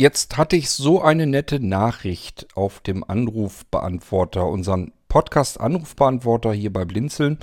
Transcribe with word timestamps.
Jetzt 0.00 0.36
hatte 0.36 0.54
ich 0.54 0.70
so 0.70 1.02
eine 1.02 1.26
nette 1.26 1.58
Nachricht 1.58 2.46
auf 2.54 2.78
dem 2.78 3.02
Anrufbeantworter, 3.02 4.46
unseren 4.46 4.92
Podcast-Anrufbeantworter 5.08 6.52
hier 6.52 6.72
bei 6.72 6.84
Blinzeln. 6.84 7.40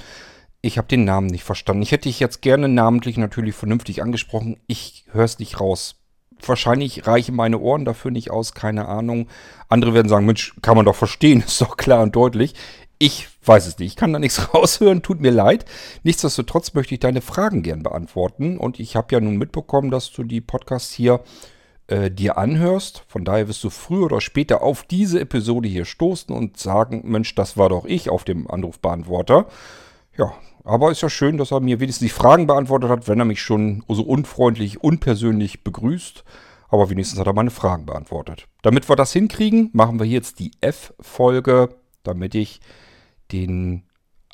Ich 0.61 0.77
habe 0.77 0.87
den 0.87 1.03
Namen 1.03 1.27
nicht 1.27 1.43
verstanden. 1.43 1.83
Ich 1.83 1.91
hätte 1.91 2.07
dich 2.07 2.21
jetzt 2.21 2.41
gerne 2.41 2.69
namentlich 2.69 3.17
natürlich 3.17 3.55
vernünftig 3.55 4.01
angesprochen. 4.01 4.55
Ich 4.67 5.03
höre 5.11 5.25
es 5.25 5.37
nicht 5.37 5.59
raus. 5.59 5.97
Wahrscheinlich 6.45 7.05
reichen 7.05 7.35
meine 7.35 7.59
Ohren 7.59 7.83
dafür 7.83 8.11
nicht 8.11 8.31
aus, 8.31 8.53
keine 8.53 8.87
Ahnung. 8.87 9.27
Andere 9.67 9.93
werden 9.93 10.07
sagen, 10.07 10.25
Mensch, 10.25 10.55
kann 10.61 10.77
man 10.77 10.85
doch 10.85 10.95
verstehen, 10.95 11.41
ist 11.45 11.59
doch 11.59 11.75
klar 11.75 12.03
und 12.03 12.15
deutlich. 12.15 12.53
Ich 12.99 13.27
weiß 13.43 13.67
es 13.67 13.79
nicht. 13.79 13.89
Ich 13.89 13.95
kann 13.97 14.13
da 14.13 14.19
nichts 14.19 14.53
raushören, 14.53 15.01
tut 15.01 15.19
mir 15.19 15.31
leid. 15.31 15.65
Nichtsdestotrotz 16.03 16.73
möchte 16.73 16.93
ich 16.93 17.01
deine 17.01 17.19
Fragen 17.19 17.63
gern 17.63 17.83
beantworten. 17.83 18.57
Und 18.57 18.79
ich 18.79 18.95
habe 18.95 19.13
ja 19.13 19.19
nun 19.19 19.35
mitbekommen, 19.35 19.91
dass 19.91 20.13
du 20.13 20.23
die 20.23 20.39
Podcasts 20.39 20.93
hier 20.93 21.19
äh, 21.87 22.09
dir 22.09 22.37
anhörst. 22.37 23.03
Von 23.07 23.25
daher 23.25 23.47
wirst 23.47 23.63
du 23.63 23.69
früher 23.69 24.05
oder 24.05 24.21
später 24.21 24.61
auf 24.63 24.83
diese 24.83 25.19
Episode 25.19 25.67
hier 25.67 25.85
stoßen 25.85 26.35
und 26.35 26.57
sagen, 26.57 27.01
Mensch, 27.05 27.35
das 27.35 27.57
war 27.57 27.69
doch 27.69 27.85
ich 27.85 28.09
auf 28.09 28.23
dem 28.23 28.49
Anrufbeantworter. 28.49 29.47
Ja, 30.17 30.33
aber 30.63 30.91
ist 30.91 31.01
ja 31.01 31.09
schön, 31.09 31.37
dass 31.37 31.51
er 31.51 31.59
mir 31.59 31.79
wenigstens 31.79 32.07
die 32.07 32.13
Fragen 32.13 32.47
beantwortet 32.47 32.89
hat, 32.89 33.07
wenn 33.07 33.19
er 33.19 33.25
mich 33.25 33.41
schon 33.41 33.83
so 33.87 34.03
unfreundlich, 34.03 34.83
unpersönlich 34.83 35.63
begrüßt. 35.63 36.23
Aber 36.69 36.89
wenigstens 36.89 37.19
hat 37.19 37.27
er 37.27 37.33
meine 37.33 37.51
Fragen 37.51 37.85
beantwortet. 37.85 38.47
Damit 38.63 38.89
wir 38.89 38.95
das 38.95 39.13
hinkriegen, 39.13 39.69
machen 39.73 39.99
wir 39.99 40.07
jetzt 40.07 40.39
die 40.39 40.51
F-Folge, 40.61 41.69
damit 42.01 42.33
ich 42.33 42.61
den 43.31 43.83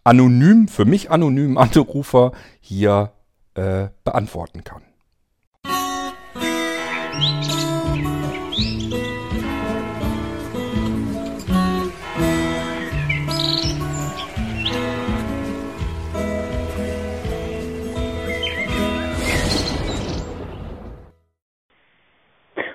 anonym, 0.03 0.67
für 0.69 0.85
mich 0.85 1.11
anonymen 1.11 1.57
Anrufer 1.57 2.31
hier 2.61 3.11
äh, 3.55 3.89
beantworten 4.03 4.63
kann. 4.63 4.83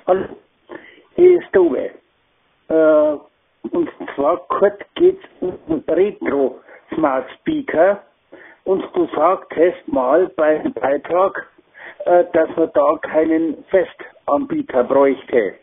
Hallo, 0.08 0.24
hier 1.16 1.40
ist 1.40 1.52
Tobe. 1.52 1.90
Äh, 2.68 3.16
und 3.72 3.90
zwar 4.14 4.36
kurz 4.46 4.78
geht 4.94 5.18
es 5.18 5.28
um 5.40 5.82
Retro 5.88 6.60
Smart 6.94 7.28
Speaker. 7.40 8.04
Und 8.62 8.84
du 8.94 9.08
sagtest 9.16 9.88
mal 9.88 10.28
beim 10.36 10.72
Beitrag, 10.74 11.48
äh, 12.04 12.24
dass 12.32 12.48
man 12.56 12.70
da 12.74 12.98
keinen 13.02 13.64
Festanbieter 14.26 14.84
bräuchte. 14.84 15.54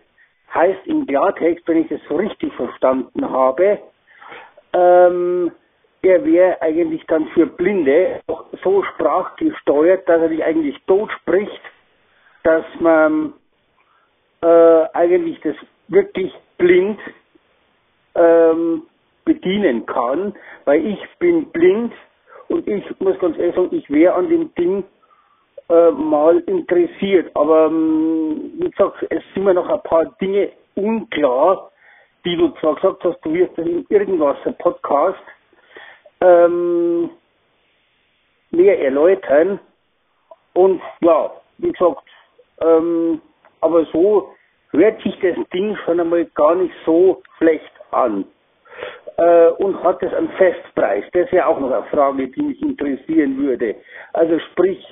Heißt 0.53 0.85
im 0.85 1.05
Klartext, 1.05 1.67
wenn 1.67 1.81
ich 1.81 1.89
das 1.89 1.99
so 2.07 2.15
richtig 2.15 2.53
verstanden 2.53 3.29
habe, 3.29 3.79
ähm, 4.73 5.51
er 6.01 6.25
wäre 6.25 6.61
eigentlich 6.61 7.03
dann 7.07 7.27
für 7.27 7.45
Blinde 7.45 8.21
so 8.63 8.83
sprachgesteuert, 8.83 10.07
dass 10.07 10.21
er 10.21 10.29
dich 10.29 10.43
eigentlich 10.43 10.77
tot 10.85 11.11
spricht, 11.21 11.61
dass 12.43 12.65
man 12.79 13.33
äh, 14.41 14.83
eigentlich 14.93 15.39
das 15.41 15.55
wirklich 15.87 16.33
blind 16.57 16.99
ähm, 18.15 18.83
bedienen 19.25 19.85
kann, 19.85 20.35
weil 20.65 20.85
ich 20.85 20.99
bin 21.19 21.45
blind 21.51 21.93
und 22.49 22.67
ich 22.67 22.83
muss 22.99 23.17
ganz 23.19 23.37
ehrlich 23.37 23.55
sagen, 23.55 23.69
ich 23.71 23.89
wäre 23.89 24.13
an 24.15 24.29
dem 24.29 24.53
Ding 24.55 24.83
äh, 25.73 25.91
mal 25.91 26.37
interessiert. 26.45 27.31
Aber 27.35 27.65
ähm, 27.65 28.51
wie 28.59 28.69
gesagt, 28.69 29.05
es 29.09 29.23
sind 29.33 29.43
mir 29.43 29.55
noch 29.55 29.67
ein 29.67 29.81
paar 29.83 30.05
Dinge 30.21 30.51
unklar, 30.75 31.71
die 32.25 32.37
du 32.37 32.49
zwar 32.59 32.75
gesagt 32.75 33.03
hast, 33.03 33.19
du 33.23 33.33
wirst 33.33 33.57
in 33.57 33.85
irgendwas 33.89 34.37
Podcast 34.59 35.23
ähm, 36.21 37.09
näher 38.51 38.79
erläutern. 38.81 39.59
Und 40.53 40.81
ja, 41.01 41.31
wie 41.57 41.71
gesagt, 41.71 42.03
ähm, 42.61 43.19
aber 43.61 43.85
so 43.85 44.29
hört 44.71 45.01
sich 45.01 45.19
das 45.21 45.37
Ding 45.53 45.75
schon 45.85 45.99
einmal 45.99 46.25
gar 46.35 46.55
nicht 46.55 46.73
so 46.85 47.23
schlecht 47.37 47.71
an. 47.91 48.25
Äh, 49.17 49.47
und 49.57 49.83
hat 49.83 50.01
es 50.03 50.13
einen 50.13 50.29
Festpreis? 50.29 51.05
Das 51.13 51.31
wäre 51.31 51.47
auch 51.47 51.59
noch 51.59 51.71
eine 51.71 51.85
Frage, 51.85 52.27
die 52.27 52.41
mich 52.41 52.61
interessieren 52.61 53.37
würde. 53.37 53.75
Also 54.13 54.39
sprich, 54.51 54.83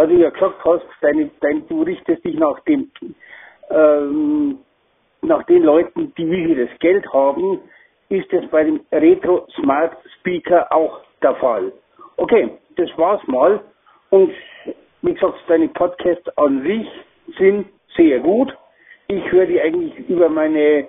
was 0.00 0.08
du 0.08 0.14
ja 0.14 0.30
gesagt 0.30 0.64
hast, 0.64 0.86
deine, 1.02 1.30
dein, 1.42 1.68
du 1.68 1.82
richtest 1.82 2.24
dich 2.24 2.34
nach 2.38 2.58
dem, 2.60 2.90
ähm, 3.68 4.58
nach 5.20 5.42
den 5.42 5.62
Leuten, 5.62 6.14
die 6.16 6.26
viel 6.26 6.66
das 6.66 6.78
Geld 6.78 7.06
haben, 7.12 7.60
ist 8.08 8.32
es 8.32 8.48
bei 8.48 8.64
dem 8.64 8.80
Retro 8.90 9.46
Smart 9.60 9.94
Speaker 10.18 10.72
auch 10.72 11.02
der 11.22 11.34
Fall. 11.34 11.70
Okay, 12.16 12.50
das 12.76 12.88
war's 12.96 13.20
mal. 13.26 13.60
Und 14.08 14.32
wie 15.02 15.12
gesagt, 15.12 15.34
deine 15.48 15.68
Podcasts 15.68 16.28
an 16.38 16.62
sich 16.62 16.88
sind 17.36 17.66
sehr 17.94 18.20
gut. 18.20 18.56
Ich 19.08 19.30
höre 19.30 19.44
die 19.44 19.60
eigentlich 19.60 20.08
über 20.08 20.30
meine 20.30 20.88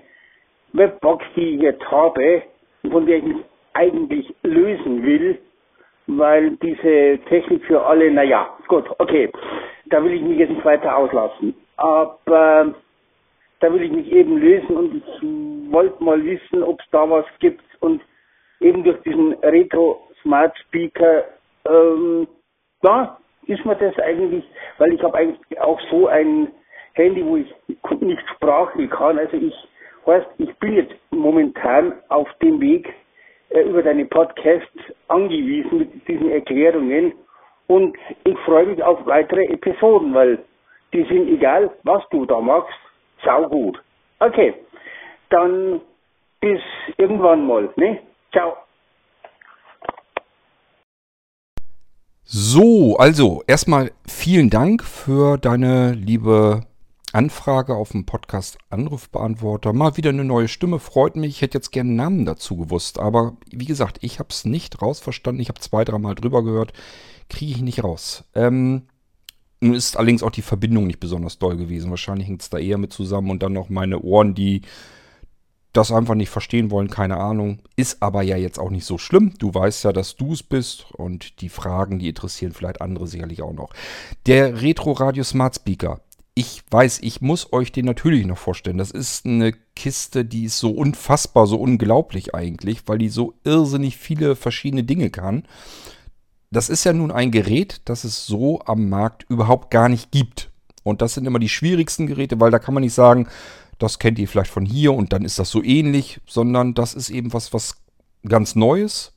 Webbox, 0.72 1.26
die 1.36 1.56
ich 1.56 1.62
jetzt 1.62 1.84
habe, 1.92 2.44
von 2.90 3.06
der 3.06 3.18
ich 3.18 3.24
mich 3.26 3.44
eigentlich 3.74 4.34
lösen 4.44 5.04
will, 5.04 5.38
weil 6.18 6.52
diese 6.58 7.20
Technik 7.26 7.64
für 7.66 7.86
alle, 7.86 8.12
naja, 8.12 8.50
gut, 8.68 8.86
okay, 9.00 9.32
da 9.86 10.04
will 10.04 10.14
ich 10.14 10.22
mich 10.22 10.38
jetzt 10.38 10.52
nicht 10.52 10.66
weiter 10.66 10.96
auslassen. 10.96 11.56
Aber 11.78 12.74
da 13.60 13.74
will 13.74 13.84
ich 13.84 13.92
mich 13.92 14.12
eben 14.12 14.38
lösen 14.38 14.76
und 14.76 14.96
ich 14.96 15.72
wollte 15.72 16.04
mal 16.04 16.24
wissen, 16.24 16.64
ob 16.64 16.80
es 16.80 16.86
da 16.92 17.10
was 17.10 17.26
gibt 17.40 17.64
und 17.80 18.02
eben 18.60 18.84
durch 18.84 19.02
diesen 19.04 19.34
Retro 19.36 20.08
Smart 20.22 20.56
Speaker, 20.68 21.26
ähm, 21.68 22.28
ja, 22.84 23.18
ist 23.48 23.66
mir 23.66 23.76
das 23.76 23.98
eigentlich, 24.00 24.44
weil 24.78 24.94
ich 24.94 25.02
habe 25.02 25.18
eigentlich 25.18 25.60
auch 25.62 25.80
so 25.90 26.08
ein 26.08 26.48
Handy, 26.94 27.26
wo 27.26 27.38
ich 27.38 27.54
nicht 28.00 28.22
sprachen 28.36 28.90
kann. 28.90 29.18
Also 29.18 29.38
ich, 29.38 29.56
weißt, 30.06 30.28
ich 30.38 30.54
bin 30.58 30.74
jetzt 30.74 30.94
momentan 31.12 31.94
auf 32.10 32.28
dem 32.42 32.60
Weg 32.60 32.94
über 33.60 33.84
deine 33.84 34.06
Podcasts 34.06 34.80
angewiesen 35.08 35.80
mit 35.80 36.08
diesen 36.08 36.32
Erklärungen 36.32 37.14
und 37.68 37.98
ich 38.24 38.38
freue 38.40 38.66
mich 38.68 38.82
auf 38.84 39.06
weitere 39.06 39.46
Episoden, 39.46 40.14
weil 40.14 40.40
die 40.94 41.04
sind 41.04 41.30
egal, 41.30 41.70
was 41.84 42.04
du 42.12 42.26
da 42.26 42.40
machst, 42.40 42.74
saugut. 43.24 43.82
Okay, 44.20 44.54
dann 45.30 45.82
bis 46.42 46.60
irgendwann 46.98 47.46
mal, 47.46 47.70
ne? 47.76 48.00
Ciao. 48.32 48.58
So, 52.24 52.96
also 52.98 53.44
erstmal 53.48 53.92
vielen 54.08 54.50
Dank 54.50 54.84
für 54.84 55.38
deine 55.38 55.92
liebe 55.92 56.62
Anfrage 57.14 57.76
auf 57.76 57.92
dem 57.92 58.06
Podcast 58.06 58.58
Anrufbeantworter. 58.70 59.74
Mal 59.74 59.98
wieder 59.98 60.12
eine 60.12 60.24
neue 60.24 60.48
Stimme, 60.48 60.80
freut 60.80 61.16
mich. 61.16 61.36
Ich 61.36 61.42
hätte 61.42 61.58
jetzt 61.58 61.72
gerne 61.72 61.90
einen 61.90 61.98
Namen 61.98 62.26
dazu 62.26 62.56
gewusst. 62.56 63.00
Aber 63.00 63.36
wie 63.52 63.66
gesagt, 63.66 63.98
ich 64.02 64.20
habe 64.20 64.30
es 64.30 64.46
nicht 64.46 64.82
rausverstanden. 64.82 65.42
Ich 65.42 65.50
habe 65.50 65.60
zwei, 65.60 65.84
dreimal 65.84 66.16
drüber 66.16 66.44
gehört. 66.44 66.74
Kriege 67.30 67.52
ich 67.52 67.62
nicht 67.62 67.84
raus. 67.84 68.24
Ähm, 68.34 68.84
nun 69.60 69.74
ist 69.74 69.98
allerdings 69.98 70.24
auch 70.24 70.32
die 70.32 70.42
Verbindung 70.42 70.88
nicht 70.88 71.00
besonders 71.00 71.38
doll 71.38 71.58
gewesen. 71.58 71.90
Wahrscheinlich 71.90 72.28
hängt 72.28 72.42
es 72.42 72.50
da 72.50 72.58
eher 72.58 72.78
mit 72.78 72.94
zusammen. 72.94 73.30
Und 73.30 73.44
dann 73.44 73.54
noch 73.54 73.70
meine 73.70 74.00
Ohren, 74.00 74.34
die 74.34 74.62
das 75.74 75.92
einfach 75.92 76.16
nicht 76.16 76.30
verstehen 76.30 76.72
wollen, 76.72 76.90
keine 76.90 77.18
Ahnung. 77.18 77.60
Ist 77.76 78.02
aber 78.02 78.22
ja 78.24 78.38
jetzt 78.38 78.60
auch 78.60 78.70
nicht 78.70 78.86
so 78.86 78.98
schlimm. 78.98 79.34
Du 79.38 79.54
weißt 79.54 79.84
ja, 79.84 79.94
dass 79.94 80.16
du 80.16 80.34
es 80.34 80.44
bist 80.44 80.92
und 80.94 81.42
die 81.42 81.50
Fragen, 81.50 82.00
die 82.00 82.10
interessieren 82.10 82.54
vielleicht 82.54 82.82
andere 82.82 83.08
sicherlich 83.08 83.42
auch 83.42 83.54
noch. 83.54 83.72
Der 84.26 84.62
Retro 84.62 84.94
Radio 84.94 85.24
Smart 85.24 85.56
Speaker 85.56 86.02
ich 86.42 86.64
weiß, 86.72 87.00
ich 87.04 87.22
muss 87.22 87.54
euch 87.54 87.72
den 87.72 87.86
natürlich 87.86 88.26
noch 88.26 88.38
vorstellen. 88.40 88.80
Das 88.80 88.90
ist 88.90 89.28
eine 89.28 89.54
Kiste, 89.76 90.26
die 90.26 90.46
ist 90.46 90.58
so 90.58 90.72
unfassbar, 90.72 91.46
so 91.46 91.58
unglaublich 91.58 92.34
eigentlich, 92.34 92.82
weil 92.88 92.98
die 92.98 93.10
so 93.10 93.36
irrsinnig 93.44 93.98
viele 93.98 94.36
verschiedene 94.36 94.84
Dinge 94.84 95.12
kann. 95.12 95.44
Das 96.50 96.70
ist 96.70 96.84
ja 96.84 96.94
nun 96.94 97.12
ein 97.12 97.30
Gerät, 97.30 97.82
das 97.86 98.06
es 98.06 98.26
so 98.26 98.60
am 98.66 98.90
Markt 98.90 99.24
überhaupt 99.30 99.70
gar 99.70 99.88
nicht 99.88 100.10
gibt. 100.10 100.50
Und 100.82 101.04
das 101.04 101.14
sind 101.14 101.28
immer 101.28 101.38
die 101.38 101.48
schwierigsten 101.48 102.08
Geräte, 102.08 102.40
weil 102.40 102.50
da 102.50 102.58
kann 102.58 102.74
man 102.74 102.82
nicht 102.82 102.96
sagen, 102.96 103.28
das 103.78 104.00
kennt 104.00 104.18
ihr 104.18 104.28
vielleicht 104.28 104.52
von 104.52 104.66
hier 104.66 104.94
und 104.94 105.14
dann 105.14 105.24
ist 105.24 105.38
das 105.38 105.52
so 105.52 105.64
ähnlich, 105.64 106.22
sondern 106.26 106.74
das 106.74 106.96
ist 106.96 107.12
eben 107.12 107.34
was, 107.34 107.54
was 107.54 107.84
ganz 108.28 108.56
Neues. 108.56 109.14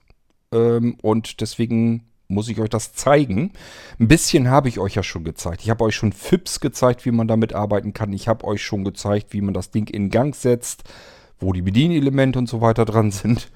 Ähm, 0.53 0.99
und 1.01 1.41
deswegen 1.41 2.05
muss 2.29 2.49
ich 2.49 2.59
euch 2.59 2.71
das 2.71 2.95
zeigen. 2.95 3.53
Ein 3.99 4.09
bisschen 4.09 4.49
habe 4.49 4.69
ich 4.69 4.79
euch 4.79 4.95
ja 4.95 5.03
schon 5.03 5.25
gezeigt. 5.25 5.63
Ich 5.63 5.71
habe 5.71 5.85
euch 5.85 5.95
schon 5.95 6.13
FIPS 6.13 6.61
gezeigt, 6.61 7.05
wie 7.05 7.11
man 7.11 7.29
damit 7.29 7.55
arbeiten 7.55 7.93
kann. 7.93 8.13
Ich 8.13 8.29
habe 8.29 8.45
euch 8.45 8.63
schon 8.63 8.85
gezeigt, 8.85 9.33
wie 9.33 9.41
man 9.41 9.55
das 9.55 9.71
Ding 9.71 9.89
in 9.89 10.11
Gang 10.11 10.35
setzt, 10.35 10.85
wo 11.39 11.53
die 11.53 11.63
Bedienelemente 11.63 12.39
und 12.39 12.49
so 12.49 12.61
weiter 12.61 12.85
dran 12.85 13.11
sind. 13.11 13.51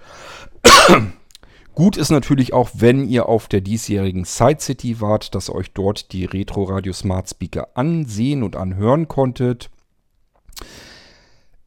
Gut 1.74 1.96
ist 1.96 2.10
natürlich 2.10 2.52
auch, 2.52 2.70
wenn 2.74 3.08
ihr 3.08 3.28
auf 3.28 3.46
der 3.46 3.60
diesjährigen 3.60 4.24
Side 4.24 4.60
City 4.60 5.00
wart, 5.00 5.34
dass 5.34 5.48
ihr 5.48 5.54
euch 5.54 5.72
dort 5.72 6.12
die 6.12 6.24
Retro 6.24 6.64
Radio 6.64 6.92
Smart 6.92 7.28
Speaker 7.30 7.68
ansehen 7.74 8.42
und 8.42 8.56
anhören 8.56 9.06
konntet. 9.06 9.70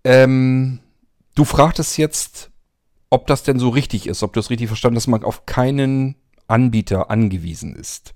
Ähm, 0.03 0.79
du 1.35 1.45
fragtest 1.45 1.97
jetzt, 1.97 2.51
ob 3.09 3.27
das 3.27 3.43
denn 3.43 3.57
so 3.59 3.69
richtig 3.69 4.07
ist, 4.07 4.21
ob 4.21 4.33
du 4.33 4.39
das 4.39 4.49
richtig 4.49 4.67
verstanden 4.67 4.97
hast, 4.97 5.05
dass 5.05 5.11
man 5.11 5.23
auf 5.23 5.45
keinen 5.45 6.15
Anbieter 6.47 7.09
angewiesen 7.09 7.75
ist. 7.75 8.13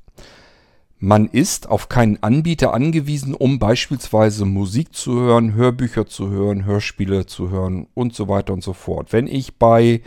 Man 0.97 1.27
ist 1.27 1.69
auf 1.69 1.89
keinen 1.89 2.23
Anbieter 2.23 2.73
angewiesen, 2.73 3.33
um 3.33 3.59
beispielsweise 3.59 4.45
Musik 4.45 4.95
zu 4.95 5.19
hören, 5.19 5.53
Hörbücher 5.53 6.07
zu 6.07 6.29
hören, 6.29 6.65
Hörspiele 6.65 7.25
zu 7.25 7.49
hören 7.49 7.87
und 7.93 8.15
so 8.15 8.27
weiter 8.27 8.53
und 8.53 8.63
so 8.63 8.73
fort. 8.73 9.11
Wenn 9.11 9.27
ich 9.27 9.59
bei 9.59 10.01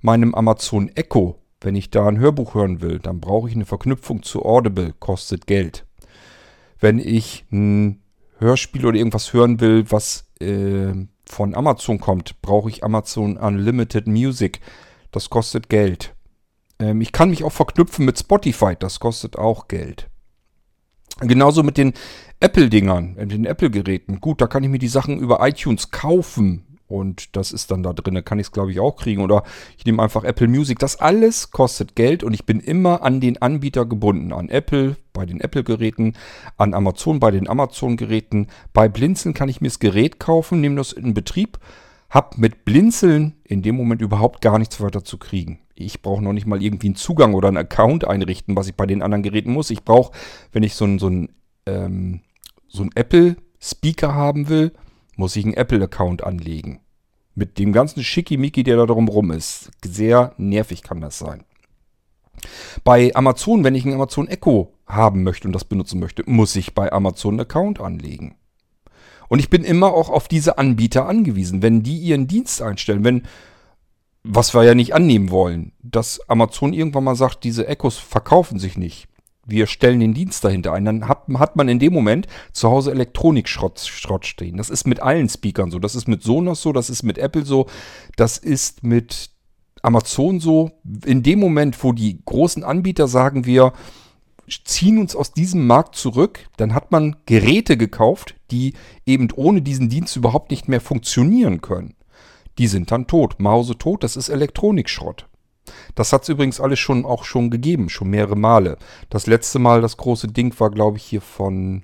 meinem 0.00 0.34
Amazon 0.34 0.90
Echo, 0.94 1.38
wenn 1.60 1.74
ich 1.74 1.90
da 1.90 2.06
ein 2.06 2.18
Hörbuch 2.18 2.54
hören 2.54 2.82
will, 2.82 2.98
dann 2.98 3.20
brauche 3.20 3.48
ich 3.48 3.54
eine 3.54 3.64
Verknüpfung 3.64 4.22
zu 4.22 4.44
Audible, 4.44 4.94
kostet 5.00 5.46
Geld. 5.46 5.86
Wenn 6.78 6.98
ich 6.98 7.46
ein 7.50 8.02
Hörspiel 8.38 8.86
oder 8.86 8.98
irgendwas 8.98 9.32
hören 9.32 9.60
will, 9.60 9.90
was 9.90 10.26
äh, 10.40 10.92
von 11.24 11.54
Amazon 11.54 11.98
kommt, 11.98 12.40
brauche 12.42 12.68
ich 12.68 12.84
Amazon 12.84 13.36
Unlimited 13.36 14.06
Music. 14.06 14.60
Das 15.10 15.30
kostet 15.30 15.68
Geld. 15.68 16.14
Ähm, 16.78 17.00
ich 17.00 17.12
kann 17.12 17.30
mich 17.30 17.44
auch 17.44 17.52
verknüpfen 17.52 18.04
mit 18.04 18.18
Spotify. 18.18 18.74
Das 18.78 19.00
kostet 19.00 19.36
auch 19.36 19.68
Geld. 19.68 20.08
Genauso 21.20 21.62
mit 21.62 21.76
den 21.76 21.94
Apple-Dingern, 22.40 23.14
mit 23.14 23.32
den 23.32 23.44
Apple-Geräten. 23.44 24.20
Gut, 24.20 24.40
da 24.40 24.46
kann 24.46 24.62
ich 24.62 24.70
mir 24.70 24.78
die 24.78 24.88
Sachen 24.88 25.18
über 25.18 25.46
iTunes 25.46 25.90
kaufen. 25.90 26.64
Und 26.86 27.36
das 27.36 27.52
ist 27.52 27.70
dann 27.70 27.82
da 27.82 27.92
drin. 27.92 28.14
Da 28.14 28.22
kann 28.22 28.38
ich 28.38 28.46
es, 28.46 28.52
glaube 28.52 28.70
ich, 28.72 28.80
auch 28.80 28.96
kriegen. 28.96 29.20
Oder 29.20 29.42
ich 29.76 29.84
nehme 29.84 30.02
einfach 30.02 30.24
Apple 30.24 30.48
Music. 30.48 30.78
Das 30.78 30.96
alles 30.96 31.50
kostet 31.50 31.96
Geld 31.96 32.24
und 32.24 32.32
ich 32.32 32.46
bin 32.46 32.60
immer 32.60 33.02
an 33.02 33.20
den 33.20 33.42
Anbieter 33.42 33.84
gebunden. 33.84 34.32
An 34.32 34.48
Apple 34.48 34.96
bei 35.12 35.26
den 35.26 35.40
Apple-Geräten, 35.40 36.14
an 36.56 36.72
Amazon 36.72 37.20
bei 37.20 37.30
den 37.30 37.48
Amazon-Geräten. 37.48 38.46
Bei 38.72 38.88
Blinzeln 38.88 39.34
kann 39.34 39.50
ich 39.50 39.60
mir 39.60 39.68
das 39.68 39.80
Gerät 39.80 40.18
kaufen, 40.18 40.60
nehme 40.60 40.76
das 40.76 40.92
in 40.92 41.12
Betrieb, 41.12 41.58
habe 42.08 42.40
mit 42.40 42.64
Blinzeln 42.64 43.34
in 43.44 43.62
dem 43.62 43.76
Moment 43.76 44.00
überhaupt 44.00 44.40
gar 44.40 44.58
nichts 44.58 44.80
weiter 44.80 45.04
zu 45.04 45.18
kriegen. 45.18 45.58
Ich 45.80 46.02
brauche 46.02 46.22
noch 46.22 46.32
nicht 46.32 46.46
mal 46.46 46.60
irgendwie 46.60 46.88
einen 46.88 46.96
Zugang 46.96 47.34
oder 47.34 47.48
einen 47.48 47.56
Account 47.56 48.04
einrichten, 48.04 48.56
was 48.56 48.66
ich 48.66 48.74
bei 48.74 48.84
den 48.84 49.00
anderen 49.00 49.22
Geräten 49.22 49.52
muss. 49.52 49.70
Ich 49.70 49.84
brauche, 49.84 50.12
wenn 50.50 50.64
ich 50.64 50.74
so 50.74 50.84
ein, 50.84 50.98
so 50.98 51.08
ähm, 51.66 52.20
so 52.66 52.82
ein 52.82 52.90
Apple-Speaker 52.94 54.12
haben 54.12 54.48
will, 54.48 54.72
muss 55.16 55.36
ich 55.36 55.44
einen 55.44 55.54
Apple-Account 55.54 56.24
anlegen. 56.24 56.80
Mit 57.36 57.58
dem 57.58 57.72
ganzen 57.72 58.02
Schickimicki, 58.02 58.64
der 58.64 58.76
da 58.76 58.86
drumrum 58.86 59.30
ist. 59.30 59.70
Sehr 59.84 60.34
nervig 60.36 60.82
kann 60.82 61.00
das 61.00 61.18
sein. 61.18 61.44
Bei 62.82 63.14
Amazon, 63.14 63.62
wenn 63.62 63.76
ich 63.76 63.84
einen 63.84 63.94
Amazon 63.94 64.26
Echo 64.26 64.72
haben 64.86 65.22
möchte 65.22 65.46
und 65.46 65.52
das 65.52 65.64
benutzen 65.64 66.00
möchte, 66.00 66.24
muss 66.26 66.56
ich 66.56 66.74
bei 66.74 66.92
Amazon 66.92 67.34
einen 67.34 67.40
Account 67.40 67.80
anlegen. 67.80 68.34
Und 69.28 69.38
ich 69.38 69.50
bin 69.50 69.62
immer 69.62 69.92
auch 69.92 70.08
auf 70.08 70.26
diese 70.26 70.58
Anbieter 70.58 71.06
angewiesen. 71.06 71.62
Wenn 71.62 71.82
die 71.82 71.98
ihren 71.98 72.26
Dienst 72.26 72.62
einstellen, 72.62 73.04
wenn, 73.04 73.22
was 74.24 74.54
wir 74.54 74.64
ja 74.64 74.74
nicht 74.74 74.94
annehmen 74.94 75.30
wollen, 75.30 75.72
dass 75.82 76.20
Amazon 76.28 76.72
irgendwann 76.72 77.04
mal 77.04 77.16
sagt, 77.16 77.44
diese 77.44 77.66
Echos 77.66 77.98
verkaufen 77.98 78.58
sich 78.58 78.76
nicht, 78.76 79.08
wir 79.48 79.66
stellen 79.66 80.00
den 80.00 80.12
Dienst 80.12 80.44
dahinter 80.44 80.74
ein, 80.74 80.84
dann 80.84 81.08
hat, 81.08 81.24
hat 81.34 81.56
man 81.56 81.68
in 81.68 81.78
dem 81.78 81.92
Moment 81.94 82.26
zu 82.52 82.68
Hause 82.68 82.90
Elektronikschrott 82.90 83.80
Schrott 83.80 84.26
stehen. 84.26 84.58
Das 84.58 84.68
ist 84.68 84.86
mit 84.86 85.00
allen 85.00 85.28
Speakern 85.28 85.70
so. 85.70 85.78
Das 85.78 85.94
ist 85.94 86.06
mit 86.06 86.22
Sonos 86.22 86.60
so, 86.60 86.72
das 86.72 86.90
ist 86.90 87.02
mit 87.02 87.16
Apple 87.16 87.46
so, 87.46 87.66
das 88.16 88.36
ist 88.36 88.84
mit 88.84 89.30
Amazon 89.80 90.38
so. 90.38 90.70
In 91.06 91.22
dem 91.22 91.38
Moment, 91.38 91.82
wo 91.82 91.92
die 91.92 92.20
großen 92.24 92.62
Anbieter 92.62 93.08
sagen, 93.08 93.46
wir 93.46 93.72
ziehen 94.64 94.98
uns 94.98 95.16
aus 95.16 95.32
diesem 95.32 95.66
Markt 95.66 95.96
zurück, 95.96 96.40
dann 96.58 96.74
hat 96.74 96.92
man 96.92 97.16
Geräte 97.24 97.78
gekauft, 97.78 98.34
die 98.50 98.74
eben 99.06 99.28
ohne 99.34 99.62
diesen 99.62 99.88
Dienst 99.88 100.14
überhaupt 100.16 100.50
nicht 100.50 100.68
mehr 100.68 100.80
funktionieren 100.80 101.62
können. 101.62 101.94
Die 102.58 102.66
sind 102.66 102.90
dann 102.90 103.06
tot. 103.06 103.38
Mause 103.38 103.78
tot, 103.78 104.02
das 104.04 104.16
ist 104.16 104.28
Elektronikschrott. 104.28 105.26
Das 105.94 106.12
hat 106.12 106.22
es 106.22 106.28
übrigens 106.28 106.60
alles 106.60 106.78
schon 106.78 107.04
auch 107.04 107.24
schon 107.24 107.50
gegeben, 107.50 107.88
schon 107.88 108.08
mehrere 108.08 108.36
Male. 108.36 108.78
Das 109.10 109.26
letzte 109.26 109.58
Mal, 109.58 109.80
das 109.80 109.96
große 109.96 110.28
Ding 110.28 110.58
war, 110.58 110.70
glaube 110.70 110.96
ich, 110.96 111.04
hier 111.04 111.20
von 111.20 111.82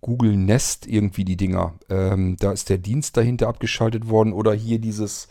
Google 0.00 0.36
Nest 0.36 0.86
irgendwie 0.86 1.24
die 1.24 1.36
Dinger. 1.36 1.74
Ähm, 1.88 2.36
da 2.38 2.52
ist 2.52 2.68
der 2.68 2.78
Dienst 2.78 3.16
dahinter 3.16 3.48
abgeschaltet 3.48 4.08
worden. 4.08 4.32
Oder 4.32 4.52
hier 4.54 4.78
dieses, 4.78 5.28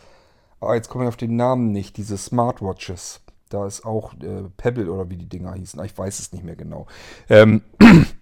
ah, 0.60 0.75
jetzt 0.75 0.89
komme 0.89 1.06
ich 1.06 1.10
auf 1.10 1.18
den 1.18 1.36
Namen 1.36 1.71
nicht, 1.71 1.98
diese 1.98 2.18
Smartwatches. 2.18 3.21
Da 3.50 3.66
ist 3.66 3.83
auch 3.83 4.13
äh, 4.16 4.44
Pebble 4.57 4.92
oder 4.92 5.10
wie 5.10 5.18
die 5.18 5.30
Dinger 5.30 5.54
hießen. 5.54 5.83
Ich 5.83 5.98
weiß 5.98 6.19
es 6.19 6.31
nicht 6.31 6.44
mehr 6.44 6.56
genau. 6.56 6.86
Ähm, 7.30 7.63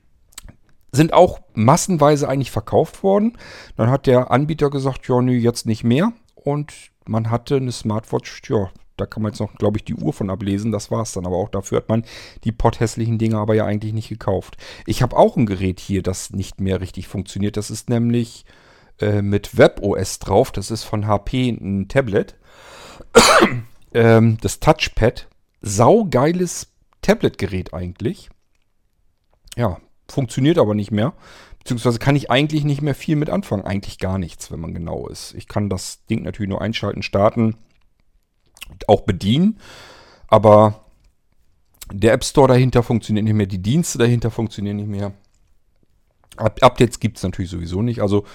sind 0.98 1.14
auch 1.14 1.40
massenweise 1.54 2.28
eigentlich 2.28 2.52
verkauft 2.52 3.04
worden. 3.04 3.38
Dann 3.78 3.90
hat 3.90 4.06
der 4.06 4.32
Anbieter 4.32 4.70
gesagt, 4.70 5.08
ja, 5.08 5.22
nö, 5.22 5.32
jetzt 5.32 5.66
nicht 5.66 5.84
mehr. 5.84 6.12
Und 6.36 6.74
man 7.06 7.32
hatte 7.32 7.56
eine 7.56 7.72
Smartwatch, 7.72 8.42
ja, 8.50 8.70
da 8.98 9.06
kann 9.06 9.22
man 9.22 9.32
jetzt 9.32 9.40
noch, 9.40 9.54
glaube 9.56 9.78
ich, 9.78 9.86
die 9.86 9.96
Uhr 9.96 10.12
von 10.12 10.30
ablesen. 10.30 10.72
Das 10.72 10.92
war 10.92 11.04
es 11.04 11.14
dann. 11.14 11.26
Aber 11.26 11.38
auch 11.38 11.50
dafür 11.50 11.78
hat 11.78 11.90
man 11.90 12.04
die 12.44 12.52
potthässlichen 12.52 13.20
Dinge 13.20 13.38
aber 13.38 13.54
ja 13.54 13.66
eigentlich 13.66 13.94
nicht 13.94 14.10
gekauft. 14.10 14.58
Ich 14.86 15.02
habe 15.02 15.16
auch 15.16 15.38
ein 15.38 15.46
Gerät 15.46 15.80
hier, 15.80 16.02
das 16.02 16.32
nicht 16.32 16.60
mehr 16.60 16.82
richtig 16.82 17.08
funktioniert. 17.08 17.58
Das 17.58 17.70
ist 17.70 17.90
nämlich 17.90 18.46
äh, 19.00 19.22
mit 19.22 19.58
WebOS 19.58 20.20
drauf. 20.20 20.52
Das 20.52 20.72
ist 20.72 20.84
von 20.84 21.08
HP 21.08 21.50
ein 21.50 21.88
Tablet. 21.88 22.36
ähm, 23.94 24.38
das 24.42 24.60
Touchpad. 24.60 25.28
Saugeiles 25.62 26.74
Tablet-Gerät 27.02 27.74
eigentlich. 27.74 28.30
Ja, 29.56 29.80
funktioniert 30.10 30.58
aber 30.58 30.76
nicht 30.76 30.92
mehr. 30.92 31.14
Beziehungsweise 31.60 32.00
kann 32.00 32.16
ich 32.16 32.32
eigentlich 32.32 32.64
nicht 32.64 32.82
mehr 32.82 32.96
viel 32.96 33.16
mit 33.16 33.30
anfangen. 33.30 33.66
Eigentlich 33.66 34.00
gar 34.00 34.18
nichts, 34.18 34.52
wenn 34.52 34.60
man 34.60 34.74
genau 34.74 35.08
ist. 35.08 35.34
Ich 35.34 35.48
kann 35.48 35.70
das 35.70 36.06
Ding 36.06 36.24
natürlich 36.24 36.50
nur 36.50 36.62
einschalten, 36.62 37.04
starten 37.04 37.58
auch 38.88 39.02
bedienen. 39.02 39.60
Aber 40.28 40.86
der 41.92 42.14
App 42.14 42.24
Store 42.24 42.48
dahinter 42.48 42.84
funktioniert 42.84 43.26
nicht 43.26 43.34
mehr, 43.34 43.46
die 43.46 43.62
Dienste 43.62 43.98
dahinter 43.98 44.32
funktionieren 44.32 44.78
nicht 44.78 44.90
mehr. 44.90 45.14
Updates 46.38 47.00
gibt 47.00 47.18
es 47.18 47.24
natürlich 47.24 47.50
sowieso 47.50 47.82
nicht. 47.82 48.02
Also 48.02 48.26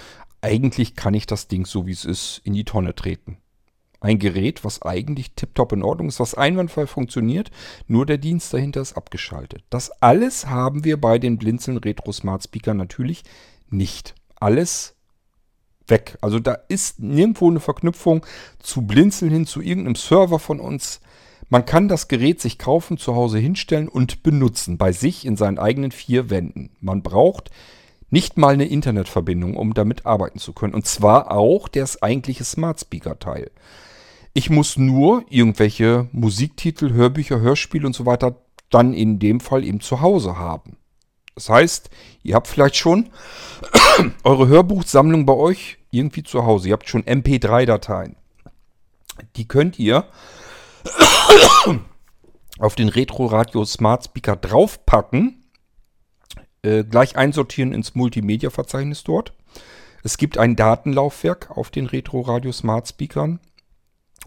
eigentlich 0.40 0.96
kann 0.96 1.14
ich 1.14 1.26
das 1.26 1.48
Ding 1.48 1.66
so 1.66 1.86
wie 1.86 1.92
es 1.92 2.04
ist 2.04 2.40
in 2.44 2.54
die 2.54 2.64
Tonne 2.64 2.94
treten. 2.94 3.38
Ein 4.02 4.18
Gerät, 4.18 4.64
was 4.64 4.82
eigentlich 4.82 5.30
tiptop 5.36 5.72
in 5.72 5.84
Ordnung 5.84 6.08
ist, 6.08 6.18
was 6.18 6.34
einwandfrei 6.34 6.88
funktioniert, 6.88 7.52
nur 7.86 8.04
der 8.04 8.18
Dienst 8.18 8.52
dahinter 8.52 8.80
ist 8.80 8.94
abgeschaltet. 8.94 9.62
Das 9.70 9.92
alles 10.02 10.46
haben 10.48 10.84
wir 10.84 11.00
bei 11.00 11.20
den 11.20 11.38
Blinzeln 11.38 11.76
Retro 11.76 12.10
Smart 12.10 12.42
Speaker 12.42 12.74
natürlich 12.74 13.22
nicht. 13.70 14.16
Alles 14.40 14.96
weg. 15.86 16.18
Also 16.20 16.40
da 16.40 16.58
ist 16.66 16.98
nirgendwo 16.98 17.48
eine 17.48 17.60
Verknüpfung 17.60 18.26
zu 18.58 18.82
Blinzeln 18.82 19.30
hin 19.30 19.46
zu 19.46 19.60
irgendeinem 19.62 19.94
Server 19.94 20.40
von 20.40 20.58
uns. 20.58 21.00
Man 21.48 21.64
kann 21.64 21.86
das 21.86 22.08
Gerät 22.08 22.40
sich 22.40 22.58
kaufen, 22.58 22.98
zu 22.98 23.14
Hause 23.14 23.38
hinstellen 23.38 23.88
und 23.88 24.24
benutzen, 24.24 24.78
bei 24.78 24.90
sich 24.90 25.24
in 25.24 25.36
seinen 25.36 25.60
eigenen 25.60 25.92
vier 25.92 26.28
Wänden. 26.28 26.70
Man 26.80 27.02
braucht 27.04 27.50
nicht 28.10 28.36
mal 28.36 28.54
eine 28.54 28.66
Internetverbindung, 28.66 29.56
um 29.56 29.74
damit 29.74 30.06
arbeiten 30.06 30.40
zu 30.40 30.52
können. 30.54 30.74
Und 30.74 30.86
zwar 30.86 31.30
auch 31.30 31.68
das 31.68 32.02
eigentliche 32.02 32.42
Smart 32.42 32.80
Speaker 32.80 33.20
Teil. 33.20 33.52
Ich 34.34 34.48
muss 34.48 34.76
nur 34.78 35.24
irgendwelche 35.28 36.08
Musiktitel, 36.12 36.92
Hörbücher, 36.92 37.40
Hörspiele 37.40 37.86
und 37.86 37.94
so 37.94 38.06
weiter 38.06 38.36
dann 38.70 38.94
in 38.94 39.18
dem 39.18 39.40
Fall 39.40 39.64
eben 39.64 39.80
zu 39.80 40.00
Hause 40.00 40.38
haben. 40.38 40.78
Das 41.34 41.48
heißt, 41.48 41.90
ihr 42.22 42.34
habt 42.34 42.48
vielleicht 42.48 42.76
schon 42.76 43.10
eure 44.24 44.48
Hörbuchsammlung 44.48 45.26
bei 45.26 45.34
euch 45.34 45.78
irgendwie 45.90 46.22
zu 46.22 46.44
Hause. 46.44 46.68
Ihr 46.68 46.74
habt 46.74 46.88
schon 46.88 47.04
MP3-Dateien. 47.04 48.16
Die 49.36 49.46
könnt 49.46 49.78
ihr 49.78 50.06
auf 52.58 52.74
den 52.74 52.88
Retro 52.88 53.26
Radio 53.26 53.64
Smart 53.64 54.04
Speaker 54.04 54.36
draufpacken, 54.36 55.44
äh, 56.62 56.84
gleich 56.84 57.16
einsortieren 57.16 57.72
ins 57.72 57.94
Multimedia-Verzeichnis 57.94 59.04
dort. 59.04 59.34
Es 60.02 60.16
gibt 60.16 60.38
ein 60.38 60.56
Datenlaufwerk 60.56 61.50
auf 61.50 61.70
den 61.70 61.86
Retro 61.86 62.22
Radio 62.22 62.52
Smart 62.52 62.88
Speakern. 62.88 63.38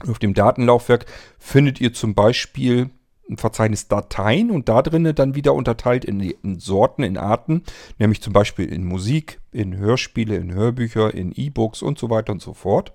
Auf 0.08 0.20
dem 0.20 0.34
Datenlaufwerk 0.34 1.06
findet 1.40 1.80
ihr 1.80 1.94
zum 1.94 2.16
Beispiel 2.16 2.90
ein 3.30 3.38
Verzeichnis 3.38 3.88
Dateien 3.88 4.52
und 4.52 4.70
da 4.70 4.82
drinnen 4.82 5.16
dann 5.16 5.36
wieder 5.36 5.54
unterteilt 5.54 6.06
in, 6.06 6.20
in, 6.20 6.60
Sorten, 6.60 7.04
in 7.04 7.18
Arten, 7.18 7.64
nämlich 7.98 8.22
zum 8.22 8.34
Beispiel 8.34 8.72
in 8.72 8.86
Musik, 8.86 9.40
in 9.52 9.78
Hörspiele, 9.78 10.36
in 10.36 10.54
Hörbücher, 10.54 11.14
in 11.14 11.32
E-Books 11.36 11.82
und 11.82 11.98
so 11.98 12.10
weiter 12.10 12.34
und 12.34 12.42
so 12.42 12.54
fort. 12.54 12.94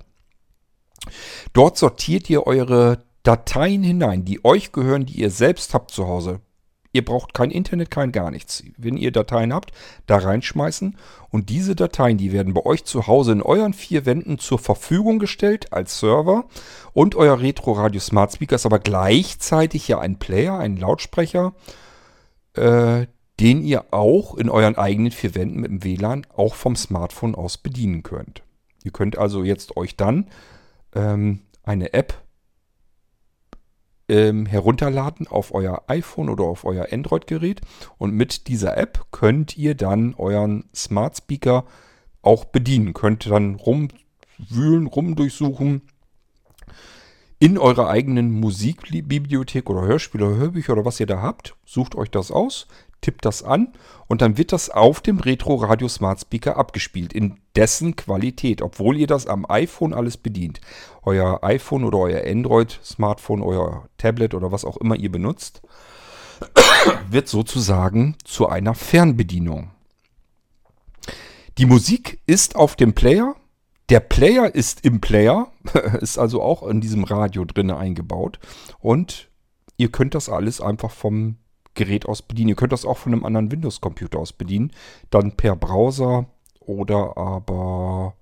Dort 1.52 1.78
sortiert 1.78 2.30
ihr 2.30 2.46
eure 2.46 3.02
Dateien 3.22 3.82
hinein, 3.82 4.24
die 4.24 4.44
euch 4.44 4.72
gehören, 4.72 5.06
die 5.06 5.20
ihr 5.20 5.30
selbst 5.30 5.74
habt 5.74 5.90
zu 5.90 6.06
Hause. 6.06 6.40
Ihr 6.92 7.04
braucht 7.04 7.34
kein 7.34 7.50
Internet, 7.50 7.90
kein 7.90 8.10
gar 8.10 8.30
nichts. 8.30 8.64
Wenn 8.76 8.96
ihr 8.96 9.12
Dateien 9.12 9.54
habt, 9.54 9.70
da 10.06 10.18
reinschmeißen 10.18 10.96
und 11.30 11.48
diese 11.48 11.76
Dateien, 11.76 12.18
die 12.18 12.32
werden 12.32 12.52
bei 12.52 12.66
euch 12.66 12.84
zu 12.84 13.06
Hause 13.06 13.32
in 13.32 13.42
euren 13.42 13.74
vier 13.74 14.06
Wänden 14.06 14.38
zur 14.38 14.58
Verfügung 14.58 15.20
gestellt 15.20 15.72
als 15.72 16.00
Server 16.00 16.46
und 16.92 17.14
euer 17.14 17.40
Retro 17.40 17.72
Radio 17.72 18.00
Smart 18.00 18.32
Speaker 18.32 18.56
ist 18.56 18.66
aber 18.66 18.80
gleichzeitig 18.80 19.86
ja 19.86 20.00
ein 20.00 20.18
Player, 20.18 20.58
ein 20.58 20.76
Lautsprecher, 20.76 21.52
äh, 22.54 23.06
den 23.38 23.62
ihr 23.62 23.92
auch 23.92 24.36
in 24.36 24.50
euren 24.50 24.76
eigenen 24.76 25.12
vier 25.12 25.34
Wänden 25.36 25.60
mit 25.60 25.70
dem 25.70 25.84
WLAN 25.84 26.26
auch 26.36 26.54
vom 26.54 26.74
Smartphone 26.74 27.36
aus 27.36 27.56
bedienen 27.56 28.02
könnt. 28.02 28.42
Ihr 28.82 28.90
könnt 28.90 29.16
also 29.16 29.44
jetzt 29.44 29.76
euch 29.76 29.96
dann 29.96 30.28
ähm, 30.94 31.42
eine 31.62 31.92
App 31.92 32.14
ähm, 34.10 34.44
herunterladen 34.44 35.28
auf 35.28 35.54
euer 35.54 35.84
iPhone 35.86 36.28
oder 36.28 36.44
auf 36.44 36.64
euer 36.64 36.88
Android-Gerät 36.90 37.60
und 37.96 38.12
mit 38.12 38.48
dieser 38.48 38.76
App 38.76 39.06
könnt 39.12 39.56
ihr 39.56 39.76
dann 39.76 40.14
euren 40.14 40.64
Smart 40.74 41.16
Speaker 41.16 41.64
auch 42.20 42.44
bedienen. 42.44 42.92
Könnt 42.92 43.30
dann 43.30 43.54
rumwühlen, 43.54 44.86
rumdurchsuchen 44.86 45.82
in 47.38 47.56
eurer 47.56 47.88
eigenen 47.88 48.32
Musikbibliothek 48.32 49.70
oder 49.70 49.82
Hörspiele 49.82 50.26
oder 50.26 50.36
Hörbücher 50.36 50.72
oder 50.74 50.84
was 50.84 51.00
ihr 51.00 51.06
da 51.06 51.22
habt. 51.22 51.54
Sucht 51.64 51.94
euch 51.94 52.10
das 52.10 52.32
aus, 52.32 52.66
tippt 53.00 53.24
das 53.24 53.42
an 53.42 53.72
und 54.06 54.22
dann 54.22 54.36
wird 54.38 54.52
das 54.52 54.70
auf 54.70 55.00
dem 55.00 55.18
Retro 55.18 55.56
Radio 55.56 55.88
Smart 55.88 56.20
Speaker 56.20 56.56
abgespielt, 56.56 57.12
in 57.12 57.38
dessen 57.56 57.96
Qualität, 57.96 58.62
obwohl 58.62 58.96
ihr 58.96 59.06
das 59.06 59.26
am 59.26 59.46
iPhone 59.48 59.94
alles 59.94 60.16
bedient. 60.16 60.60
Euer 61.02 61.42
iPhone 61.42 61.84
oder 61.84 61.98
euer 61.98 62.26
Android 62.26 62.78
Smartphone, 62.84 63.42
euer 63.42 63.88
Tablet 63.98 64.34
oder 64.34 64.52
was 64.52 64.64
auch 64.64 64.76
immer 64.76 64.96
ihr 64.96 65.10
benutzt, 65.10 65.62
wird 67.10 67.28
sozusagen 67.28 68.16
zu 68.24 68.48
einer 68.48 68.74
Fernbedienung. 68.74 69.70
Die 71.58 71.66
Musik 71.66 72.20
ist 72.26 72.56
auf 72.56 72.76
dem 72.76 72.94
Player. 72.94 73.34
Der 73.90 74.00
Player 74.00 74.54
ist 74.54 74.84
im 74.84 75.00
Player, 75.00 75.48
ist 76.00 76.18
also 76.18 76.42
auch 76.42 76.62
in 76.66 76.80
diesem 76.80 77.04
Radio 77.04 77.44
drin 77.44 77.70
eingebaut. 77.70 78.38
Und 78.78 79.28
ihr 79.76 79.90
könnt 79.90 80.14
das 80.14 80.28
alles 80.28 80.60
einfach 80.60 80.90
vom 80.90 81.36
Gerät 81.80 82.04
aus 82.04 82.20
bedienen. 82.20 82.50
Ihr 82.50 82.56
könnt 82.56 82.72
das 82.72 82.84
auch 82.84 82.98
von 82.98 83.14
einem 83.14 83.24
anderen 83.24 83.50
Windows-Computer 83.50 84.18
aus 84.18 84.34
bedienen. 84.34 84.70
Dann 85.08 85.32
per 85.32 85.56
Browser 85.56 86.26
oder 86.60 87.16
aber 87.16 88.14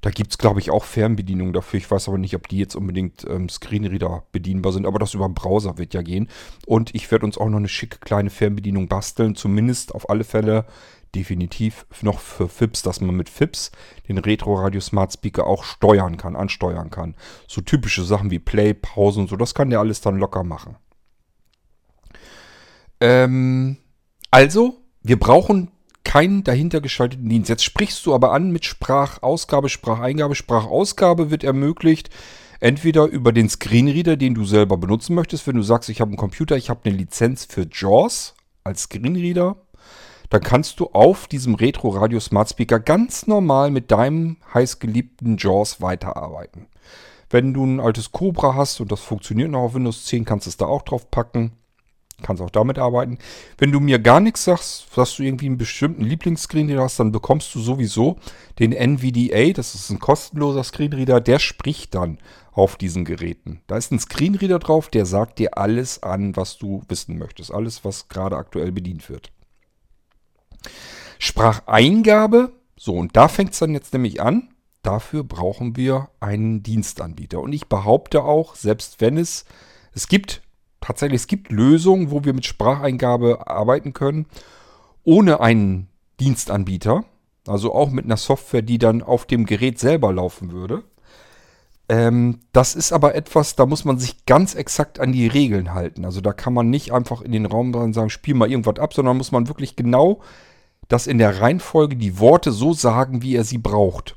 da 0.00 0.10
gibt 0.10 0.32
es, 0.32 0.38
glaube 0.38 0.58
ich, 0.58 0.72
auch 0.72 0.82
Fernbedienungen 0.82 1.52
dafür. 1.52 1.78
Ich 1.78 1.88
weiß 1.88 2.08
aber 2.08 2.18
nicht, 2.18 2.34
ob 2.34 2.48
die 2.48 2.58
jetzt 2.58 2.74
unbedingt 2.74 3.24
ähm, 3.30 3.48
Screenreader 3.48 4.24
bedienbar 4.32 4.72
sind, 4.72 4.86
aber 4.86 4.98
das 4.98 5.14
über 5.14 5.28
den 5.28 5.34
Browser 5.34 5.78
wird 5.78 5.94
ja 5.94 6.02
gehen. 6.02 6.28
Und 6.66 6.92
ich 6.96 7.10
werde 7.12 7.24
uns 7.24 7.38
auch 7.38 7.48
noch 7.48 7.58
eine 7.58 7.68
schicke 7.68 8.00
kleine 8.00 8.30
Fernbedienung 8.30 8.88
basteln. 8.88 9.36
Zumindest 9.36 9.94
auf 9.94 10.10
alle 10.10 10.24
Fälle 10.24 10.66
definitiv 11.14 11.86
noch 12.02 12.18
für 12.18 12.48
FIPS, 12.48 12.82
dass 12.82 13.00
man 13.00 13.14
mit 13.14 13.28
FIPS 13.28 13.70
den 14.08 14.18
Retro 14.18 14.56
Radio 14.56 14.80
Smart 14.80 15.12
Speaker 15.12 15.46
auch 15.46 15.62
steuern 15.62 16.16
kann, 16.16 16.34
ansteuern 16.34 16.90
kann. 16.90 17.14
So 17.46 17.60
typische 17.60 18.02
Sachen 18.02 18.32
wie 18.32 18.40
Play, 18.40 18.74
Pause 18.74 19.20
und 19.20 19.30
so, 19.30 19.36
das 19.36 19.54
kann 19.54 19.70
der 19.70 19.78
alles 19.78 20.00
dann 20.00 20.18
locker 20.18 20.42
machen. 20.42 20.76
Ähm, 23.04 23.76
also, 24.30 24.80
wir 25.02 25.18
brauchen 25.18 25.70
keinen 26.04 26.42
dahinter 26.42 26.80
geschalteten 26.80 27.28
Dienst. 27.28 27.50
Jetzt 27.50 27.62
sprichst 27.62 28.06
du 28.06 28.14
aber 28.14 28.32
an 28.32 28.50
mit 28.50 28.64
Sprachausgabe, 28.64 29.68
Spracheingabe. 29.68 30.34
Sprachausgabe 30.34 31.30
wird 31.30 31.44
ermöglicht 31.44 32.08
entweder 32.60 33.04
über 33.04 33.32
den 33.32 33.50
Screenreader, 33.50 34.16
den 34.16 34.32
du 34.34 34.46
selber 34.46 34.78
benutzen 34.78 35.14
möchtest. 35.14 35.46
Wenn 35.46 35.56
du 35.56 35.62
sagst, 35.62 35.90
ich 35.90 36.00
habe 36.00 36.08
einen 36.08 36.16
Computer, 36.16 36.56
ich 36.56 36.70
habe 36.70 36.80
eine 36.84 36.96
Lizenz 36.96 37.44
für 37.44 37.66
JAWS 37.70 38.36
als 38.64 38.84
Screenreader, 38.84 39.56
dann 40.30 40.40
kannst 40.40 40.80
du 40.80 40.86
auf 40.94 41.26
diesem 41.26 41.56
Retro 41.56 41.90
Radio 41.90 42.20
Smart 42.20 42.48
Speaker 42.48 42.80
ganz 42.80 43.26
normal 43.26 43.70
mit 43.70 43.90
deinem 43.90 44.38
heißgeliebten 44.54 45.36
JAWS 45.36 45.82
weiterarbeiten. 45.82 46.68
Wenn 47.28 47.52
du 47.52 47.66
ein 47.66 47.80
altes 47.80 48.12
Cobra 48.12 48.54
hast 48.54 48.80
und 48.80 48.90
das 48.90 49.00
funktioniert 49.00 49.50
noch 49.50 49.60
auf 49.60 49.74
Windows 49.74 50.06
10, 50.06 50.24
kannst 50.24 50.46
du 50.46 50.50
es 50.50 50.56
da 50.56 50.64
auch 50.64 50.82
drauf 50.82 51.10
packen. 51.10 51.52
Kannst 52.22 52.40
auch 52.42 52.50
damit 52.50 52.78
arbeiten. 52.78 53.18
Wenn 53.58 53.72
du 53.72 53.80
mir 53.80 53.98
gar 53.98 54.20
nichts 54.20 54.44
sagst, 54.44 54.86
dass 54.96 55.16
du 55.16 55.24
irgendwie 55.24 55.46
einen 55.46 55.58
bestimmten 55.58 56.04
Lieblingsscreenreader 56.04 56.82
hast, 56.82 57.00
dann 57.00 57.12
bekommst 57.12 57.54
du 57.54 57.60
sowieso 57.60 58.18
den 58.58 58.72
NVDA, 58.72 59.52
das 59.52 59.74
ist 59.74 59.90
ein 59.90 59.98
kostenloser 59.98 60.62
Screenreader, 60.62 61.20
der 61.20 61.38
spricht 61.38 61.94
dann 61.94 62.18
auf 62.52 62.76
diesen 62.76 63.04
Geräten. 63.04 63.60
Da 63.66 63.76
ist 63.76 63.90
ein 63.90 63.98
Screenreader 63.98 64.60
drauf, 64.60 64.88
der 64.88 65.06
sagt 65.06 65.40
dir 65.40 65.58
alles 65.58 66.02
an, 66.02 66.36
was 66.36 66.56
du 66.56 66.82
wissen 66.88 67.18
möchtest. 67.18 67.52
Alles, 67.52 67.84
was 67.84 68.08
gerade 68.08 68.36
aktuell 68.36 68.70
bedient 68.70 69.10
wird. 69.10 69.32
Spracheingabe, 71.18 72.52
so 72.76 72.94
und 72.94 73.16
da 73.16 73.28
fängt 73.28 73.52
es 73.52 73.58
dann 73.58 73.74
jetzt 73.74 73.92
nämlich 73.92 74.20
an. 74.20 74.50
Dafür 74.82 75.24
brauchen 75.24 75.76
wir 75.76 76.10
einen 76.20 76.62
Dienstanbieter. 76.62 77.40
Und 77.40 77.52
ich 77.52 77.66
behaupte 77.66 78.22
auch, 78.22 78.54
selbst 78.54 79.00
wenn 79.00 79.16
es, 79.16 79.46
es 79.94 80.06
gibt 80.08 80.42
tatsächlich, 80.84 81.22
es 81.22 81.26
gibt 81.26 81.50
Lösungen, 81.50 82.10
wo 82.10 82.24
wir 82.24 82.34
mit 82.34 82.44
Spracheingabe 82.44 83.46
arbeiten 83.48 83.92
können, 83.94 84.26
ohne 85.02 85.40
einen 85.40 85.88
Dienstanbieter. 86.20 87.04
Also 87.46 87.74
auch 87.74 87.90
mit 87.90 88.04
einer 88.04 88.16
Software, 88.16 88.62
die 88.62 88.78
dann 88.78 89.02
auf 89.02 89.26
dem 89.26 89.44
Gerät 89.44 89.78
selber 89.78 90.12
laufen 90.12 90.52
würde. 90.52 90.82
Ähm, 91.88 92.40
das 92.52 92.74
ist 92.74 92.92
aber 92.92 93.14
etwas, 93.14 93.56
da 93.56 93.66
muss 93.66 93.84
man 93.84 93.98
sich 93.98 94.24
ganz 94.24 94.54
exakt 94.54 94.98
an 94.98 95.12
die 95.12 95.26
Regeln 95.26 95.74
halten. 95.74 96.06
Also 96.06 96.22
da 96.22 96.32
kann 96.32 96.54
man 96.54 96.70
nicht 96.70 96.92
einfach 96.92 97.20
in 97.20 97.32
den 97.32 97.44
Raum 97.44 97.72
dran 97.72 97.92
sagen, 97.92 98.08
spiel 98.08 98.34
mal 98.34 98.50
irgendwas 98.50 98.78
ab, 98.78 98.94
sondern 98.94 99.18
muss 99.18 99.32
man 99.32 99.48
wirklich 99.48 99.76
genau 99.76 100.20
das 100.88 101.06
in 101.06 101.18
der 101.18 101.40
Reihenfolge 101.40 101.96
die 101.96 102.18
Worte 102.18 102.52
so 102.52 102.72
sagen, 102.72 103.20
wie 103.20 103.36
er 103.36 103.44
sie 103.44 103.58
braucht. 103.58 104.16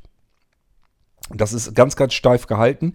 Das 1.30 1.52
ist 1.52 1.76
ganz, 1.76 1.98
ganz 1.98 2.14
steif 2.14 2.48
gehalten 2.48 2.94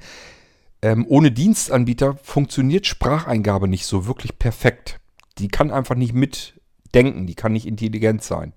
ähm, 0.82 1.06
ohne 1.08 1.30
Dienstanbieter 1.30 2.16
funktioniert 2.22 2.86
Spracheingabe 2.86 3.68
nicht 3.68 3.86
so 3.86 4.06
wirklich 4.06 4.38
perfekt. 4.38 5.00
Die 5.38 5.48
kann 5.48 5.70
einfach 5.70 5.94
nicht 5.94 6.12
mitdenken, 6.12 7.26
die 7.26 7.34
kann 7.34 7.52
nicht 7.52 7.66
intelligent 7.66 8.22
sein. 8.22 8.52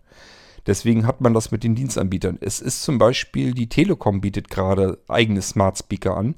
Deswegen 0.66 1.06
hat 1.06 1.22
man 1.22 1.36
das 1.36 1.52
mit 1.52 1.64
den 1.64 1.76
Dienstanbietern. 1.76 2.40
Es 2.42 2.60
ist 2.60 2.82
zum 2.82 2.98
Beispiel, 2.98 3.54
die 3.54 3.70
Telekom 3.70 4.22
bietet 4.22 4.50
gerade 4.50 4.98
eigene 5.08 5.44
Smart 5.44 5.78
Speaker 5.78 6.18
an. 6.18 6.36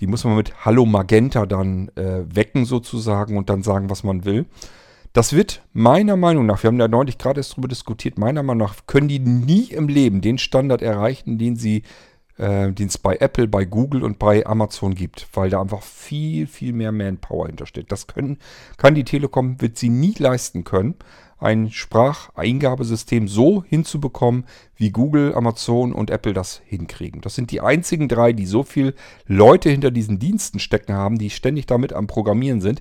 Die 0.00 0.06
muss 0.06 0.24
man 0.24 0.36
mit 0.36 0.66
Hallo 0.66 0.84
Magenta 0.84 1.46
dann 1.46 1.88
äh, 1.96 2.24
wecken 2.28 2.66
sozusagen 2.66 3.38
und 3.38 3.48
dann 3.48 3.62
sagen, 3.62 3.88
was 3.88 4.04
man 4.04 4.26
will. 4.26 4.44
Das 5.14 5.32
wird 5.32 5.62
meiner 5.72 6.18
Meinung 6.18 6.44
nach, 6.44 6.62
wir 6.62 6.68
haben 6.68 6.76
da 6.76 6.88
neulich 6.88 7.16
gerade 7.16 7.40
erst 7.40 7.52
darüber 7.52 7.68
diskutiert, 7.68 8.18
meiner 8.18 8.42
Meinung 8.42 8.68
nach 8.68 8.86
können 8.86 9.08
die 9.08 9.18
nie 9.18 9.70
im 9.70 9.88
Leben 9.88 10.20
den 10.20 10.36
Standard 10.36 10.82
erreichen, 10.82 11.38
den 11.38 11.56
sie 11.56 11.84
äh, 12.38 12.72
den 12.72 12.88
es 12.88 12.98
bei 12.98 13.16
Apple, 13.16 13.48
bei 13.48 13.64
Google 13.64 14.02
und 14.02 14.18
bei 14.18 14.44
Amazon 14.46 14.94
gibt, 14.94 15.26
weil 15.34 15.50
da 15.50 15.60
einfach 15.60 15.82
viel, 15.82 16.46
viel 16.46 16.72
mehr 16.72 16.92
Manpower 16.92 17.46
hintersteht. 17.46 17.90
Das 17.90 18.06
können, 18.06 18.38
kann 18.76 18.94
die 18.94 19.04
Telekom, 19.04 19.60
wird 19.60 19.78
sie 19.78 19.88
nie 19.88 20.14
leisten 20.18 20.64
können, 20.64 20.94
ein 21.38 21.70
Spracheingabesystem 21.70 23.28
so 23.28 23.62
hinzubekommen, 23.64 24.44
wie 24.76 24.90
Google, 24.90 25.34
Amazon 25.34 25.92
und 25.92 26.10
Apple 26.10 26.32
das 26.32 26.62
hinkriegen. 26.64 27.20
Das 27.20 27.34
sind 27.34 27.50
die 27.50 27.60
einzigen 27.60 28.08
drei, 28.08 28.32
die 28.32 28.46
so 28.46 28.62
viel 28.62 28.94
Leute 29.26 29.68
hinter 29.68 29.90
diesen 29.90 30.18
Diensten 30.18 30.58
stecken 30.58 30.94
haben, 30.94 31.18
die 31.18 31.30
ständig 31.30 31.66
damit 31.66 31.92
am 31.92 32.06
Programmieren 32.06 32.60
sind. 32.60 32.80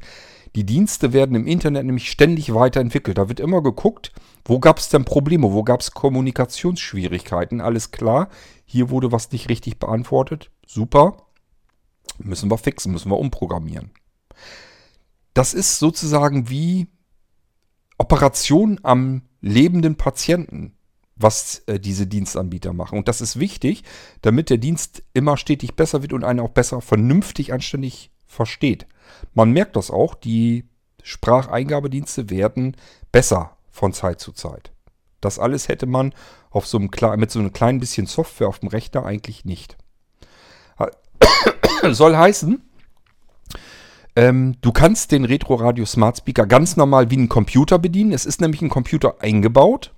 Die 0.56 0.66
Dienste 0.66 1.12
werden 1.12 1.36
im 1.36 1.48
Internet 1.48 1.86
nämlich 1.86 2.10
ständig 2.10 2.54
weiterentwickelt. 2.54 3.18
Da 3.18 3.28
wird 3.28 3.42
immer 3.42 3.62
geguckt, 3.62 4.14
wo 4.46 4.60
gab 4.60 4.80
es 4.80 4.88
denn 4.88 5.04
Probleme, 5.04 5.52
wo 5.52 5.64
gab 5.64 5.82
es 5.82 5.92
Kommunikationsschwierigkeiten. 5.92 7.60
Alles 7.60 7.92
klar, 7.92 8.30
hier 8.66 8.90
wurde 8.90 9.12
was 9.12 9.32
nicht 9.32 9.50
richtig 9.50 9.80
beantwortet. 9.80 10.52
Super. 10.66 11.18
Müssen 12.18 12.50
wir 12.50 12.58
fixen, 12.58 12.92
müssen 12.92 13.12
wir 13.12 13.20
umprogrammieren. 13.20 13.92
Das 15.34 15.54
ist 15.54 15.80
sozusagen 15.80 16.50
wie 16.50 16.88
Operation 17.98 18.80
am 18.84 19.24
lebenden 19.42 19.96
Patienten, 19.96 20.74
was 21.16 21.60
äh, 21.68 21.80
diese 21.80 22.08
Dienstanbieter 22.08 22.74
machen. 22.74 22.98
Und 22.98 23.08
das 23.08 23.22
ist 23.22 23.40
wichtig, 23.40 23.84
damit 24.22 24.50
der 24.50 24.58
Dienst 24.58 25.04
immer 25.14 25.38
stetig 25.38 25.76
besser 25.76 26.02
wird 26.02 26.14
und 26.14 26.24
einen 26.24 26.40
auch 26.40 26.50
besser 26.50 26.82
vernünftig, 26.82 27.54
anständig 27.54 28.12
versteht. 28.26 28.88
Man 29.34 29.52
merkt 29.52 29.76
das 29.76 29.92
auch, 29.92 30.16
die 30.16 30.66
Spracheingabedienste 31.04 32.30
werden 32.30 32.76
besser 33.12 33.58
von 33.72 33.94
Zeit 33.94 34.20
zu 34.20 34.32
Zeit. 34.32 34.72
Das 35.22 35.40
alles 35.40 35.68
hätte 35.68 35.86
man 35.86 36.14
auf 36.56 36.66
so 36.66 36.78
einem, 36.78 36.90
mit 37.20 37.32
so 37.32 37.40
einem 37.40 37.52
kleinen 37.52 37.82
bisschen 37.82 38.08
Software 38.08 38.48
auf 38.48 38.60
dem 38.60 38.70
Rechner 38.70 39.06
eigentlich 39.06 39.44
nicht. 39.44 39.76
Soll 41.92 42.16
heißen, 42.16 42.62
ähm, 44.16 44.56
du 44.62 44.72
kannst 44.72 45.12
den 45.12 45.26
Retro 45.26 45.56
Radio 45.56 45.86
Smart 45.86 46.18
Speaker 46.18 46.46
ganz 46.46 46.78
normal 46.78 47.12
wie 47.12 47.18
einen 47.18 47.30
Computer 47.30 47.78
bedienen. 47.78 48.14
Es 48.14 48.26
ist 48.26 48.40
nämlich 48.40 48.62
ein 48.62 48.70
Computer 48.70 49.16
eingebaut. 49.20 49.94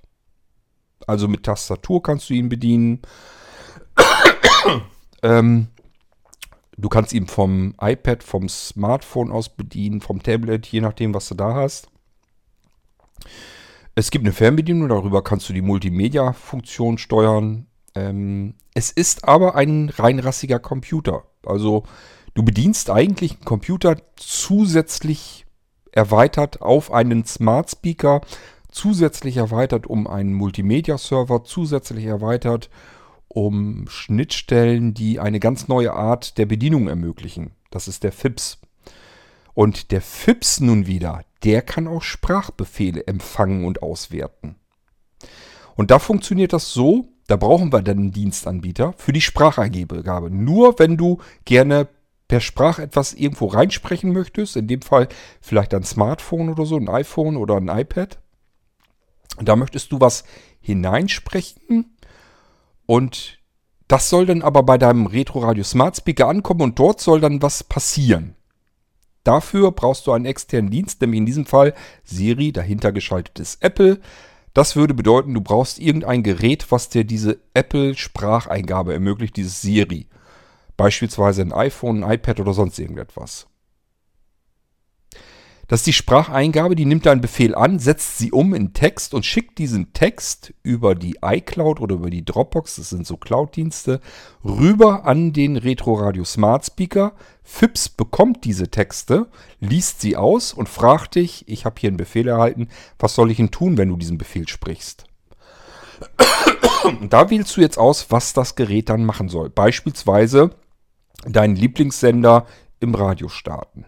Also 1.06 1.28
mit 1.28 1.44
Tastatur 1.44 2.02
kannst 2.02 2.28
du 2.28 2.34
ihn 2.34 2.48
bedienen. 2.48 3.02
ähm, 5.22 5.68
du 6.76 6.88
kannst 6.88 7.12
ihn 7.12 7.28
vom 7.28 7.76
iPad, 7.80 8.24
vom 8.24 8.48
Smartphone 8.48 9.30
aus 9.30 9.48
bedienen, 9.48 10.00
vom 10.00 10.24
Tablet, 10.24 10.66
je 10.66 10.80
nachdem, 10.80 11.14
was 11.14 11.28
du 11.28 11.36
da 11.36 11.54
hast. 11.54 11.88
Es 13.98 14.12
gibt 14.12 14.24
eine 14.24 14.32
Fernbedienung, 14.32 14.88
darüber 14.90 15.24
kannst 15.24 15.48
du 15.48 15.52
die 15.52 15.60
Multimedia-Funktion 15.60 16.98
steuern. 16.98 17.66
Ähm, 17.96 18.54
es 18.72 18.92
ist 18.92 19.24
aber 19.26 19.56
ein 19.56 19.88
reinrassiger 19.88 20.60
Computer. 20.60 21.24
Also 21.44 21.82
du 22.34 22.44
bedienst 22.44 22.90
eigentlich 22.90 23.32
einen 23.32 23.44
Computer 23.44 23.96
zusätzlich 24.14 25.46
erweitert 25.90 26.62
auf 26.62 26.92
einen 26.92 27.24
Smart 27.24 27.72
Speaker, 27.72 28.20
zusätzlich 28.70 29.36
erweitert 29.36 29.88
um 29.88 30.06
einen 30.06 30.32
Multimedia-Server, 30.32 31.42
zusätzlich 31.42 32.04
erweitert 32.04 32.70
um 33.26 33.86
Schnittstellen, 33.88 34.94
die 34.94 35.18
eine 35.18 35.40
ganz 35.40 35.66
neue 35.66 35.92
Art 35.92 36.38
der 36.38 36.46
Bedienung 36.46 36.86
ermöglichen. 36.86 37.50
Das 37.72 37.88
ist 37.88 38.04
der 38.04 38.12
FIPS. 38.12 38.58
Und 39.54 39.90
der 39.90 40.02
FIPS 40.02 40.60
nun 40.60 40.86
wieder, 40.86 41.24
der 41.44 41.62
kann 41.62 41.86
auch 41.86 42.02
Sprachbefehle 42.02 43.06
empfangen 43.06 43.64
und 43.64 43.82
auswerten. 43.82 44.56
Und 45.76 45.90
da 45.90 45.98
funktioniert 45.98 46.52
das 46.52 46.72
so, 46.72 47.08
da 47.28 47.36
brauchen 47.36 47.72
wir 47.72 47.82
dann 47.82 47.98
einen 47.98 48.12
Dienstanbieter 48.12 48.94
für 48.96 49.12
die 49.12 49.20
Spracheingabe. 49.20 50.30
Nur 50.30 50.78
wenn 50.78 50.96
du 50.96 51.18
gerne 51.44 51.88
per 52.26 52.40
Sprach 52.40 52.78
etwas 52.78 53.14
irgendwo 53.14 53.46
reinsprechen 53.46 54.12
möchtest, 54.12 54.56
in 54.56 54.66
dem 54.66 54.82
Fall 54.82 55.08
vielleicht 55.40 55.72
ein 55.74 55.84
Smartphone 55.84 56.48
oder 56.50 56.66
so, 56.66 56.76
ein 56.76 56.88
iPhone 56.88 57.36
oder 57.36 57.56
ein 57.56 57.68
iPad, 57.68 58.18
da 59.40 59.56
möchtest 59.56 59.92
du 59.92 60.00
was 60.00 60.24
hineinsprechen 60.60 61.96
und 62.86 63.38
das 63.86 64.10
soll 64.10 64.26
dann 64.26 64.42
aber 64.42 64.62
bei 64.62 64.76
deinem 64.76 65.06
Retro 65.06 65.40
Radio 65.40 65.64
Smart 65.64 65.96
Speaker 65.96 66.28
ankommen 66.28 66.60
und 66.60 66.78
dort 66.78 67.00
soll 67.00 67.20
dann 67.20 67.40
was 67.40 67.64
passieren. 67.64 68.34
Dafür 69.28 69.72
brauchst 69.72 70.06
du 70.06 70.12
einen 70.12 70.24
externen 70.24 70.70
Dienst, 70.70 71.02
nämlich 71.02 71.18
in 71.18 71.26
diesem 71.26 71.44
Fall 71.44 71.74
Siri, 72.02 72.50
dahinter 72.50 72.92
geschaltet 72.92 73.38
ist 73.40 73.62
Apple. 73.62 74.00
Das 74.54 74.74
würde 74.74 74.94
bedeuten, 74.94 75.34
du 75.34 75.42
brauchst 75.42 75.78
irgendein 75.78 76.22
Gerät, 76.22 76.72
was 76.72 76.88
dir 76.88 77.04
diese 77.04 77.38
Apple-Spracheingabe 77.52 78.94
ermöglicht, 78.94 79.36
dieses 79.36 79.60
Siri. 79.60 80.06
Beispielsweise 80.78 81.42
ein 81.42 81.52
iPhone, 81.52 82.04
ein 82.04 82.12
iPad 82.12 82.40
oder 82.40 82.54
sonst 82.54 82.78
irgendetwas. 82.78 83.46
Das 85.68 85.80
ist 85.80 85.86
die 85.86 85.92
Spracheingabe, 85.92 86.74
die 86.74 86.86
nimmt 86.86 87.04
deinen 87.04 87.20
Befehl 87.20 87.54
an, 87.54 87.78
setzt 87.78 88.16
sie 88.16 88.32
um 88.32 88.54
in 88.54 88.72
Text 88.72 89.12
und 89.12 89.26
schickt 89.26 89.58
diesen 89.58 89.92
Text 89.92 90.54
über 90.62 90.94
die 90.94 91.18
iCloud 91.22 91.78
oder 91.80 91.96
über 91.96 92.08
die 92.08 92.24
Dropbox, 92.24 92.76
das 92.76 92.88
sind 92.88 93.06
so 93.06 93.18
Cloud-Dienste, 93.18 94.00
rüber 94.42 95.04
an 95.04 95.34
den 95.34 95.58
Retro 95.58 95.92
Radio 95.92 96.24
Smart 96.24 96.64
Speaker. 96.64 97.12
FIPS 97.42 97.90
bekommt 97.90 98.44
diese 98.44 98.70
Texte, 98.70 99.28
liest 99.60 100.00
sie 100.00 100.16
aus 100.16 100.54
und 100.54 100.70
fragt 100.70 101.16
dich, 101.16 101.46
ich 101.46 101.66
habe 101.66 101.76
hier 101.78 101.88
einen 101.88 101.98
Befehl 101.98 102.28
erhalten, 102.28 102.68
was 102.98 103.14
soll 103.14 103.30
ich 103.30 103.36
denn 103.36 103.50
tun, 103.50 103.76
wenn 103.76 103.90
du 103.90 103.96
diesen 103.98 104.16
Befehl 104.16 104.48
sprichst? 104.48 105.04
da 107.10 107.28
wählst 107.28 107.58
du 107.58 107.60
jetzt 107.60 107.76
aus, 107.76 108.10
was 108.10 108.32
das 108.32 108.54
Gerät 108.54 108.88
dann 108.88 109.04
machen 109.04 109.28
soll. 109.28 109.50
Beispielsweise 109.50 110.50
deinen 111.26 111.56
Lieblingssender 111.56 112.46
im 112.80 112.94
Radio 112.94 113.28
starten. 113.28 113.84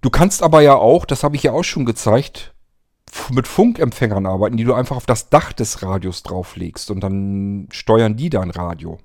Du 0.00 0.10
kannst 0.10 0.42
aber 0.42 0.60
ja 0.60 0.74
auch, 0.74 1.04
das 1.04 1.22
habe 1.24 1.36
ich 1.36 1.42
ja 1.42 1.52
auch 1.52 1.64
schon 1.64 1.84
gezeigt, 1.84 2.54
mit 3.30 3.46
Funkempfängern 3.46 4.26
arbeiten, 4.26 4.56
die 4.56 4.64
du 4.64 4.74
einfach 4.74 4.96
auf 4.96 5.06
das 5.06 5.30
Dach 5.30 5.52
des 5.52 5.82
Radios 5.82 6.22
drauflegst 6.22 6.90
und 6.90 7.00
dann 7.00 7.68
steuern 7.70 8.16
die 8.16 8.30
dein 8.30 8.50
Radio. 8.50 8.98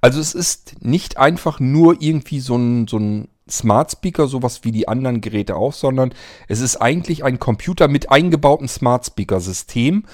Also 0.00 0.20
es 0.20 0.34
ist 0.34 0.82
nicht 0.82 1.18
einfach 1.18 1.60
nur 1.60 2.00
irgendwie 2.00 2.40
so 2.40 2.56
ein, 2.56 2.86
so 2.86 2.98
ein 2.98 3.28
Smart 3.48 3.92
Speaker, 3.92 4.26
sowas 4.26 4.64
wie 4.64 4.72
die 4.72 4.88
anderen 4.88 5.20
Geräte 5.20 5.56
auch, 5.56 5.72
sondern 5.72 6.12
es 6.48 6.60
ist 6.60 6.76
eigentlich 6.76 7.24
ein 7.24 7.38
Computer 7.38 7.88
mit 7.88 8.10
eingebautem 8.10 8.68
Smart 8.68 9.06
Speaker 9.06 9.40
System, 9.40 10.04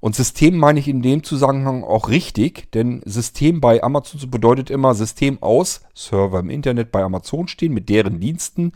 und 0.00 0.16
System 0.16 0.56
meine 0.56 0.80
ich 0.80 0.88
in 0.88 1.02
dem 1.02 1.22
Zusammenhang 1.22 1.84
auch 1.84 2.08
richtig, 2.08 2.72
denn 2.72 3.02
System 3.04 3.60
bei 3.60 3.82
Amazon 3.82 4.30
bedeutet 4.30 4.70
immer 4.70 4.94
System 4.94 5.42
aus, 5.42 5.82
Server 5.94 6.40
im 6.40 6.48
Internet 6.48 6.90
bei 6.90 7.02
Amazon 7.02 7.48
stehen 7.48 7.74
mit 7.74 7.90
deren 7.90 8.18
Diensten. 8.18 8.72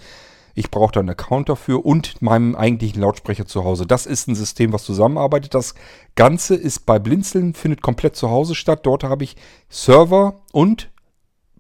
Ich 0.55 0.71
brauche 0.71 0.93
da 0.93 1.01
einen 1.01 1.11
Account 1.11 1.49
dafür 1.49 1.85
und 1.85 2.21
meinem 2.23 2.55
eigentlichen 2.55 3.01
Lautsprecher 3.01 3.47
zu 3.47 3.65
Hause. 3.65 3.87
Das 3.87 4.07
ist 4.07 4.29
ein 4.29 4.37
System, 4.37 4.73
was 4.73 4.85
zusammenarbeitet. 4.85 5.55
Das 5.55 5.75
Ganze 6.15 6.55
ist 6.55 6.87
bei 6.87 6.99
Blinzeln, 6.99 7.55
findet 7.55 7.83
komplett 7.83 8.15
zu 8.15 8.31
Hause 8.31 8.55
statt. 8.55 8.87
Dort 8.87 9.03
habe 9.03 9.25
ich 9.25 9.37
Server 9.69 10.43
und 10.53 10.91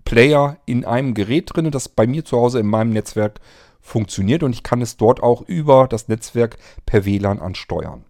Player 0.04 0.58
in 0.66 0.84
einem 0.84 1.14
Gerät 1.14 1.50
drin, 1.52 1.70
das 1.70 1.88
bei 1.88 2.06
mir 2.06 2.24
zu 2.24 2.36
Hause 2.36 2.60
in 2.60 2.66
meinem 2.66 2.90
Netzwerk 2.90 3.40
funktioniert 3.80 4.42
und 4.42 4.52
ich 4.52 4.62
kann 4.62 4.80
es 4.80 4.96
dort 4.96 5.22
auch 5.22 5.42
über 5.42 5.88
das 5.88 6.08
Netzwerk 6.08 6.56
per 6.86 7.04
WLAN 7.04 7.40
ansteuern. 7.40 8.04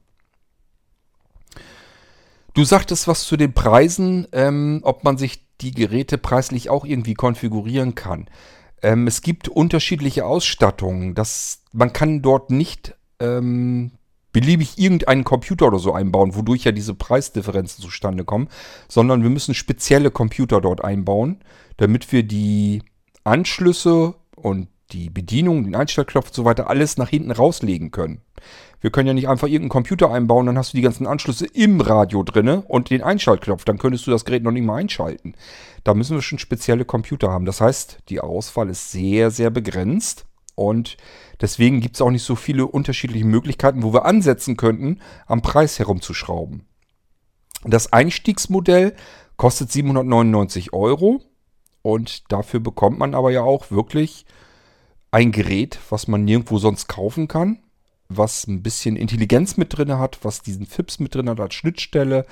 Du 2.54 2.64
sagtest 2.64 3.08
was 3.08 3.24
zu 3.24 3.36
den 3.36 3.52
Preisen, 3.52 4.28
ähm, 4.32 4.80
ob 4.84 5.02
man 5.02 5.18
sich 5.18 5.44
die 5.60 5.72
Geräte 5.72 6.18
preislich 6.18 6.70
auch 6.70 6.84
irgendwie 6.84 7.14
konfigurieren 7.14 7.96
kann. 7.96 8.28
Ähm, 8.80 9.08
es 9.08 9.22
gibt 9.22 9.48
unterschiedliche 9.48 10.24
Ausstattungen. 10.24 11.14
Das, 11.16 11.62
man 11.72 11.92
kann 11.92 12.22
dort 12.22 12.50
nicht 12.50 12.94
ähm, 13.18 13.92
beliebig 14.32 14.78
irgendeinen 14.78 15.24
Computer 15.24 15.66
oder 15.66 15.80
so 15.80 15.92
einbauen, 15.92 16.36
wodurch 16.36 16.64
ja 16.64 16.72
diese 16.72 16.94
Preisdifferenzen 16.94 17.82
zustande 17.82 18.24
kommen, 18.24 18.48
sondern 18.88 19.22
wir 19.22 19.30
müssen 19.30 19.54
spezielle 19.54 20.12
Computer 20.12 20.60
dort 20.60 20.84
einbauen, 20.84 21.40
damit 21.76 22.12
wir 22.12 22.22
die 22.22 22.82
Anschlüsse 23.24 24.14
und 24.36 24.68
die 24.94 25.10
Bedienung, 25.10 25.64
den 25.64 25.74
Einstellknopf 25.74 26.28
und 26.28 26.34
so 26.34 26.44
weiter 26.44 26.70
alles 26.70 26.96
nach 26.96 27.08
hinten 27.08 27.32
rauslegen 27.32 27.90
können. 27.90 28.20
Wir 28.80 28.90
können 28.90 29.08
ja 29.08 29.14
nicht 29.14 29.28
einfach 29.28 29.48
irgendeinen 29.48 29.70
Computer 29.70 30.10
einbauen, 30.12 30.46
dann 30.46 30.58
hast 30.58 30.72
du 30.72 30.76
die 30.76 30.82
ganzen 30.82 31.06
Anschlüsse 31.06 31.46
im 31.46 31.80
Radio 31.80 32.22
drinne 32.22 32.62
und 32.68 32.90
den 32.90 33.02
Einschaltknopf. 33.02 33.64
Dann 33.64 33.78
könntest 33.78 34.06
du 34.06 34.10
das 34.10 34.24
Gerät 34.24 34.42
noch 34.42 34.52
nicht 34.52 34.64
mal 34.64 34.76
einschalten. 34.76 35.34
Da 35.84 35.94
müssen 35.94 36.16
wir 36.16 36.22
schon 36.22 36.38
spezielle 36.38 36.84
Computer 36.84 37.30
haben. 37.30 37.44
Das 37.44 37.60
heißt, 37.60 37.98
die 38.08 38.20
Auswahl 38.20 38.68
ist 38.68 38.90
sehr, 38.90 39.30
sehr 39.30 39.50
begrenzt. 39.50 40.26
Und 40.54 40.96
deswegen 41.40 41.80
gibt 41.80 41.96
es 41.96 42.02
auch 42.02 42.10
nicht 42.10 42.22
so 42.22 42.36
viele 42.36 42.66
unterschiedliche 42.66 43.24
Möglichkeiten, 43.24 43.82
wo 43.82 43.92
wir 43.92 44.04
ansetzen 44.04 44.56
könnten, 44.56 45.00
am 45.26 45.42
Preis 45.42 45.78
herumzuschrauben. 45.78 46.66
Das 47.64 47.92
Einstiegsmodell 47.92 48.94
kostet 49.36 49.72
799 49.72 50.72
Euro. 50.72 51.22
Und 51.82 52.30
dafür 52.30 52.60
bekommt 52.60 52.98
man 52.98 53.14
aber 53.14 53.30
ja 53.30 53.42
auch 53.42 53.70
wirklich 53.70 54.26
ein 55.14 55.32
Gerät, 55.32 55.78
was 55.90 56.08
man 56.08 56.24
nirgendwo 56.24 56.58
sonst 56.58 56.88
kaufen 56.88 57.28
kann 57.28 57.58
was 58.08 58.46
ein 58.46 58.62
bisschen 58.62 58.96
Intelligenz 58.96 59.56
mit 59.56 59.76
drin 59.76 59.98
hat, 59.98 60.18
was 60.22 60.42
diesen 60.42 60.66
FIPS 60.66 61.00
mit 61.00 61.14
drin 61.14 61.28
hat 61.28 61.40
als 61.40 61.54
Schnittstelle, 61.54 62.26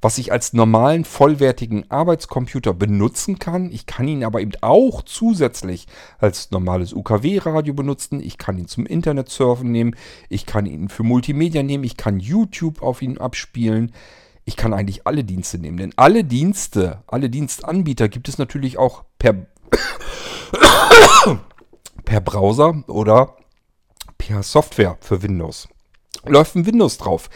was 0.00 0.18
ich 0.18 0.30
als 0.32 0.52
normalen, 0.52 1.04
vollwertigen 1.04 1.90
Arbeitscomputer 1.90 2.74
benutzen 2.74 3.38
kann. 3.38 3.70
Ich 3.72 3.86
kann 3.86 4.06
ihn 4.06 4.24
aber 4.24 4.40
eben 4.40 4.52
auch 4.60 5.02
zusätzlich 5.02 5.86
als 6.18 6.50
normales 6.50 6.92
UKW-Radio 6.92 7.74
benutzen. 7.74 8.20
Ich 8.20 8.38
kann 8.38 8.58
ihn 8.58 8.68
zum 8.68 8.86
Internet 8.86 9.28
surfen 9.28 9.72
nehmen. 9.72 9.96
Ich 10.28 10.46
kann 10.46 10.66
ihn 10.66 10.88
für 10.88 11.02
Multimedia 11.02 11.62
nehmen. 11.62 11.84
Ich 11.84 11.96
kann 11.96 12.20
YouTube 12.20 12.82
auf 12.82 13.02
ihn 13.02 13.18
abspielen. 13.18 13.92
Ich 14.44 14.56
kann 14.56 14.72
eigentlich 14.72 15.08
alle 15.08 15.24
Dienste 15.24 15.58
nehmen, 15.58 15.76
denn 15.76 15.92
alle 15.96 16.22
Dienste, 16.22 17.02
alle 17.08 17.28
Dienstanbieter 17.28 18.08
gibt 18.08 18.28
es 18.28 18.38
natürlich 18.38 18.78
auch 18.78 19.02
per, 19.18 19.34
per 22.06 22.22
Browser 22.22 22.82
oder 22.86 23.36
per 24.16 24.42
Software 24.42 24.96
für 25.00 25.22
Windows. 25.22 25.68
Läuft 26.24 26.54
ein 26.56 26.64
Windows 26.64 26.96
drauf. 26.96 27.28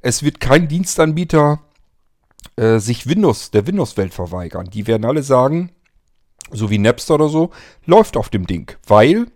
Es 0.00 0.22
wird 0.22 0.38
kein 0.38 0.68
Dienstanbieter 0.68 1.60
äh, 2.54 2.78
sich 2.78 3.08
Windows, 3.08 3.50
der 3.50 3.66
Windows-Welt 3.66 4.14
verweigern. 4.14 4.70
Die 4.70 4.86
werden 4.86 5.04
alle 5.04 5.24
sagen, 5.24 5.72
so 6.52 6.70
wie 6.70 6.78
Napster 6.78 7.14
oder 7.14 7.28
so, 7.28 7.50
läuft 7.84 8.16
auf 8.16 8.28
dem 8.28 8.46
Ding. 8.46 8.70
Weil 8.86 9.26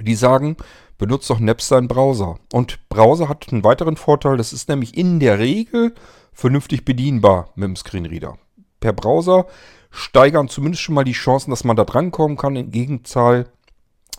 die 0.00 0.14
sagen, 0.14 0.56
benutzt 0.98 1.30
doch 1.30 1.40
Napster 1.40 1.78
in 1.78 1.88
Browser. 1.88 2.38
Und 2.52 2.88
Browser 2.88 3.28
hat 3.28 3.46
einen 3.50 3.64
weiteren 3.64 3.96
Vorteil, 3.96 4.36
das 4.36 4.52
ist 4.52 4.68
nämlich 4.68 4.96
in 4.96 5.20
der 5.20 5.38
Regel 5.38 5.94
vernünftig 6.32 6.84
bedienbar 6.84 7.50
mit 7.54 7.68
dem 7.68 7.76
Screenreader. 7.76 8.38
Per 8.80 8.92
Browser 8.92 9.46
steigern 9.90 10.48
zumindest 10.48 10.82
schon 10.82 10.96
mal 10.96 11.04
die 11.04 11.12
Chancen, 11.12 11.50
dass 11.50 11.64
man 11.64 11.76
da 11.76 11.84
drankommen 11.84 12.36
kann, 12.36 12.56
im, 12.56 12.70
Gegenzahl, 12.70 13.46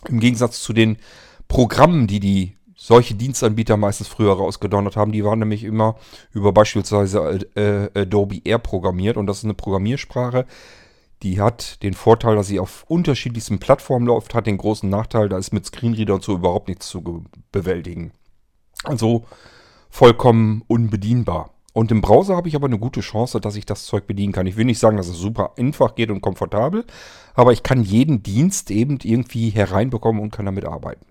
im 0.08 0.20
Gegensatz 0.20 0.62
zu 0.62 0.72
den 0.72 0.96
Programmen, 1.48 2.06
die 2.06 2.20
die 2.20 2.56
solche 2.76 3.14
Dienstanbieter 3.14 3.76
meistens 3.76 4.08
früher 4.08 4.34
rausgedonnert 4.34 4.96
haben, 4.96 5.12
die 5.12 5.24
waren 5.24 5.38
nämlich 5.38 5.64
immer 5.64 5.96
über 6.32 6.52
beispielsweise 6.52 7.46
äh, 7.54 8.00
Adobe 8.00 8.40
Air 8.44 8.58
programmiert 8.58 9.16
und 9.16 9.26
das 9.26 9.38
ist 9.38 9.44
eine 9.44 9.54
Programmiersprache, 9.54 10.46
die 11.22 11.40
hat 11.40 11.82
den 11.82 11.94
Vorteil, 11.94 12.36
dass 12.36 12.48
sie 12.48 12.60
auf 12.60 12.84
unterschiedlichsten 12.88 13.58
Plattformen 13.58 14.06
läuft, 14.06 14.34
hat 14.34 14.46
den 14.46 14.58
großen 14.58 14.88
Nachteil, 14.88 15.28
da 15.28 15.38
ist 15.38 15.52
mit 15.52 15.64
Screenreader 15.64 16.14
und 16.14 16.22
so 16.22 16.34
überhaupt 16.34 16.68
nichts 16.68 16.88
zu 16.88 17.24
bewältigen. 17.50 18.12
Also 18.84 19.24
vollkommen 19.88 20.62
unbedienbar. 20.66 21.55
Und 21.76 21.92
im 21.92 22.00
Browser 22.00 22.36
habe 22.36 22.48
ich 22.48 22.56
aber 22.56 22.68
eine 22.68 22.78
gute 22.78 23.02
Chance, 23.02 23.38
dass 23.38 23.54
ich 23.54 23.66
das 23.66 23.84
Zeug 23.84 24.06
bedienen 24.06 24.32
kann. 24.32 24.46
Ich 24.46 24.56
will 24.56 24.64
nicht 24.64 24.78
sagen, 24.78 24.96
dass 24.96 25.08
es 25.08 25.18
super 25.18 25.52
einfach 25.58 25.94
geht 25.94 26.10
und 26.10 26.22
komfortabel, 26.22 26.86
aber 27.34 27.52
ich 27.52 27.62
kann 27.62 27.82
jeden 27.82 28.22
Dienst 28.22 28.70
eben 28.70 28.98
irgendwie 29.02 29.50
hereinbekommen 29.50 30.22
und 30.22 30.30
kann 30.30 30.46
damit 30.46 30.64
arbeiten. 30.64 31.04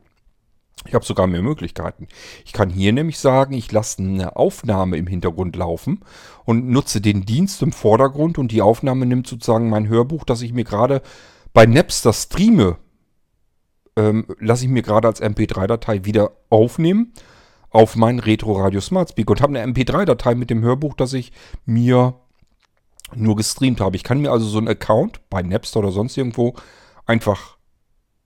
Ich 0.88 0.96
habe 0.96 1.06
sogar 1.06 1.28
mehr 1.28 1.44
Möglichkeiten. 1.44 2.08
Ich 2.46 2.52
kann 2.52 2.72
hier 2.72 2.94
nämlich 2.94 3.20
sagen, 3.20 3.54
ich 3.54 3.72
lasse 3.72 4.02
eine 4.02 4.38
Aufnahme 4.38 4.98
im 4.98 5.06
Hintergrund 5.06 5.56
laufen 5.56 6.00
und 6.46 6.68
nutze 6.68 7.00
den 7.00 7.28
Dienst 7.28 7.62
im 7.62 7.72
Vordergrund 7.72 8.40
und 8.40 8.52
die 8.52 8.64
Aufnahme 8.64 9.06
nimmt 9.06 9.28
sozusagen 9.28 9.70
mein 9.70 9.88
Hörbuch, 9.88 10.24
das 10.24 10.42
ich 10.42 10.52
mir 10.52 10.64
gerade 10.64 11.04
bei 11.54 11.68
Napster 11.68 12.12
streame, 12.12 12.78
ähm, 13.96 14.26
lasse 14.40 14.66
ich 14.66 14.72
mir 14.72 14.82
gerade 14.82 15.08
als 15.10 15.22
MP3-Datei 15.22 16.06
wieder 16.06 16.32
aufnehmen, 16.50 17.14
auf 17.76 17.98
meinen 17.98 18.20
Retro 18.20 18.54
Radio 18.54 18.80
Smart 18.80 19.10
Speaker 19.10 19.32
und 19.32 19.42
habe 19.42 19.60
eine 19.60 19.74
MP3-Datei 19.74 20.34
mit 20.34 20.50
dem 20.50 20.64
Hörbuch, 20.64 20.94
das 20.96 21.12
ich 21.12 21.34
mir 21.66 22.16
nur 23.14 23.36
gestreamt 23.36 23.82
habe. 23.82 23.98
Ich 23.98 24.04
kann 24.04 24.22
mir 24.22 24.32
also 24.32 24.46
so 24.46 24.60
einen 24.60 24.70
Account 24.70 25.20
bei 25.30 25.42
Napster 25.42 25.80
oder 25.80 25.92
sonst 25.92 26.16
irgendwo 26.16 26.56
einfach 27.06 27.58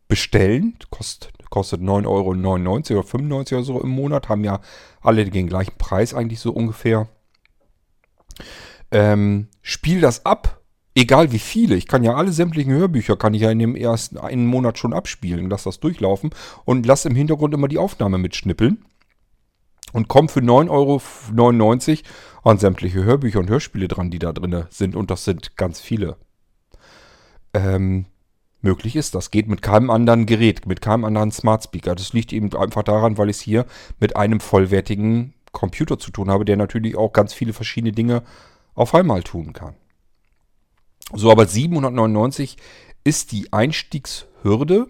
bestellen. 0.08 0.78
Kost, 0.92 1.32
kostet 1.50 1.82
9,99 1.82 2.08
Euro 2.08 3.00
oder 3.00 3.04
95 3.08 3.58
oder 3.58 3.66
so 3.66 3.82
im 3.82 3.90
Monat. 3.90 4.30
Haben 4.30 4.44
ja 4.44 4.62
alle 5.02 5.26
den 5.26 5.48
gleichen 5.48 5.80
Preis 5.80 6.14
eigentlich 6.14 6.42
so 6.42 6.52
ungefähr. 6.52 7.08
Ähm, 8.92 9.48
spiel 9.64 10.00
das 10.00 10.28
ab, 10.28 10.62
egal 10.94 11.32
wie 11.32 11.40
viele. 11.40 11.74
Ich 11.74 11.88
kann 11.88 12.04
ja 12.04 12.14
alle 12.14 12.34
sämtlichen 12.34 12.72
Hörbücher, 12.72 13.18
kann 13.18 13.34
ich 13.34 13.42
ja 13.42 13.50
in 13.50 13.58
dem 13.58 13.76
ersten 13.76 14.20
einen 14.20 14.46
Monat 14.46 14.78
schon 14.78 14.94
abspielen. 14.94 15.50
Lass 15.50 15.64
das 15.64 15.80
durchlaufen 15.80 16.30
und 16.66 16.86
lass 16.86 17.06
im 17.06 17.16
Hintergrund 17.16 17.56
immer 17.56 17.68
die 17.68 17.80
Aufnahme 17.80 18.20
mitschnippeln. 18.20 18.86
Und 19.94 20.08
komm 20.08 20.30
für 20.30 20.42
9,99 20.42 20.70
Euro 20.70 21.02
an 22.44 22.58
sämtliche 22.58 23.04
Hörbücher 23.04 23.40
und 23.40 23.50
Hörspiele 23.50 23.88
dran, 23.88 24.12
die 24.12 24.20
da 24.20 24.32
drin 24.34 24.66
sind. 24.70 24.96
Und 24.96 25.12
das 25.12 25.26
sind 25.26 25.58
ganz 25.58 25.80
viele. 25.80 26.18
Ähm, 27.54 28.06
möglich 28.62 28.96
ist 28.96 29.16
das. 29.16 29.32
Geht 29.32 29.48
mit 29.48 29.62
keinem 29.62 29.90
anderen 29.90 30.26
Gerät, 30.26 30.66
mit 30.66 30.82
keinem 30.82 31.06
anderen 31.06 31.32
Smart 31.32 31.64
Speaker. 31.64 31.96
Das 31.96 32.14
liegt 32.14 32.34
eben 32.34 32.54
einfach 32.56 32.84
daran, 32.84 33.18
weil 33.18 33.30
ich 33.30 33.38
es 33.38 33.42
hier 33.42 33.66
mit 34.00 34.16
einem 34.16 34.40
vollwertigen 34.40 35.34
Computer 35.52 35.98
zu 35.98 36.12
tun 36.12 36.30
habe, 36.30 36.46
der 36.46 36.58
natürlich 36.58 36.96
auch 36.96 37.12
ganz 37.12 37.34
viele 37.34 37.54
verschiedene 37.54 37.92
Dinge 37.92 38.24
auf 38.76 38.94
einmal 38.94 39.24
tun 39.24 39.54
kann. 39.54 39.76
So, 41.14 41.32
aber 41.32 41.48
799 41.48 42.58
ist 43.04 43.32
die 43.32 43.52
Einstiegshürde. 43.52 44.88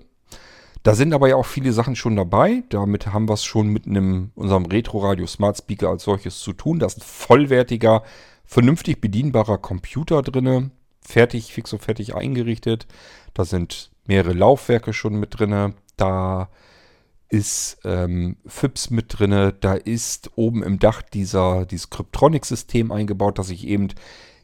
Da 0.89 0.95
sind 0.95 1.13
aber 1.13 1.29
ja 1.29 1.35
auch 1.35 1.45
viele 1.45 1.71
Sachen 1.71 1.95
schon 1.95 2.15
dabei. 2.15 2.63
Damit 2.69 3.05
haben 3.05 3.29
wir 3.29 3.35
es 3.35 3.43
schon 3.43 3.67
mit 3.67 3.85
einem, 3.85 4.31
unserem 4.33 4.65
Retro-Radio 4.65 5.27
Smart 5.27 5.55
Speaker 5.55 5.89
als 5.89 6.01
solches 6.01 6.39
zu 6.39 6.51
tun. 6.51 6.79
Da 6.79 6.87
ist 6.87 6.97
ein 6.97 7.03
vollwertiger, 7.03 8.01
vernünftig 8.43 8.99
bedienbarer 8.99 9.59
Computer 9.59 10.23
drin. 10.23 10.71
Fertig, 10.99 11.53
fix 11.53 11.73
und 11.73 11.83
fertig 11.83 12.15
eingerichtet. 12.15 12.87
Da 13.35 13.45
sind 13.45 13.91
mehrere 14.07 14.33
Laufwerke 14.33 14.91
schon 14.91 15.19
mit 15.19 15.37
drin. 15.37 15.75
Da 15.95 16.49
ist 17.29 17.77
ähm, 17.83 18.37
FIPS 18.47 18.89
mit 18.89 19.19
drin. 19.19 19.53
Da 19.59 19.75
ist 19.75 20.31
oben 20.37 20.63
im 20.63 20.79
Dach 20.79 21.03
dieser, 21.03 21.67
dieses 21.67 21.91
Cryptronic-System 21.91 22.91
eingebaut, 22.91 23.37
dass 23.37 23.51
ich 23.51 23.67
eben 23.67 23.89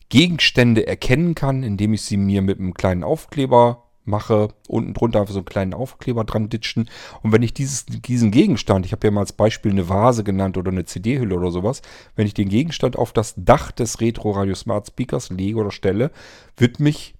Gegenstände 0.09 0.85
erkennen 0.85 1.33
kann, 1.33 1.63
indem 1.63 1.95
ich 1.95 2.03
sie 2.03 2.17
mir 2.17 2.43
mit 2.43 2.59
einem 2.59 2.75
kleinen 2.75 3.03
Aufkleber 3.03 3.84
mache, 4.05 4.49
unten 4.67 4.93
drunter 4.93 5.21
einfach 5.21 5.33
so 5.33 5.39
einen 5.39 5.45
kleinen 5.45 5.73
Aufkleber 5.73 6.23
dran 6.23 6.49
ditchen. 6.49 6.89
Und 7.21 7.31
wenn 7.31 7.43
ich 7.43 7.53
dieses, 7.53 7.85
diesen 7.85 8.31
Gegenstand, 8.31 8.85
ich 8.85 8.91
habe 8.91 9.07
ja 9.07 9.11
mal 9.11 9.21
als 9.21 9.33
Beispiel 9.33 9.71
eine 9.71 9.89
Vase 9.89 10.23
genannt 10.23 10.57
oder 10.57 10.71
eine 10.71 10.85
CD-Hülle 10.85 11.35
oder 11.35 11.51
sowas, 11.51 11.81
wenn 12.15 12.27
ich 12.27 12.33
den 12.33 12.49
Gegenstand 12.49 12.97
auf 12.97 13.13
das 13.13 13.33
Dach 13.37 13.71
des 13.71 14.01
Retro 14.01 14.31
Radio 14.31 14.55
Smart 14.55 14.87
Speakers 14.87 15.29
lege 15.29 15.57
oder 15.57 15.71
stelle, 15.71 16.11
wird 16.57 16.79
mich 16.79 17.15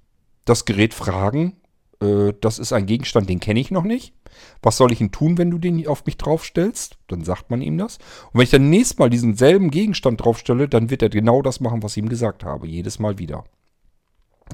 das 0.45 0.65
Gerät 0.65 0.93
fragen, 0.93 1.57
äh, 2.01 2.33
das 2.41 2.59
ist 2.59 2.73
ein 2.73 2.85
Gegenstand, 2.85 3.29
den 3.29 3.39
kenne 3.39 3.59
ich 3.59 3.71
noch 3.71 3.83
nicht. 3.83 4.13
Was 4.61 4.77
soll 4.77 4.91
ich 4.91 4.97
denn 4.97 5.11
tun, 5.11 5.37
wenn 5.37 5.51
du 5.51 5.57
den 5.57 5.87
auf 5.87 6.05
mich 6.05 6.17
draufstellst? 6.17 6.97
Dann 7.07 7.23
sagt 7.23 7.49
man 7.49 7.61
ihm 7.61 7.77
das. 7.77 7.97
Und 8.31 8.39
wenn 8.39 8.43
ich 8.43 8.49
dann 8.49 8.69
nächstes 8.69 8.97
Mal 8.97 9.09
diesen 9.09 9.35
selben 9.35 9.71
Gegenstand 9.71 10.23
draufstelle, 10.23 10.67
dann 10.67 10.89
wird 10.89 11.01
er 11.01 11.09
genau 11.09 11.41
das 11.41 11.59
machen, 11.59 11.83
was 11.83 11.95
ich 11.95 12.03
ihm 12.03 12.09
gesagt 12.09 12.43
habe. 12.43 12.67
Jedes 12.67 12.99
Mal 12.99 13.17
wieder. 13.17 13.45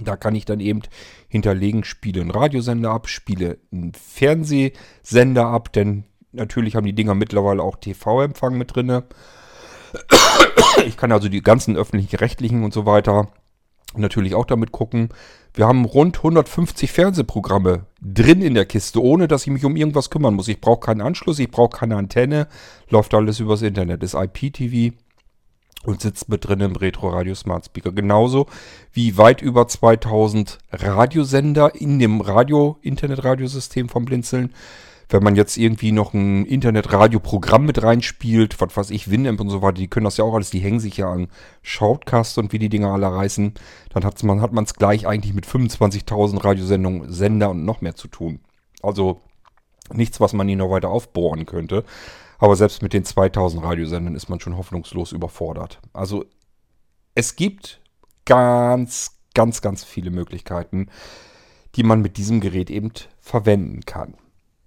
Da 0.02 0.16
kann 0.16 0.36
ich 0.36 0.46
dann 0.46 0.60
eben 0.60 0.82
hinterlegen, 1.28 1.84
spiele 1.84 2.22
einen 2.22 2.32
Radiosender 2.32 2.92
ab, 2.92 3.10
spiele 3.10 3.58
einen 3.72 3.94
Fernsehsender 3.94 5.48
ab, 5.48 5.74
denn 5.74 6.06
natürlich 6.32 6.76
haben 6.76 6.86
die 6.86 6.94
Dinger 6.94 7.16
mittlerweile 7.16 7.62
auch 7.62 7.76
TV-Empfang 7.76 8.58
mit 8.58 8.76
drin. 8.76 9.04
Ich 10.86 10.96
kann 10.96 11.12
also 11.12 11.28
die 11.28 11.42
ganzen 11.42 11.76
öffentlichen 11.76 12.16
rechtlichen 12.16 12.64
und 12.64 12.74
so 12.74 12.86
weiter 12.86 13.28
natürlich 13.96 14.36
auch 14.36 14.46
damit 14.46 14.72
gucken. 14.72 15.10
Wir 15.54 15.68
haben 15.68 15.84
rund 15.84 16.18
150 16.18 16.92
Fernsehprogramme 16.92 17.88
drin 18.02 18.42
in 18.42 18.54
der 18.54 18.66
Kiste, 18.66 19.04
ohne 19.04 19.28
dass 19.28 19.44
ich 19.44 19.52
mich 19.52 19.66
um 19.66 19.76
irgendwas 19.76 20.10
kümmern 20.10 20.34
muss. 20.34 20.48
Ich 20.48 20.62
brauche 20.62 20.80
keinen 20.80 21.02
Anschluss, 21.02 21.40
ich 21.40 21.52
brauche 21.52 21.78
keine 21.78 21.98
Antenne, 21.98 22.48
läuft 22.90 23.14
alles 23.14 23.42
übers 23.42 23.62
Internet, 23.62 24.02
ist 24.02 24.14
IPTV 24.14 24.96
und 25.86 26.02
sitzt 26.02 26.30
mit 26.30 26.48
drin 26.48 26.60
im 26.60 26.76
Retro 26.76 27.10
Radio 27.10 27.34
Smart 27.36 27.66
Speaker. 27.66 27.92
Genauso 27.92 28.48
wie 28.94 29.18
weit 29.18 29.42
über 29.42 29.68
2000 29.68 30.60
Radiosender 30.72 31.74
in 31.76 32.00
dem 32.00 32.22
Radio-Internet-Radiosystem 32.22 33.90
vom 33.90 34.06
Blinzeln. 34.06 34.54
Wenn 35.10 35.24
man 35.24 35.36
jetzt 35.36 35.58
irgendwie 35.58 35.92
noch 35.92 36.14
ein 36.14 36.46
Internet-Radio-Programm 36.46 37.66
mit 37.66 37.84
reinspielt, 37.84 38.62
was 38.62 38.78
weiß 38.78 38.90
ich, 38.92 39.12
Winamp 39.12 39.42
und 39.42 39.50
so 39.50 39.62
weiter, 39.62 39.74
die 39.74 39.90
können 39.90 40.06
das 40.06 40.16
ja 40.16 40.24
auch 40.24 40.34
alles, 40.34 40.52
die 40.52 40.60
hängen 40.60 40.80
sich 40.80 40.98
ja 40.98 41.12
an 41.12 41.28
Shoutcast 41.64 42.38
und 42.38 42.54
wie 42.54 42.60
die 42.60 42.70
Dinger 42.70 42.94
alle 42.94 43.08
reißen, 43.08 43.54
dann 43.94 44.06
hat 44.06 44.24
man 44.24 44.42
hat 44.42 44.52
es 44.54 44.76
gleich 44.76 45.08
eigentlich 45.08 45.34
mit 45.34 45.46
25.000 45.46 46.42
Radiosendungen, 46.42 47.12
Sender 47.12 47.50
und 47.50 47.66
noch 47.66 47.82
mehr 47.82 47.96
zu 47.96 48.08
tun. 48.08 48.40
Also 48.82 49.20
nichts, 49.92 50.22
was 50.22 50.32
man 50.32 50.48
hier 50.48 50.56
noch 50.58 50.70
weiter 50.70 50.90
aufbohren 50.90 51.46
könnte. 51.46 51.84
Aber 52.42 52.56
selbst 52.56 52.82
mit 52.82 52.92
den 52.92 53.06
2000 53.06 53.64
Radiosendern 53.64 54.16
ist 54.16 54.28
man 54.28 54.40
schon 54.40 54.58
hoffnungslos 54.58 55.12
überfordert. 55.12 55.80
Also 55.94 56.26
es 57.14 57.36
gibt 57.36 57.80
ganz, 58.26 59.20
ganz, 59.36 59.62
ganz 59.62 59.84
viele 59.84 60.10
Möglichkeiten, 60.10 60.90
die 61.76 61.84
man 61.84 62.02
mit 62.02 62.18
diesem 62.18 62.42
Gerät 62.42 62.72
eben 62.72 62.92
verwenden 63.20 63.82
kann. 63.86 64.16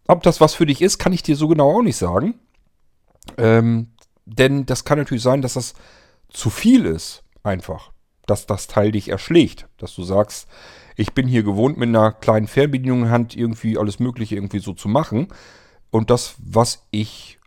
Ob 0.07 0.23
das 0.23 0.41
was 0.41 0.55
für 0.55 0.67
dich 0.67 0.83
ist, 0.83 0.99
kann 0.99 1.13
ich 1.13 1.25
dir 1.25 1.35
so 1.35 1.49
genau 1.49 1.79
auch 1.79 1.83
nicht 1.83 1.97
sagen. 1.97 2.39
Ähm, 3.39 3.89
denn 4.25 4.67
das 4.67 4.85
kann 4.85 4.99
natürlich 4.99 5.25
sein, 5.25 5.43
dass 5.43 5.55
das 5.55 5.75
zu 6.29 6.51
viel 6.51 6.87
ist, 6.87 7.25
einfach. 7.43 7.91
Dass 8.27 8.47
das 8.47 8.69
Teil 8.69 8.93
dich 8.93 9.09
erschlägt. 9.09 9.67
Dass 9.79 9.97
du 9.97 10.05
sagst, 10.05 10.47
ich 10.95 11.13
bin 11.13 11.27
hier 11.27 11.43
gewohnt, 11.43 11.77
mit 11.77 11.89
einer 11.89 12.13
kleinen 12.13 12.47
Fernbedienung 12.47 13.03
in 13.03 13.11
Hand 13.11 13.37
irgendwie 13.37 13.79
alles 13.79 13.99
Mögliche 13.99 14.37
irgendwie 14.37 14.61
so 14.61 14.75
zu 14.75 14.89
machen. 14.89 15.27
Und 15.91 16.11
das, 16.11 16.37
was 16.39 16.87
ich 16.93 17.41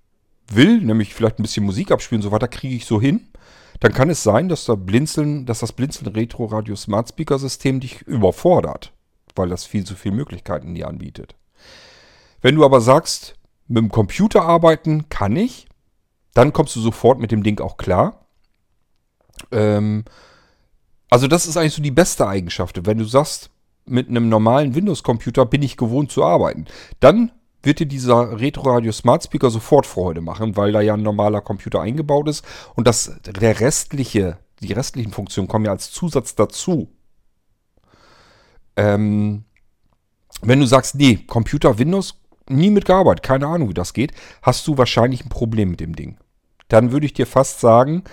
will, 0.50 0.82
nämlich 0.82 1.14
vielleicht 1.14 1.40
ein 1.40 1.44
bisschen 1.44 1.66
Musik 1.66 1.92
abspielen 1.92 2.22
und 2.22 2.30
so 2.30 2.32
weiter, 2.32 2.48
kriege 2.48 2.76
ich 2.76 2.86
so 2.86 3.02
hin. 3.02 3.28
Dann 3.80 3.94
kann 3.94 4.10
es 4.10 4.24
sein, 4.24 4.50
dass, 4.50 4.66
der 4.66 4.76
Blinzeln, 4.76 5.46
dass 5.46 5.60
das 5.60 5.74
Blinzeln 5.74 6.12
Retro 6.14 6.46
Radio 6.46 6.76
Smart 6.76 7.10
Speaker 7.10 7.38
System 7.38 7.80
dich 7.80 8.02
überfordert, 8.04 8.92
weil 9.36 9.50
das 9.50 9.66
viel 9.66 9.86
zu 9.86 9.96
viele 9.96 10.16
Möglichkeiten 10.16 10.74
dir 10.74 10.88
anbietet. 10.88 11.36
Wenn 12.42 12.56
du 12.56 12.66
aber 12.66 12.82
sagst, 12.82 13.36
mit 13.68 13.78
dem 13.78 13.90
Computer 13.90 14.44
arbeiten 14.44 15.10
kann 15.10 15.36
ich, 15.36 15.68
dann 16.34 16.54
kommst 16.54 16.76
du 16.76 16.82
sofort 16.82 17.20
mit 17.20 17.32
dem 17.32 17.44
Ding 17.44 17.60
auch 17.60 17.78
klar. 17.78 18.28
Ähm, 19.52 20.06
also 21.10 21.28
das 21.28 21.46
ist 21.46 21.58
eigentlich 21.58 21.74
so 21.74 21.82
die 21.82 21.92
beste 21.92 22.28
Eigenschaft. 22.28 22.86
Wenn 22.86 22.98
du 22.98 23.06
sagst, 23.06 23.50
mit 23.86 24.10
einem 24.10 24.30
normalen 24.30 24.76
Windows-Computer 24.76 25.46
bin 25.46 25.62
ich 25.62 25.78
gewohnt 25.78 26.12
zu 26.12 26.24
arbeiten, 26.24 26.66
dann 27.00 27.32
wird 27.64 27.80
dir 27.80 27.86
dieser 27.86 28.40
Retro 28.40 28.70
Radio 28.70 28.92
Smart 28.92 29.24
Speaker 29.24 29.50
sofort 29.50 29.86
Freude 29.86 30.22
machen, 30.22 30.56
weil 30.56 30.72
da 30.72 30.82
ja 30.82 30.94
ein 30.94 31.02
normaler 31.02 31.42
Computer 31.42 31.82
eingebaut 31.82 32.28
ist 32.28 32.46
und 32.76 32.88
das 32.88 33.20
der 33.26 33.60
restliche, 33.60 34.38
die 34.62 34.74
restlichen 34.74 35.12
Funktionen 35.12 35.48
kommen 35.48 35.66
ja 35.66 35.72
als 35.72 35.92
Zusatz 35.92 36.36
dazu. 36.36 36.90
Ähm, 38.76 39.44
wenn 40.42 40.60
du 40.60 40.66
sagst, 40.66 40.96
nee, 40.96 41.18
Computer 41.28 41.80
Windows 41.80 42.22
nie 42.48 42.70
mitgearbeitet, 42.70 43.24
keine 43.24 43.48
Ahnung, 43.48 43.70
wie 43.70 43.74
das 43.74 43.94
geht, 43.94 44.14
hast 44.42 44.68
du 44.68 44.78
wahrscheinlich 44.78 45.26
ein 45.26 45.30
Problem 45.30 45.72
mit 45.72 45.80
dem 45.80 45.96
Ding. 45.96 46.18
Dann 46.68 46.92
würde 46.92 47.06
ich 47.06 47.14
dir 47.14 47.26
fast 47.26 47.60
sagen, 47.60 48.04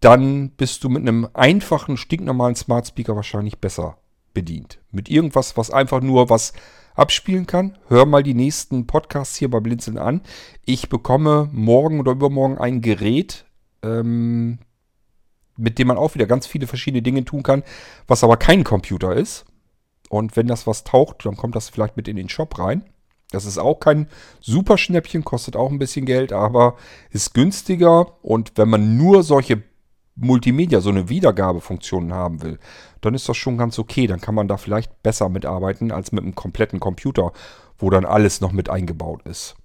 dann 0.00 0.50
bist 0.50 0.82
du 0.82 0.88
mit 0.88 1.02
einem 1.02 1.28
einfachen, 1.32 1.96
stinknormalen 1.96 2.56
Smart 2.56 2.88
Speaker 2.88 3.14
wahrscheinlich 3.14 3.58
besser 3.58 3.98
bedient. 4.34 4.80
Mit 4.90 5.08
irgendwas, 5.08 5.56
was 5.56 5.70
einfach 5.70 6.00
nur 6.00 6.28
was 6.28 6.52
abspielen 6.94 7.46
kann. 7.46 7.78
Hör 7.88 8.06
mal 8.06 8.22
die 8.22 8.34
nächsten 8.34 8.86
Podcasts 8.86 9.36
hier 9.36 9.50
bei 9.50 9.60
Blinzeln 9.60 9.98
an. 9.98 10.20
Ich 10.64 10.88
bekomme 10.88 11.48
morgen 11.52 12.00
oder 12.00 12.12
übermorgen 12.12 12.58
ein 12.58 12.80
Gerät, 12.80 13.44
ähm, 13.82 14.58
mit 15.56 15.78
dem 15.78 15.88
man 15.88 15.96
auch 15.96 16.14
wieder 16.14 16.26
ganz 16.26 16.46
viele 16.46 16.66
verschiedene 16.66 17.02
Dinge 17.02 17.24
tun 17.24 17.42
kann, 17.42 17.62
was 18.06 18.24
aber 18.24 18.36
kein 18.36 18.64
Computer 18.64 19.14
ist. 19.14 19.44
Und 20.08 20.36
wenn 20.36 20.46
das 20.46 20.66
was 20.66 20.84
taucht, 20.84 21.24
dann 21.24 21.36
kommt 21.36 21.56
das 21.56 21.70
vielleicht 21.70 21.96
mit 21.96 22.08
in 22.08 22.16
den 22.16 22.28
Shop 22.28 22.58
rein. 22.58 22.84
Das 23.30 23.46
ist 23.46 23.58
auch 23.58 23.80
kein 23.80 24.08
super 24.40 24.76
Schnäppchen, 24.76 25.24
kostet 25.24 25.56
auch 25.56 25.70
ein 25.70 25.78
bisschen 25.78 26.04
Geld, 26.04 26.32
aber 26.32 26.76
ist 27.10 27.32
günstiger. 27.32 28.22
Und 28.22 28.52
wenn 28.56 28.68
man 28.68 28.98
nur 28.98 29.22
solche 29.22 29.62
Multimedia, 30.14 30.80
so 30.80 30.90
eine 30.90 31.08
Wiedergabefunktion 31.08 32.12
haben 32.12 32.42
will, 32.42 32.58
dann 33.00 33.14
ist 33.14 33.28
das 33.28 33.36
schon 33.36 33.58
ganz 33.58 33.78
okay. 33.78 34.06
Dann 34.06 34.20
kann 34.20 34.34
man 34.34 34.48
da 34.48 34.56
vielleicht 34.56 35.02
besser 35.02 35.28
mitarbeiten 35.28 35.90
als 35.90 36.12
mit 36.12 36.22
einem 36.22 36.34
kompletten 36.34 36.80
Computer, 36.80 37.32
wo 37.78 37.90
dann 37.90 38.04
alles 38.04 38.40
noch 38.40 38.52
mit 38.52 38.68
eingebaut 38.68 39.22
ist. 39.24 39.56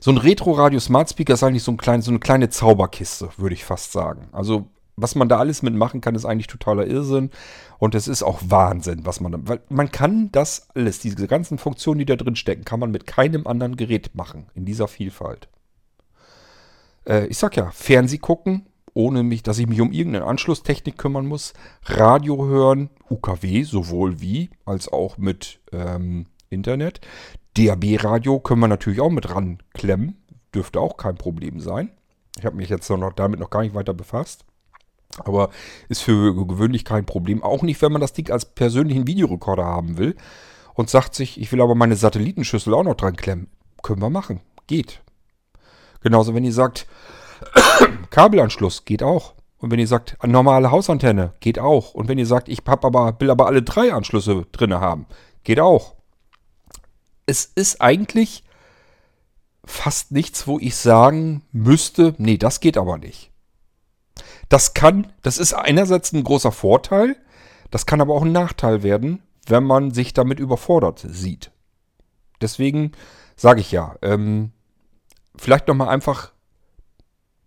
So 0.00 0.12
ein 0.12 0.18
Retro-Radio 0.18 0.78
Smart 0.78 1.10
Speaker 1.10 1.34
ist 1.34 1.42
eigentlich 1.42 1.64
so, 1.64 1.72
ein 1.72 1.76
klein, 1.76 2.02
so 2.02 2.10
eine 2.10 2.20
kleine 2.20 2.50
Zauberkiste, 2.50 3.30
würde 3.36 3.54
ich 3.54 3.64
fast 3.64 3.92
sagen. 3.92 4.28
Also 4.32 4.66
was 4.96 5.14
man 5.14 5.28
da 5.28 5.38
alles 5.38 5.62
mitmachen 5.62 6.00
kann, 6.00 6.14
ist 6.14 6.24
eigentlich 6.24 6.46
totaler 6.46 6.86
Irrsinn. 6.86 7.30
Und 7.78 7.94
es 7.94 8.08
ist 8.08 8.22
auch 8.22 8.40
Wahnsinn, 8.46 9.04
was 9.04 9.20
man. 9.20 9.46
Weil 9.46 9.60
man 9.68 9.90
kann 9.90 10.32
das 10.32 10.68
alles, 10.74 10.98
diese 11.00 11.26
ganzen 11.26 11.58
Funktionen, 11.58 11.98
die 11.98 12.06
da 12.06 12.16
drin 12.16 12.36
stecken, 12.36 12.64
kann 12.64 12.80
man 12.80 12.90
mit 12.90 13.06
keinem 13.06 13.46
anderen 13.46 13.76
Gerät 13.76 14.14
machen, 14.14 14.46
in 14.54 14.64
dieser 14.64 14.88
Vielfalt. 14.88 15.48
Äh, 17.06 17.26
ich 17.26 17.36
sag 17.36 17.56
ja, 17.56 17.70
Fernseh 17.70 18.18
gucken, 18.18 18.66
ohne 18.96 19.22
mich, 19.22 19.42
dass 19.42 19.58
ich 19.58 19.68
mich 19.68 19.80
um 19.80 19.92
irgendeine 19.92 20.24
Anschlusstechnik 20.24 20.96
kümmern 20.96 21.26
muss. 21.26 21.52
Radio 21.84 22.46
hören, 22.46 22.88
UKW, 23.10 23.62
sowohl 23.62 24.20
wie, 24.20 24.50
als 24.64 24.88
auch 24.88 25.18
mit 25.18 25.60
ähm, 25.70 26.26
Internet. 26.48 27.00
DAB-Radio 27.56 28.40
können 28.40 28.60
wir 28.60 28.68
natürlich 28.68 29.00
auch 29.00 29.10
mit 29.10 29.30
ranklemmen. 29.30 30.24
Dürfte 30.54 30.80
auch 30.80 30.96
kein 30.96 31.16
Problem 31.16 31.60
sein. 31.60 31.90
Ich 32.38 32.46
habe 32.46 32.56
mich 32.56 32.70
jetzt 32.70 32.88
noch 32.88 33.12
damit 33.12 33.38
noch 33.38 33.50
gar 33.50 33.62
nicht 33.62 33.74
weiter 33.74 33.92
befasst. 33.92 34.46
Aber 35.18 35.50
ist 35.88 36.02
für 36.02 36.34
gewöhnlich 36.46 36.84
kein 36.84 37.04
Problem. 37.04 37.42
Auch 37.42 37.62
nicht, 37.62 37.80
wenn 37.82 37.92
man 37.92 38.00
das 38.00 38.14
Ding 38.14 38.30
als 38.30 38.46
persönlichen 38.46 39.06
Videorekorder 39.06 39.64
haben 39.64 39.98
will 39.98 40.16
und 40.74 40.88
sagt 40.88 41.14
sich, 41.14 41.38
ich 41.40 41.52
will 41.52 41.60
aber 41.60 41.74
meine 41.74 41.96
Satellitenschüssel 41.96 42.72
auch 42.72 42.82
noch 42.82 42.96
dran 42.96 43.16
klemmen. 43.16 43.48
Können 43.82 44.02
wir 44.02 44.10
machen. 44.10 44.40
Geht. 44.66 45.02
Genauso, 46.00 46.34
wenn 46.34 46.44
ihr 46.44 46.52
sagt, 46.52 46.86
Kabelanschluss, 48.16 48.86
geht 48.86 49.02
auch. 49.02 49.34
Und 49.58 49.70
wenn 49.70 49.78
ihr 49.78 49.86
sagt, 49.86 50.16
normale 50.24 50.70
Hausantenne, 50.70 51.34
geht 51.40 51.58
auch. 51.58 51.92
Und 51.92 52.08
wenn 52.08 52.16
ihr 52.16 52.24
sagt, 52.24 52.48
ich 52.48 52.62
hab 52.66 52.82
aber, 52.82 53.14
will 53.20 53.30
aber 53.30 53.44
alle 53.44 53.62
drei 53.62 53.92
Anschlüsse 53.92 54.46
drin 54.52 54.72
haben, 54.72 55.04
geht 55.44 55.60
auch. 55.60 55.96
Es 57.26 57.44
ist 57.44 57.82
eigentlich 57.82 58.42
fast 59.66 60.12
nichts, 60.12 60.46
wo 60.46 60.58
ich 60.58 60.76
sagen 60.76 61.42
müsste, 61.52 62.14
nee, 62.16 62.38
das 62.38 62.60
geht 62.60 62.78
aber 62.78 62.96
nicht. 62.96 63.32
Das 64.48 64.72
kann, 64.72 65.12
das 65.20 65.36
ist 65.36 65.52
einerseits 65.52 66.14
ein 66.14 66.24
großer 66.24 66.52
Vorteil, 66.52 67.16
das 67.70 67.84
kann 67.84 68.00
aber 68.00 68.14
auch 68.14 68.22
ein 68.22 68.32
Nachteil 68.32 68.82
werden, 68.82 69.20
wenn 69.46 69.64
man 69.64 69.90
sich 69.90 70.14
damit 70.14 70.40
überfordert 70.40 71.04
sieht. 71.06 71.50
Deswegen 72.40 72.92
sage 73.36 73.60
ich 73.60 73.72
ja, 73.72 73.94
ähm, 74.00 74.52
vielleicht 75.36 75.68
nochmal 75.68 75.90
einfach 75.90 76.32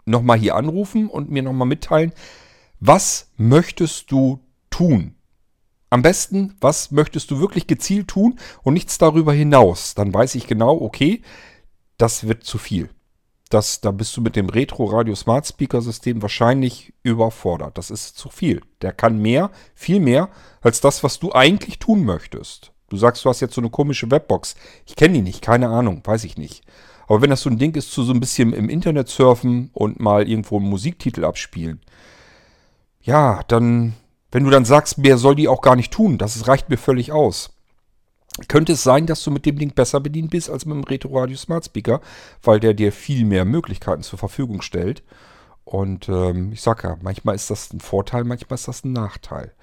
nochmal 0.10 0.38
hier 0.38 0.56
anrufen 0.56 1.08
und 1.08 1.30
mir 1.30 1.44
nochmal 1.44 1.68
mitteilen, 1.68 2.14
was 2.80 3.30
möchtest 3.38 4.12
du 4.12 4.40
tun? 4.70 5.16
Am 5.90 6.02
besten, 6.02 6.56
was 6.62 6.92
möchtest 6.92 7.32
du 7.32 7.40
wirklich 7.40 7.66
gezielt 7.68 8.10
tun 8.10 8.40
und 8.64 8.74
nichts 8.74 8.98
darüber 8.98 9.34
hinaus. 9.34 9.96
Dann 9.96 10.14
weiß 10.14 10.36
ich 10.36 10.46
genau, 10.46 10.80
okay, 10.80 11.22
das 11.98 12.28
wird 12.28 12.44
zu 12.44 12.58
viel. 12.58 12.90
Das, 13.50 13.82
da 13.82 13.90
bist 13.90 14.16
du 14.16 14.22
mit 14.22 14.36
dem 14.36 14.48
Retro 14.48 14.86
Radio 14.86 15.16
Smart 15.16 15.48
Speaker 15.48 15.82
System 15.82 16.22
wahrscheinlich 16.22 16.94
überfordert. 17.02 17.80
Das 17.80 17.90
ist 17.90 18.16
zu 18.16 18.30
viel. 18.30 18.62
Der 18.82 18.94
kann 18.94 19.18
mehr, 19.18 19.50
viel 19.74 20.00
mehr, 20.00 20.30
als 20.62 20.82
das, 20.82 21.04
was 21.04 21.18
du 21.18 21.34
eigentlich 21.34 21.80
tun 21.80 22.04
möchtest. 22.06 22.72
Du 22.90 22.98
sagst, 22.98 23.26
du 23.26 23.30
hast 23.30 23.40
jetzt 23.40 23.56
so 23.56 23.62
eine 23.62 23.72
komische 23.72 24.12
Webbox. 24.12 24.56
Ich 24.86 24.96
kenne 24.96 25.16
die 25.16 25.22
nicht, 25.22 25.42
keine 25.42 25.70
Ahnung, 25.70 26.02
weiß 26.04 26.24
ich 26.26 26.38
nicht. 26.38 26.64
Aber 27.10 27.22
wenn 27.22 27.30
das 27.30 27.42
so 27.42 27.50
ein 27.50 27.58
Ding 27.58 27.76
ist, 27.76 27.92
zu 27.92 28.04
so 28.04 28.14
ein 28.14 28.22
bisschen 28.22 28.54
im 28.54 28.70
Internet 28.70 29.10
surfen 29.10 29.70
und 29.74 30.00
mal 30.00 30.30
irgendwo 30.30 30.58
einen 30.58 30.70
Musiktitel 30.70 31.26
abspielen, 31.26 31.82
ja, 33.02 33.42
dann, 33.50 33.96
wenn 34.32 34.46
du 34.46 34.50
dann 34.50 34.64
sagst, 34.64 34.98
mehr 34.98 35.18
soll 35.18 35.36
die 35.36 35.50
auch 35.50 35.62
gar 35.62 35.76
nicht 35.76 35.92
tun, 35.92 36.18
das 36.18 36.48
reicht 36.48 36.70
mir 36.70 36.78
völlig 36.78 37.12
aus 37.12 37.52
könnte 38.48 38.74
es 38.74 38.84
sein, 38.84 39.06
dass 39.06 39.24
du 39.24 39.32
mit 39.32 39.46
dem 39.46 39.58
Ding 39.58 39.74
besser 39.74 40.00
bedient 40.00 40.32
bist 40.32 40.50
als 40.50 40.66
mit 40.66 40.76
dem 40.76 40.84
Retro 40.84 41.20
Radio 41.20 41.36
Smart 41.36 41.66
Speaker, 41.66 42.02
weil 42.42 42.60
der 42.60 42.74
dir 42.74 42.92
viel 42.92 43.26
mehr 43.26 43.46
Möglichkeiten 43.46 44.04
zur 44.04 44.20
Verfügung 44.20 44.62
stellt. 44.62 45.04
Und 45.66 46.10
ähm, 46.10 46.52
ich 46.54 46.62
sag 46.62 46.84
ja, 46.84 46.98
manchmal 47.02 47.36
ist 47.36 47.50
das 47.50 47.74
ein 47.74 47.80
Vorteil, 47.80 48.24
manchmal 48.24 48.56
ist 48.56 48.68
das 48.68 48.84
ein 48.84 48.94
Nachteil. 48.94 49.54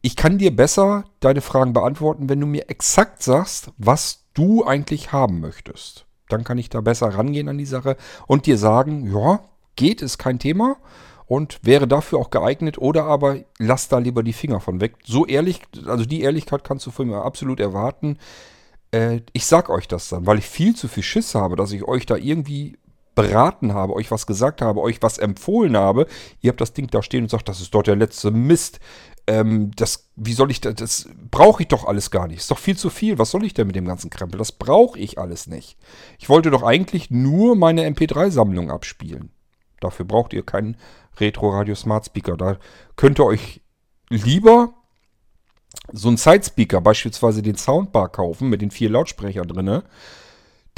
Ich 0.00 0.16
kann 0.16 0.38
dir 0.38 0.54
besser 0.54 1.04
deine 1.20 1.40
Fragen 1.40 1.72
beantworten, 1.72 2.28
wenn 2.28 2.40
du 2.40 2.46
mir 2.46 2.68
exakt 2.68 3.22
sagst, 3.22 3.70
was 3.78 4.24
du 4.34 4.64
eigentlich 4.64 5.12
haben 5.12 5.40
möchtest. 5.40 6.07
Dann 6.28 6.44
kann 6.44 6.58
ich 6.58 6.68
da 6.68 6.80
besser 6.80 7.08
rangehen 7.08 7.48
an 7.48 7.58
die 7.58 7.66
Sache 7.66 7.96
und 8.26 8.46
dir 8.46 8.58
sagen, 8.58 9.12
ja, 9.12 9.40
geht, 9.76 10.02
ist 10.02 10.18
kein 10.18 10.38
Thema 10.38 10.76
und 11.26 11.60
wäre 11.62 11.86
dafür 11.86 12.18
auch 12.18 12.30
geeignet 12.30 12.78
oder 12.78 13.04
aber 13.04 13.38
lass 13.58 13.88
da 13.88 13.98
lieber 13.98 14.22
die 14.22 14.32
Finger 14.32 14.60
von 14.60 14.80
weg. 14.80 14.94
So 15.04 15.26
ehrlich, 15.26 15.62
also 15.86 16.04
die 16.04 16.22
Ehrlichkeit 16.22 16.64
kannst 16.64 16.86
du 16.86 16.90
von 16.90 17.08
mir 17.08 17.22
absolut 17.22 17.60
erwarten. 17.60 18.18
Äh, 18.90 19.20
ich 19.32 19.46
sag 19.46 19.68
euch 19.68 19.86
das 19.86 20.08
dann, 20.08 20.26
weil 20.26 20.38
ich 20.38 20.46
viel 20.46 20.74
zu 20.74 20.88
viel 20.88 21.02
Schiss 21.02 21.34
habe, 21.34 21.56
dass 21.56 21.72
ich 21.72 21.84
euch 21.84 22.06
da 22.06 22.16
irgendwie 22.16 22.78
beraten 23.14 23.74
habe, 23.74 23.94
euch 23.94 24.10
was 24.12 24.26
gesagt 24.26 24.62
habe, 24.62 24.80
euch 24.80 25.02
was 25.02 25.18
empfohlen 25.18 25.76
habe. 25.76 26.06
Ihr 26.40 26.50
habt 26.50 26.60
das 26.60 26.72
Ding 26.72 26.86
da 26.86 27.02
stehen 27.02 27.24
und 27.24 27.30
sagt, 27.30 27.48
das 27.48 27.60
ist 27.60 27.74
dort 27.74 27.88
der 27.88 27.96
letzte 27.96 28.30
Mist. 28.30 28.78
Ähm, 29.28 29.72
das, 29.76 30.08
wie 30.16 30.32
soll 30.32 30.50
ich 30.50 30.62
das, 30.62 30.74
das 30.76 31.08
brauche 31.30 31.62
ich 31.62 31.68
doch 31.68 31.84
alles 31.84 32.10
gar 32.10 32.26
nicht. 32.26 32.38
Ist 32.38 32.50
doch 32.50 32.58
viel 32.58 32.78
zu 32.78 32.88
viel. 32.88 33.18
Was 33.18 33.30
soll 33.30 33.44
ich 33.44 33.52
denn 33.52 33.66
mit 33.66 33.76
dem 33.76 33.84
ganzen 33.84 34.08
Krempel? 34.08 34.38
Das 34.38 34.52
brauche 34.52 34.98
ich 34.98 35.18
alles 35.18 35.46
nicht. 35.46 35.76
Ich 36.18 36.30
wollte 36.30 36.50
doch 36.50 36.62
eigentlich 36.62 37.10
nur 37.10 37.54
meine 37.54 37.86
MP3-Sammlung 37.86 38.70
abspielen. 38.70 39.30
Dafür 39.80 40.06
braucht 40.06 40.32
ihr 40.32 40.42
keinen 40.44 40.78
Retro 41.18 41.50
Radio 41.50 41.74
Smart 41.74 42.06
Speaker. 42.06 42.38
Da 42.38 42.56
könnt 42.96 43.20
ihr 43.20 43.26
euch 43.26 43.60
lieber 44.08 44.72
so 45.92 46.08
einen 46.08 46.16
Side-Speaker, 46.16 46.80
beispielsweise 46.80 47.42
den 47.42 47.56
Soundbar 47.56 48.08
kaufen 48.08 48.48
mit 48.48 48.62
den 48.62 48.70
vier 48.70 48.88
Lautsprechern 48.88 49.46
drin. 49.46 49.82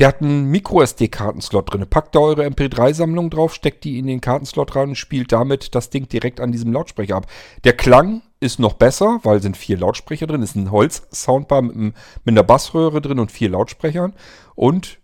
Der 0.01 0.09
hat 0.09 0.23
einen 0.23 0.51
Micro-SD-Kartenslot 0.51 1.73
drin. 1.73 1.87
Packt 1.89 2.17
da 2.17 2.19
eure 2.19 2.47
MP3-Sammlung 2.47 3.31
drauf, 3.31 3.55
steckt 3.55 3.85
die 3.85 4.01
in 4.01 4.09
den 4.09 4.21
Kartenslot 4.21 4.75
rein 4.75 4.89
und 4.89 4.97
spielt 4.97 5.31
damit 5.31 5.77
das 5.77 5.91
Ding 5.91 6.09
direkt 6.09 6.41
an 6.41 6.51
diesem 6.51 6.73
Lautsprecher 6.73 7.15
ab. 7.15 7.27
Der 7.63 7.77
Klang 7.77 8.23
ist 8.41 8.59
noch 8.59 8.73
besser, 8.73 9.21
weil 9.23 9.43
sind 9.43 9.57
vier 9.57 9.79
Lautsprecher 9.79 10.27
drin. 10.27 10.43
Ist 10.43 10.57
ein 10.57 10.71
Holz-Soundbar 10.71 11.63
mit, 11.63 11.77
mit 11.77 11.95
einer 12.27 12.43
Bassröhre 12.43 13.01
drin 13.01 13.19
und 13.19 13.31
vier 13.31 13.51
Lautsprechern. 13.51 14.15
Und 14.55 14.99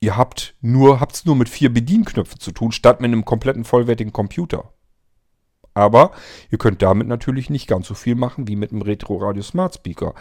ihr 0.00 0.16
habt 0.16 0.54
nur, 0.60 1.00
habt's 1.00 1.24
nur 1.24 1.36
mit 1.36 1.48
vier 1.48 1.72
Bedienknöpfen 1.72 2.38
zu 2.38 2.52
tun, 2.52 2.72
statt 2.72 3.00
mit 3.00 3.08
einem 3.08 3.24
kompletten 3.24 3.64
vollwertigen 3.64 4.12
Computer. 4.12 4.72
Aber 5.72 6.12
ihr 6.50 6.58
könnt 6.58 6.82
damit 6.82 7.06
natürlich 7.06 7.50
nicht 7.50 7.66
ganz 7.66 7.86
so 7.86 7.94
viel 7.94 8.14
machen 8.14 8.48
wie 8.48 8.56
mit 8.56 8.72
einem 8.72 8.82
Retro 8.82 9.16
Radio 9.16 9.42
Smart 9.42 9.74
Speaker. 9.74 10.14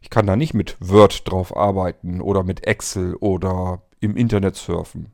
Ich 0.00 0.10
kann 0.10 0.26
da 0.26 0.36
nicht 0.36 0.54
mit 0.54 0.76
Word 0.80 1.28
drauf 1.30 1.56
arbeiten 1.56 2.20
oder 2.20 2.42
mit 2.42 2.66
Excel 2.66 3.16
oder 3.16 3.82
im 4.00 4.16
Internet 4.16 4.56
surfen. 4.56 5.12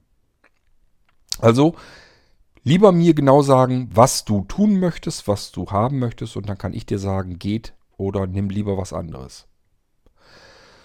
Also 1.41 1.75
lieber 2.67 2.91
mir 2.91 3.15
genau 3.15 3.43
sagen, 3.43 3.89
was 3.95 4.25
du 4.25 4.43
tun 4.43 4.81
möchtest, 4.81 5.29
was 5.29 5.53
du 5.53 5.67
haben 5.71 6.01
möchtest 6.01 6.37
und 6.37 6.49
dann 6.49 6.59
kann 6.59 6.75
ich 6.75 6.85
dir 6.85 6.99
sagen, 6.99 7.39
geht 7.39 7.75
oder 7.97 8.27
nimm 8.27 8.51
lieber 8.51 8.77
was 8.77 8.93
anderes. 8.93 9.47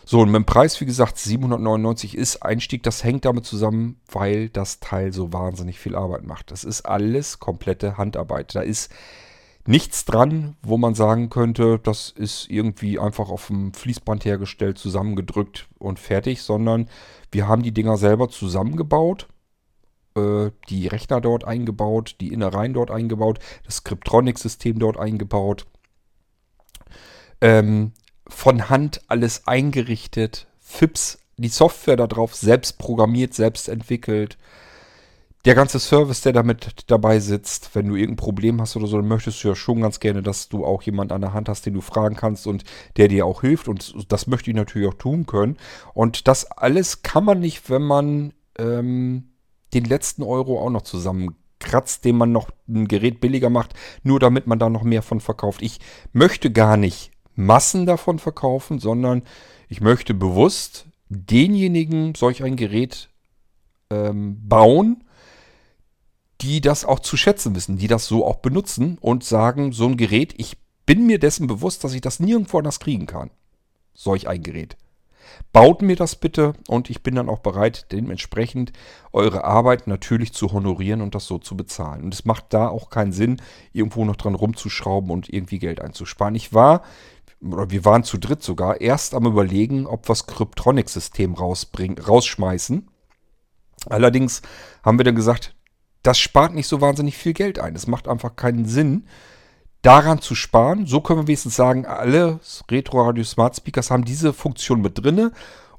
So, 0.06 0.20
und 0.20 0.30
mit 0.30 0.36
dem 0.36 0.46
Preis, 0.46 0.80
wie 0.80 0.86
gesagt, 0.86 1.18
799 1.18 2.16
ist 2.16 2.44
Einstieg. 2.44 2.84
Das 2.84 3.04
hängt 3.04 3.26
damit 3.26 3.46
zusammen, 3.46 4.00
weil 4.12 4.50
das 4.50 4.80
Teil 4.80 5.12
so 5.12 5.34
wahnsinnig 5.34 5.80
viel 5.80 5.96
Arbeit 5.96 6.24
macht. 6.24 6.52
Das 6.52 6.64
ist 6.64 6.82
alles 6.82 7.40
komplette 7.40 7.98
Handarbeit. 7.98 8.54
Da 8.54 8.62
ist 8.62 8.92
nichts 9.66 10.06
dran, 10.06 10.58
wo 10.62 10.78
man 10.78 10.94
sagen 10.94 11.30
könnte, 11.30 11.80
das 11.80 12.12
ist 12.12 12.48
irgendwie 12.50 13.00
einfach 13.00 13.30
auf 13.30 13.48
dem 13.48 13.74
Fließband 13.74 14.24
hergestellt, 14.24 14.78
zusammengedrückt 14.78 15.68
und 15.80 15.98
fertig, 15.98 16.44
sondern 16.44 16.90
wir 17.32 17.48
haben 17.48 17.64
die 17.64 17.74
Dinger 17.74 17.98
selber 17.98 18.30
zusammengebaut, 18.30 19.28
die 20.16 20.88
Rechner 20.88 21.22
dort 21.22 21.46
eingebaut, 21.46 22.18
die 22.20 22.34
Innereien 22.34 22.74
dort 22.74 22.92
eingebaut, 22.92 23.40
das 23.66 23.78
Scriptronic-System 23.78 24.80
dort 24.80 24.98
eingebaut. 24.98 25.66
Ähm, 27.40 27.94
von 28.28 28.70
Hand 28.70 29.02
alles 29.08 29.48
eingerichtet, 29.48 30.48
FIPS, 30.60 31.20
die 31.38 31.48
Software 31.48 31.98
darauf 31.98 32.36
selbst 32.36 32.78
programmiert, 32.78 33.34
selbst 33.34 33.68
entwickelt. 33.68 34.38
Der 35.44 35.56
ganze 35.56 35.80
Service, 35.80 36.22
der 36.22 36.34
damit 36.34 36.84
dabei 36.86 37.20
sitzt, 37.20 37.74
wenn 37.74 37.88
du 37.88 37.96
irgendein 37.96 38.24
Problem 38.24 38.62
hast 38.62 38.76
oder 38.76 38.86
so, 38.86 38.98
dann 38.98 39.08
möchtest 39.08 39.44
du 39.44 39.48
ja 39.48 39.56
schon 39.56 39.82
ganz 39.82 40.00
gerne, 40.00 40.22
dass 40.22 40.50
du 40.50 40.66
auch 40.66 40.84
jemand 40.84 41.12
an 41.12 41.22
der 41.22 41.34
Hand 41.34 41.50
hast, 41.50 41.66
den 41.66 41.74
du 41.74 41.82
fragen 41.82 42.16
kannst 42.16 42.46
und 42.46 42.64
der 42.98 43.08
dir 43.08 43.26
auch 43.26 43.42
hilft. 43.42 43.68
Und 43.68 44.12
das 44.12 44.28
möchte 44.28 44.52
ich 44.52 44.56
natürlich 44.56 44.88
auch 44.88 44.94
tun 44.94 45.26
können. 45.26 45.58
Und 45.96 46.28
das 46.28 46.46
alles 46.52 47.02
kann 47.02 47.26
man 47.26 47.40
nicht, 47.40 47.72
wenn 47.72 47.82
man 47.82 48.34
ähm, 48.60 49.31
den 49.74 49.86
letzten 49.86 50.24
Euro 50.24 50.60
auch 50.60 50.70
noch 50.70 50.84
zusammenkratzt, 50.84 52.06
den 52.06 52.18
man 52.18 52.32
noch 52.32 52.50
ein 52.68 52.88
Gerät 52.88 53.22
billiger 53.22 53.50
macht, 53.50 53.74
nur 54.04 54.20
damit 54.20 54.48
man 54.48 54.60
da 54.60 54.70
noch 54.70 54.84
mehr 54.84 55.02
von 55.02 55.20
verkauft. 55.22 55.62
Ich 55.62 55.80
möchte 56.14 56.52
gar 56.52 56.78
nicht 56.78 57.12
Massen 57.36 57.86
davon 57.86 58.20
verkaufen, 58.20 58.80
sondern 58.80 59.24
ich 59.70 59.82
möchte 59.82 60.14
bewusst 60.14 60.88
denjenigen 61.10 62.16
solch 62.16 62.44
ein 62.44 62.56
Gerät 62.56 63.10
ähm, 63.90 64.38
bauen, 64.48 65.04
die 66.42 66.62
das 66.62 66.86
auch 66.86 67.00
zu 67.00 67.18
schätzen 67.18 67.56
wissen, 67.56 67.78
die 67.78 67.88
das 67.88 68.08
so 68.08 68.26
auch 68.26 68.38
benutzen 68.38 68.98
und 69.00 69.24
sagen, 69.24 69.72
so 69.74 69.86
ein 69.86 69.98
Gerät, 69.98 70.34
ich 70.38 70.58
bin 70.86 71.06
mir 71.06 71.20
dessen 71.20 71.48
bewusst, 71.48 71.84
dass 71.84 71.94
ich 71.94 72.02
das 72.02 72.20
nirgendwo 72.20 72.58
anders 72.58 72.80
kriegen 72.80 73.06
kann. 73.06 73.30
Solch 73.94 74.28
ein 74.28 74.42
Gerät. 74.42 74.76
Baut 75.54 75.82
mir 75.82 75.96
das 75.96 76.16
bitte 76.16 76.54
und 76.68 76.90
ich 76.90 77.04
bin 77.04 77.16
dann 77.16 77.30
auch 77.30 77.40
bereit, 77.40 77.88
dementsprechend 77.92 78.72
eure 79.12 79.44
Arbeit 79.44 79.88
natürlich 79.88 80.34
zu 80.34 80.52
honorieren 80.52 81.02
und 81.02 81.16
das 81.16 81.26
so 81.26 81.38
zu 81.38 81.58
bezahlen. 81.58 82.04
Und 82.04 82.14
es 82.14 82.26
macht 82.26 82.54
da 82.54 82.70
auch 82.70 82.90
keinen 82.90 83.12
Sinn, 83.12 83.42
irgendwo 83.74 84.06
noch 84.06 84.16
dran 84.16 84.36
rumzuschrauben 84.36 85.12
und 85.12 85.30
irgendwie 85.30 85.60
Geld 85.60 85.82
einzusparen. 85.82 86.36
Ich 86.36 86.54
war 86.54 86.84
oder 87.42 87.72
wir 87.72 87.86
waren 87.86 88.04
zu 88.04 88.18
dritt 88.18 88.44
sogar, 88.44 88.82
erst 88.82 89.16
am 89.16 89.26
überlegen, 89.26 89.88
ob 89.88 90.06
wir 90.06 90.10
das 90.10 90.28
Cryptronic-System 90.28 91.34
rausschmeißen. 91.34 92.88
Allerdings 93.90 94.42
haben 94.84 95.00
wir 95.00 95.06
dann 95.06 95.16
gesagt, 95.16 95.56
das 96.04 96.20
spart 96.20 96.54
nicht 96.54 96.68
so 96.68 96.82
wahnsinnig 96.82 97.18
viel 97.18 97.34
Geld 97.34 97.60
ein. 97.60 97.76
Es 97.76 97.88
macht 97.88 98.08
einfach 98.08 98.36
keinen 98.36 98.66
Sinn, 98.66 99.08
daran 99.82 100.22
zu 100.22 100.36
sparen. 100.36 100.86
So 100.86 101.02
können 101.02 101.22
wir 101.22 101.28
wenigstens 101.28 101.56
sagen, 101.56 101.86
alle 101.86 102.40
Retro 102.70 103.02
Radio 103.02 103.24
Smart 103.24 103.56
Speakers 103.56 103.92
haben 103.92 104.06
diese 104.06 104.34
Funktion 104.34 104.82
mit 104.82 105.04
drinne. 105.04 105.32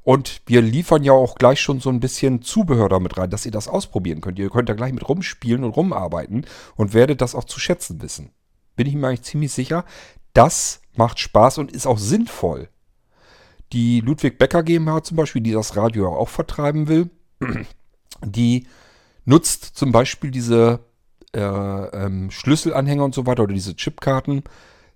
Und 0.03 0.41
wir 0.45 0.61
liefern 0.61 1.03
ja 1.03 1.13
auch 1.13 1.35
gleich 1.35 1.61
schon 1.61 1.79
so 1.79 1.89
ein 1.89 2.01
bisschen 2.01 2.41
Zubehör 2.41 2.89
damit 2.89 3.17
rein, 3.17 3.29
dass 3.29 3.45
ihr 3.45 3.53
das 3.53 3.69
ausprobieren 3.69 4.19
könnt. 4.19 4.37
Ihr 4.37 4.49
könnt 4.49 4.67
da 4.67 4.73
gleich 4.73 4.91
mit 4.91 5.07
rumspielen 5.07 5.63
und 5.63 5.71
rumarbeiten 5.71 6.45
und 6.75 6.93
werdet 6.93 7.21
das 7.21 7.35
auch 7.35 7.45
zu 7.45 7.59
schätzen 7.59 8.01
wissen. 8.01 8.31
Bin 8.75 8.85
ich 8.85 8.95
mir 8.95 9.07
eigentlich 9.07 9.23
ziemlich 9.23 9.53
sicher. 9.53 9.85
Das 10.33 10.81
macht 10.95 11.19
Spaß 11.19 11.59
und 11.59 11.71
ist 11.71 11.87
auch 11.87 11.97
sinnvoll. 11.97 12.67
Die 13.71 14.01
Ludwig 14.01 14.37
Becker 14.37 14.61
GmbH 14.61 15.03
zum 15.03 15.17
Beispiel, 15.17 15.41
die 15.41 15.53
das 15.53 15.77
Radio 15.77 16.15
auch 16.15 16.29
vertreiben 16.29 16.87
will, 16.89 17.09
die 18.21 18.67
nutzt 19.25 19.63
zum 19.63 19.93
Beispiel 19.93 20.31
diese 20.31 20.81
äh, 21.35 21.39
ähm, 21.39 22.31
Schlüsselanhänger 22.31 23.03
und 23.03 23.15
so 23.15 23.25
weiter 23.25 23.43
oder 23.43 23.53
diese 23.53 23.75
Chipkarten 23.75 24.43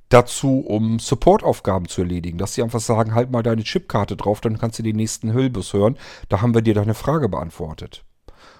dazu, 0.09 0.59
um 0.59 0.99
Supportaufgaben 0.99 1.87
zu 1.87 2.01
erledigen. 2.01 2.37
Dass 2.37 2.53
sie 2.53 2.63
einfach 2.63 2.79
sagen, 2.79 3.13
halt 3.13 3.31
mal 3.31 3.43
deine 3.43 3.63
Chipkarte 3.63 4.15
drauf, 4.15 4.41
dann 4.41 4.57
kannst 4.57 4.79
du 4.79 4.83
den 4.83 4.95
nächsten 4.95 5.33
Hüllbus 5.33 5.73
hören. 5.73 5.97
Da 6.29 6.41
haben 6.41 6.53
wir 6.53 6.61
dir 6.61 6.73
deine 6.73 6.93
Frage 6.93 7.29
beantwortet. 7.29 8.03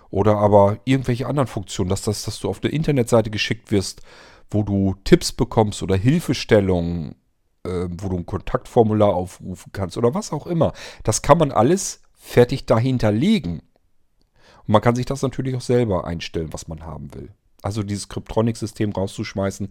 Oder 0.10 0.38
aber 0.38 0.80
irgendwelche 0.86 1.28
anderen 1.28 1.48
Funktionen, 1.48 1.90
dass, 1.90 2.02
das, 2.02 2.24
dass 2.24 2.40
du 2.40 2.50
auf 2.50 2.63
eine 2.63 2.72
Internetseite 2.72 3.30
geschickt 3.30 3.72
wirst, 3.72 4.02
wo 4.50 4.63
du 4.63 4.96
Tipps 5.04 5.32
bekommst 5.32 5.84
oder 5.84 5.96
Hilfestellungen, 5.96 7.16
äh, 7.63 7.88
wo 7.90 8.10
du 8.10 8.18
ein 8.18 8.26
Kontaktformular 8.26 9.13
aufrufen 9.13 9.72
kannst 9.74 9.98
oder 9.98 10.13
was 10.13 10.32
auch 10.32 10.48
immer. 10.48 10.74
Das 11.04 11.22
kann 11.22 11.38
man 11.38 11.52
alles 11.52 12.02
fertig 12.13 12.66
dahinter 12.66 13.12
legen. 13.12 13.62
Und 14.66 14.74
man 14.74 14.82
kann 14.82 14.96
sich 14.96 15.06
das 15.06 15.22
natürlich 15.22 15.56
auch 15.56 15.62
selber 15.62 16.06
einstellen, 16.06 16.54
was 16.54 16.68
man 16.68 16.86
haben 16.86 17.13
will. 17.13 17.30
Also 17.63 17.82
dieses 17.82 18.08
Cryptronic-System 18.08 18.91
rauszuschmeißen. 18.91 19.67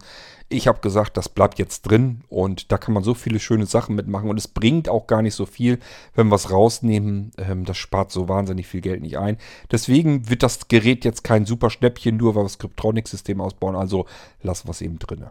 Ich 0.49 0.67
habe 0.67 0.81
gesagt, 0.81 1.15
das 1.15 1.29
bleibt 1.29 1.57
jetzt 1.57 1.83
drin 1.83 2.21
und 2.27 2.71
da 2.71 2.77
kann 2.77 2.93
man 2.93 3.03
so 3.03 3.13
viele 3.13 3.39
schöne 3.39 3.65
Sachen 3.65 3.95
mitmachen 3.95 4.29
und 4.29 4.37
es 4.37 4.49
bringt 4.49 4.89
auch 4.89 5.07
gar 5.07 5.21
nicht 5.21 5.35
so 5.35 5.45
viel, 5.45 5.79
wenn 6.13 6.27
wir 6.27 6.35
es 6.35 6.51
rausnehmen. 6.51 7.31
Ähm, 7.37 7.63
das 7.63 7.77
spart 7.77 8.11
so 8.11 8.27
wahnsinnig 8.27 8.67
viel 8.67 8.81
Geld 8.81 9.01
nicht 9.01 9.17
ein. 9.17 9.37
Deswegen 9.71 10.29
wird 10.29 10.43
das 10.43 10.67
Gerät 10.67 11.05
jetzt 11.05 11.23
kein 11.23 11.45
super 11.45 11.69
Schnäppchen, 11.69 12.17
nur 12.17 12.35
weil 12.35 12.41
wir 12.41 12.47
das 12.47 12.59
Cryptronic-System 12.59 13.39
ausbauen. 13.39 13.75
Also 13.75 14.05
lassen 14.41 14.67
wir 14.67 14.71
es 14.71 14.81
eben 14.81 14.99
drin. 14.99 15.25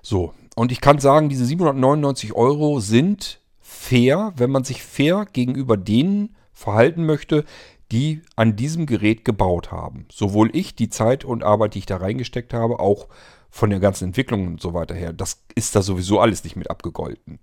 So, 0.00 0.34
und 0.56 0.72
ich 0.72 0.80
kann 0.80 0.98
sagen, 0.98 1.28
diese 1.28 1.44
799 1.44 2.32
Euro 2.32 2.80
sind 2.80 3.40
fair, 3.60 4.32
wenn 4.36 4.50
man 4.50 4.64
sich 4.64 4.82
fair 4.82 5.26
gegenüber 5.32 5.76
denen 5.76 6.34
verhalten 6.52 7.06
möchte, 7.06 7.44
die 7.92 8.22
an 8.36 8.56
diesem 8.56 8.86
Gerät 8.86 9.24
gebaut 9.24 9.70
haben. 9.70 10.06
Sowohl 10.10 10.50
ich, 10.56 10.74
die 10.74 10.88
Zeit 10.88 11.24
und 11.24 11.44
Arbeit, 11.44 11.74
die 11.74 11.80
ich 11.80 11.86
da 11.86 11.98
reingesteckt 11.98 12.54
habe, 12.54 12.80
auch 12.80 13.06
von 13.50 13.68
der 13.68 13.80
ganzen 13.80 14.06
Entwicklung 14.06 14.46
und 14.46 14.60
so 14.62 14.72
weiter 14.72 14.94
her. 14.94 15.12
Das 15.12 15.44
ist 15.54 15.76
da 15.76 15.82
sowieso 15.82 16.18
alles 16.18 16.42
nicht 16.42 16.56
mit 16.56 16.70
abgegolten. 16.70 17.38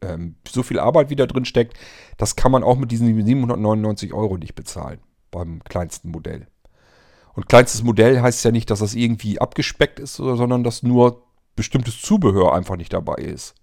Ähm, 0.00 0.36
so 0.48 0.62
viel 0.62 0.80
Arbeit, 0.80 1.10
wie 1.10 1.16
da 1.16 1.26
drin 1.26 1.44
steckt, 1.44 1.76
das 2.16 2.34
kann 2.34 2.50
man 2.50 2.64
auch 2.64 2.78
mit 2.78 2.90
diesen 2.90 3.14
799 3.14 4.14
Euro 4.14 4.38
nicht 4.38 4.54
bezahlen. 4.54 5.00
Beim 5.30 5.62
kleinsten 5.64 6.10
Modell. 6.10 6.46
Und 7.34 7.48
kleinstes 7.48 7.82
Modell 7.82 8.22
heißt 8.22 8.44
ja 8.44 8.50
nicht, 8.50 8.70
dass 8.70 8.78
das 8.80 8.94
irgendwie 8.94 9.38
abgespeckt 9.38 10.00
ist, 10.00 10.14
sondern 10.14 10.64
dass 10.64 10.82
nur 10.82 11.22
bestimmtes 11.56 12.00
Zubehör 12.00 12.54
einfach 12.54 12.76
nicht 12.76 12.92
dabei 12.94 13.16
ist. 13.16 13.54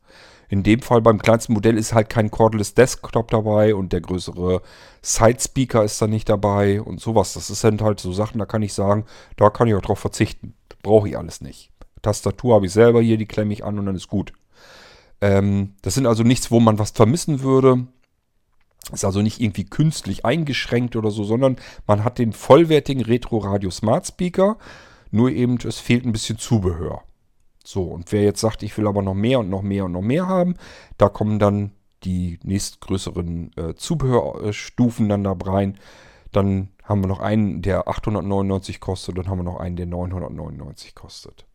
In 0.49 0.63
dem 0.63 0.81
Fall 0.81 1.01
beim 1.01 1.21
kleinsten 1.21 1.53
Modell 1.53 1.77
ist 1.77 1.93
halt 1.93 2.10
kein 2.10 2.31
Cordless 2.31 2.73
Desktop 2.73 3.31
dabei 3.31 3.75
und 3.75 3.91
der 3.91 4.01
größere 4.01 4.62
Side-Speaker 5.01 5.83
ist 5.83 6.01
da 6.01 6.07
nicht 6.07 6.29
dabei 6.29 6.81
und 6.81 7.01
sowas. 7.01 7.33
Das 7.33 7.47
sind 7.47 7.81
halt 7.81 7.99
so 7.99 8.13
Sachen, 8.13 8.39
da 8.39 8.45
kann 8.45 8.62
ich 8.62 8.73
sagen, 8.73 9.05
da 9.36 9.49
kann 9.49 9.67
ich 9.67 9.75
auch 9.75 9.81
drauf 9.81 9.99
verzichten. 9.99 10.53
Brauche 10.83 11.10
ich 11.10 11.17
alles 11.17 11.41
nicht. 11.41 11.71
Tastatur 12.01 12.55
habe 12.55 12.67
ich 12.67 12.71
selber 12.71 13.01
hier, 13.01 13.17
die 13.17 13.25
klemme 13.25 13.53
ich 13.53 13.65
an 13.65 13.77
und 13.77 13.88
dann 13.88 13.95
ist 13.95 14.07
gut. 14.07 14.31
Ähm, 15.19 15.73
das 15.81 15.95
sind 15.95 16.05
also 16.05 16.23
nichts, 16.23 16.51
wo 16.51 16.60
man 16.60 16.79
was 16.79 16.91
vermissen 16.91 17.41
würde. 17.41 17.88
Ist 18.93 19.03
also 19.03 19.21
nicht 19.21 19.41
irgendwie 19.41 19.65
künstlich 19.65 20.23
eingeschränkt 20.23 20.95
oder 20.95 21.12
so, 21.12 21.25
sondern 21.25 21.57
man 21.88 22.05
hat 22.05 22.19
den 22.19 22.31
vollwertigen 22.31 23.03
Retro 23.03 23.39
Radio 23.39 23.69
Smart 23.69 24.07
Speaker. 24.07 24.57
Nur 25.12 25.29
eben, 25.29 25.57
es 25.65 25.79
fehlt 25.79 26.05
ein 26.05 26.13
bisschen 26.13 26.38
Zubehör. 26.38 27.03
So, 27.69 27.84
und 27.84 28.13
wer 28.13 28.23
jetzt 28.23 28.39
sagt, 28.39 28.63
ich 28.63 28.77
will 28.77 28.88
aber 28.88 29.01
noch 29.01 29.13
mehr 29.13 29.41
und 29.41 29.49
noch 29.49 29.62
mehr 29.62 29.84
und 29.84 29.91
noch 29.91 30.01
mehr 30.01 30.25
haben, 30.25 30.56
da 30.97 31.10
kommen 31.10 31.38
dann 31.38 31.71
die 32.06 32.39
nächstgrößeren 32.43 33.51
äh, 33.58 33.75
Zubehörstufen 33.75 35.10
dann 35.10 35.25
da 35.25 35.34
rein. 35.34 35.77
Dann 36.32 36.69
haben 36.86 37.03
wir 37.03 37.10
noch 37.10 37.19
einen, 37.19 37.62
der 37.62 37.89
899 37.89 38.80
kostet, 38.80 39.17
dann 39.17 39.27
haben 39.27 39.39
wir 39.39 39.43
noch 39.43 39.60
einen, 39.60 39.75
der 39.75 39.86
999 39.86 40.95
kostet. 40.95 41.45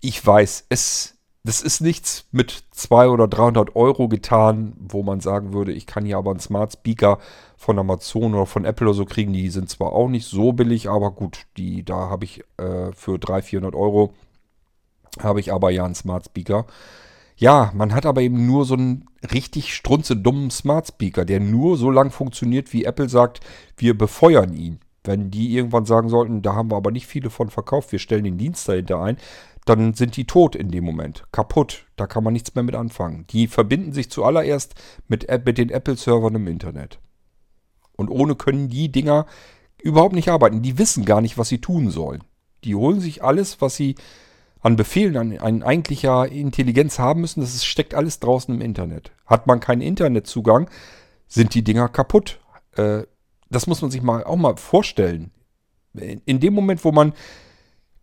Ich 0.00 0.26
weiß, 0.26 0.64
es, 0.70 1.18
das 1.44 1.60
ist 1.60 1.82
nichts 1.82 2.24
mit 2.32 2.64
200 2.70 3.12
oder 3.12 3.28
300 3.28 3.76
Euro 3.76 4.08
getan, 4.08 4.72
wo 4.78 5.02
man 5.02 5.20
sagen 5.20 5.52
würde, 5.52 5.72
ich 5.72 5.84
kann 5.86 6.06
hier 6.06 6.16
aber 6.16 6.30
einen 6.30 6.40
Smart 6.40 6.72
Speaker 6.72 7.18
von 7.58 7.78
Amazon 7.78 8.34
oder 8.34 8.46
von 8.46 8.64
Apple 8.64 8.86
oder 8.86 8.94
so 8.94 9.04
kriegen. 9.04 9.34
Die 9.34 9.50
sind 9.50 9.68
zwar 9.68 9.92
auch 9.92 10.08
nicht 10.08 10.26
so 10.26 10.54
billig, 10.54 10.88
aber 10.88 11.10
gut, 11.10 11.44
die, 11.58 11.84
da 11.84 12.08
habe 12.08 12.24
ich 12.24 12.42
äh, 12.56 12.90
für 12.92 13.18
300, 13.18 13.44
400 13.44 13.74
Euro 13.74 14.14
habe 15.18 15.40
ich 15.40 15.52
aber 15.52 15.70
ja 15.70 15.84
einen 15.84 15.94
Smart 15.94 16.26
Speaker. 16.26 16.66
Ja, 17.36 17.72
man 17.74 17.94
hat 17.94 18.04
aber 18.04 18.20
eben 18.20 18.46
nur 18.46 18.64
so 18.64 18.74
einen 18.74 19.06
richtig 19.32 19.74
strunzedummen 19.74 20.50
Smart 20.50 20.88
Speaker, 20.88 21.24
der 21.24 21.40
nur 21.40 21.76
so 21.76 21.90
lang 21.90 22.10
funktioniert, 22.10 22.72
wie 22.72 22.84
Apple 22.84 23.08
sagt, 23.08 23.40
wir 23.76 23.96
befeuern 23.96 24.52
ihn. 24.52 24.78
Wenn 25.04 25.30
die 25.30 25.54
irgendwann 25.56 25.86
sagen 25.86 26.10
sollten, 26.10 26.42
da 26.42 26.54
haben 26.54 26.70
wir 26.70 26.76
aber 26.76 26.90
nicht 26.90 27.06
viele 27.06 27.30
von 27.30 27.48
verkauft, 27.48 27.92
wir 27.92 27.98
stellen 27.98 28.24
den 28.24 28.36
Dienst 28.36 28.68
dahinter 28.68 29.00
ein, 29.00 29.16
dann 29.64 29.94
sind 29.94 30.16
die 30.16 30.26
tot 30.26 30.54
in 30.54 30.70
dem 30.70 30.84
Moment. 30.84 31.24
Kaputt. 31.32 31.86
Da 31.96 32.06
kann 32.06 32.24
man 32.24 32.32
nichts 32.32 32.54
mehr 32.54 32.64
mit 32.64 32.74
anfangen. 32.74 33.26
Die 33.30 33.46
verbinden 33.46 33.92
sich 33.92 34.10
zuallererst 34.10 34.74
mit, 35.08 35.26
mit 35.44 35.58
den 35.58 35.70
Apple-Servern 35.70 36.34
im 36.34 36.46
Internet. 36.46 36.98
Und 37.96 38.08
ohne 38.08 38.34
können 38.34 38.68
die 38.68 38.90
Dinger 38.90 39.26
überhaupt 39.82 40.14
nicht 40.14 40.28
arbeiten. 40.28 40.62
Die 40.62 40.78
wissen 40.78 41.04
gar 41.04 41.20
nicht, 41.20 41.38
was 41.38 41.48
sie 41.48 41.60
tun 41.60 41.90
sollen. 41.90 42.24
Die 42.64 42.74
holen 42.74 43.00
sich 43.00 43.22
alles, 43.22 43.60
was 43.60 43.76
sie 43.76 43.94
an 44.60 44.76
Befehlen, 44.76 45.16
an, 45.16 45.38
an 45.38 45.62
eigentlicher 45.62 46.30
Intelligenz 46.30 46.98
haben 46.98 47.22
müssen, 47.22 47.40
das 47.40 47.54
ist, 47.54 47.64
steckt 47.64 47.94
alles 47.94 48.20
draußen 48.20 48.54
im 48.54 48.60
Internet. 48.60 49.12
Hat 49.26 49.46
man 49.46 49.60
keinen 49.60 49.80
Internetzugang, 49.80 50.68
sind 51.28 51.54
die 51.54 51.64
Dinger 51.64 51.88
kaputt. 51.88 52.40
Äh, 52.76 53.04
das 53.48 53.66
muss 53.66 53.82
man 53.82 53.90
sich 53.90 54.02
mal 54.02 54.24
auch 54.24 54.36
mal 54.36 54.56
vorstellen. 54.56 55.30
In 55.92 56.38
dem 56.38 56.54
Moment, 56.54 56.84
wo 56.84 56.92
man 56.92 57.14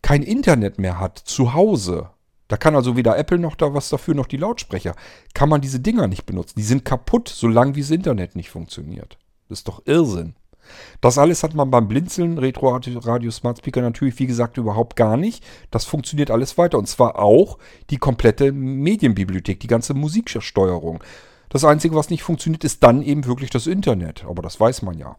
kein 0.02 0.22
Internet 0.22 0.78
mehr 0.78 1.00
hat, 1.00 1.18
zu 1.18 1.54
Hause, 1.54 2.10
da 2.48 2.56
kann 2.56 2.74
also 2.74 2.96
weder 2.96 3.16
Apple 3.16 3.38
noch 3.38 3.54
da 3.56 3.72
was 3.72 3.88
dafür, 3.88 4.14
noch 4.14 4.26
die 4.26 4.36
Lautsprecher, 4.36 4.94
kann 5.34 5.48
man 5.48 5.60
diese 5.60 5.80
Dinger 5.80 6.06
nicht 6.06 6.26
benutzen. 6.26 6.54
Die 6.58 6.64
sind 6.64 6.84
kaputt, 6.84 7.28
solange 7.28 7.76
wie 7.76 7.80
das 7.80 7.90
Internet 7.90 8.36
nicht 8.36 8.50
funktioniert. 8.50 9.18
Das 9.48 9.60
ist 9.60 9.68
doch 9.68 9.82
Irrsinn. 9.86 10.34
Das 11.00 11.18
alles 11.18 11.42
hat 11.42 11.54
man 11.54 11.70
beim 11.70 11.88
Blinzeln 11.88 12.38
Retro 12.38 12.68
Radio 12.76 13.30
Smart 13.30 13.58
Speaker 13.58 13.82
natürlich, 13.82 14.18
wie 14.18 14.26
gesagt, 14.26 14.56
überhaupt 14.56 14.96
gar 14.96 15.16
nicht. 15.16 15.44
Das 15.70 15.84
funktioniert 15.84 16.30
alles 16.30 16.58
weiter. 16.58 16.78
Und 16.78 16.86
zwar 16.86 17.18
auch 17.18 17.58
die 17.90 17.98
komplette 17.98 18.52
Medienbibliothek, 18.52 19.60
die 19.60 19.66
ganze 19.66 19.94
Musiksteuerung. 19.94 21.02
Das 21.48 21.64
Einzige, 21.64 21.94
was 21.94 22.10
nicht 22.10 22.22
funktioniert, 22.22 22.64
ist 22.64 22.82
dann 22.82 23.02
eben 23.02 23.24
wirklich 23.24 23.50
das 23.50 23.66
Internet. 23.66 24.24
Aber 24.28 24.42
das 24.42 24.60
weiß 24.60 24.82
man 24.82 24.98
ja. 24.98 25.16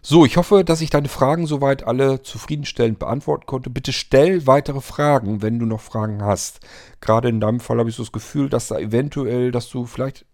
So, 0.00 0.24
ich 0.24 0.36
hoffe, 0.36 0.64
dass 0.64 0.80
ich 0.80 0.90
deine 0.90 1.08
Fragen 1.08 1.46
soweit 1.46 1.86
alle 1.86 2.22
zufriedenstellend 2.22 2.98
beantworten 2.98 3.46
konnte. 3.46 3.68
Bitte 3.68 3.92
stell 3.92 4.46
weitere 4.46 4.80
Fragen, 4.80 5.42
wenn 5.42 5.58
du 5.58 5.66
noch 5.66 5.80
Fragen 5.80 6.22
hast. 6.22 6.60
Gerade 7.00 7.28
in 7.28 7.40
deinem 7.40 7.60
Fall 7.60 7.78
habe 7.78 7.90
ich 7.90 7.96
so 7.96 8.04
das 8.04 8.12
Gefühl, 8.12 8.48
dass 8.48 8.68
da 8.68 8.78
eventuell, 8.78 9.50
dass 9.50 9.68
du 9.68 9.86
vielleicht 9.86 10.24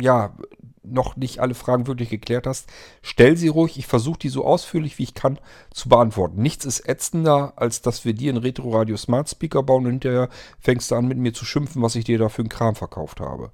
ja 0.00 0.34
noch 0.82 1.16
nicht 1.16 1.40
alle 1.40 1.54
Fragen 1.54 1.86
wirklich 1.86 2.08
geklärt 2.08 2.46
hast, 2.46 2.68
stell 3.02 3.36
sie 3.36 3.48
ruhig. 3.48 3.78
Ich 3.78 3.86
versuche 3.86 4.18
die 4.18 4.28
so 4.28 4.44
ausführlich 4.44 4.98
wie 4.98 5.02
ich 5.02 5.14
kann 5.14 5.38
zu 5.72 5.88
beantworten. 5.88 6.40
Nichts 6.40 6.64
ist 6.64 6.88
ätzender, 6.88 7.52
als 7.56 7.82
dass 7.82 8.04
wir 8.04 8.14
dir 8.14 8.32
einen 8.32 8.42
Retro 8.42 8.70
Radio 8.70 8.96
Smart 8.96 9.28
Speaker 9.28 9.62
bauen 9.62 9.84
und 9.84 9.92
hinterher 9.92 10.28
fängst 10.58 10.90
du 10.90 10.94
an 10.94 11.06
mit 11.06 11.18
mir 11.18 11.34
zu 11.34 11.44
schimpfen, 11.44 11.82
was 11.82 11.96
ich 11.96 12.04
dir 12.04 12.18
da 12.18 12.28
für 12.28 12.42
einen 12.42 12.48
Kram 12.48 12.74
verkauft 12.74 13.20
habe. 13.20 13.52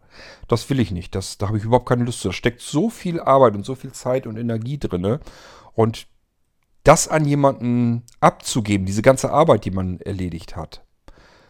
Das 0.48 0.70
will 0.70 0.78
ich 0.78 0.92
nicht. 0.92 1.14
Das, 1.14 1.38
da 1.38 1.48
habe 1.48 1.59
ich 1.59 1.64
überhaupt 1.64 1.88
keine 1.88 2.05
Lust 2.05 2.20
zu. 2.20 2.28
Da 2.28 2.32
steckt 2.32 2.61
so 2.61 2.90
viel 2.90 3.20
Arbeit 3.20 3.55
und 3.55 3.64
so 3.64 3.74
viel 3.74 3.92
Zeit 3.92 4.26
und 4.26 4.36
Energie 4.36 4.78
drin. 4.78 5.18
Und 5.74 6.07
das 6.84 7.09
an 7.09 7.24
jemanden 7.24 8.05
abzugeben, 8.20 8.86
diese 8.86 9.03
ganze 9.03 9.32
Arbeit, 9.32 9.64
die 9.64 9.72
man 9.72 9.98
erledigt 10.00 10.55
hat, 10.55 10.84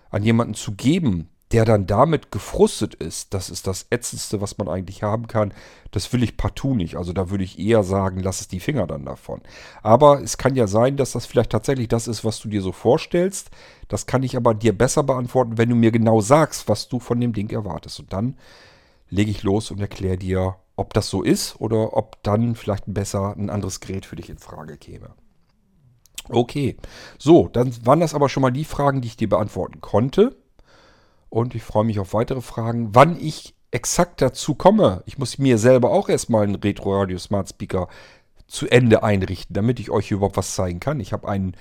an 0.08 0.22
jemanden 0.22 0.54
zu 0.54 0.72
geben, 0.72 1.28
der 1.52 1.64
dann 1.64 1.86
damit 1.86 2.32
gefrustet 2.32 2.94
ist, 2.94 3.32
das 3.32 3.50
ist 3.50 3.68
das 3.68 3.86
Ätzendste, 3.90 4.40
was 4.40 4.58
man 4.58 4.68
eigentlich 4.68 5.04
haben 5.04 5.28
kann. 5.28 5.54
Das 5.92 6.12
will 6.12 6.24
ich 6.24 6.36
partout 6.36 6.74
nicht. 6.74 6.96
Also 6.96 7.12
da 7.12 7.30
würde 7.30 7.44
ich 7.44 7.58
eher 7.58 7.84
sagen, 7.84 8.20
lass 8.20 8.40
es 8.40 8.48
die 8.48 8.58
Finger 8.58 8.86
dann 8.88 9.04
davon. 9.04 9.40
Aber 9.82 10.20
es 10.20 10.38
kann 10.38 10.56
ja 10.56 10.66
sein, 10.66 10.96
dass 10.96 11.12
das 11.12 11.24
vielleicht 11.24 11.50
tatsächlich 11.50 11.86
das 11.86 12.08
ist, 12.08 12.24
was 12.24 12.40
du 12.40 12.48
dir 12.48 12.62
so 12.62 12.72
vorstellst. 12.72 13.50
Das 13.86 14.06
kann 14.06 14.24
ich 14.24 14.36
aber 14.36 14.54
dir 14.54 14.76
besser 14.76 15.04
beantworten, 15.04 15.56
wenn 15.56 15.68
du 15.68 15.76
mir 15.76 15.92
genau 15.92 16.20
sagst, 16.20 16.68
was 16.68 16.88
du 16.88 16.98
von 16.98 17.20
dem 17.20 17.32
Ding 17.32 17.50
erwartest. 17.50 18.00
Und 18.00 18.12
dann 18.12 18.36
lege 19.08 19.30
ich 19.30 19.44
los 19.44 19.70
und 19.70 19.80
erkläre 19.80 20.18
dir, 20.18 20.56
ob 20.74 20.94
das 20.94 21.08
so 21.08 21.22
ist 21.22 21.60
oder 21.60 21.96
ob 21.96 22.22
dann 22.24 22.56
vielleicht 22.56 22.84
besser 22.86 23.36
ein 23.36 23.50
anderes 23.50 23.78
Gerät 23.78 24.04
für 24.04 24.16
dich 24.16 24.28
in 24.28 24.38
Frage 24.38 24.76
käme. 24.76 25.10
Okay, 26.28 26.76
so, 27.18 27.46
dann 27.46 27.72
waren 27.86 28.00
das 28.00 28.14
aber 28.14 28.28
schon 28.28 28.40
mal 28.40 28.50
die 28.50 28.64
Fragen, 28.64 29.00
die 29.00 29.08
ich 29.08 29.16
dir 29.16 29.28
beantworten 29.28 29.80
konnte. 29.80 30.36
Und 31.28 31.54
ich 31.54 31.62
freue 31.62 31.84
mich 31.84 31.98
auf 31.98 32.14
weitere 32.14 32.40
Fragen. 32.40 32.94
Wann 32.94 33.18
ich 33.20 33.54
exakt 33.70 34.22
dazu 34.22 34.54
komme, 34.54 35.02
ich 35.06 35.18
muss 35.18 35.38
mir 35.38 35.58
selber 35.58 35.90
auch 35.90 36.08
erstmal 36.08 36.44
einen 36.44 36.54
Retro 36.54 36.98
Radio 36.98 37.18
Smart 37.18 37.48
Speaker 37.48 37.88
zu 38.46 38.68
Ende 38.68 39.02
einrichten, 39.02 39.54
damit 39.54 39.80
ich 39.80 39.90
euch 39.90 40.10
überhaupt 40.10 40.36
was 40.36 40.54
zeigen 40.54 40.80
kann. 40.80 41.00
Ich 41.00 41.12
habe 41.12 41.28
einen 41.28 41.56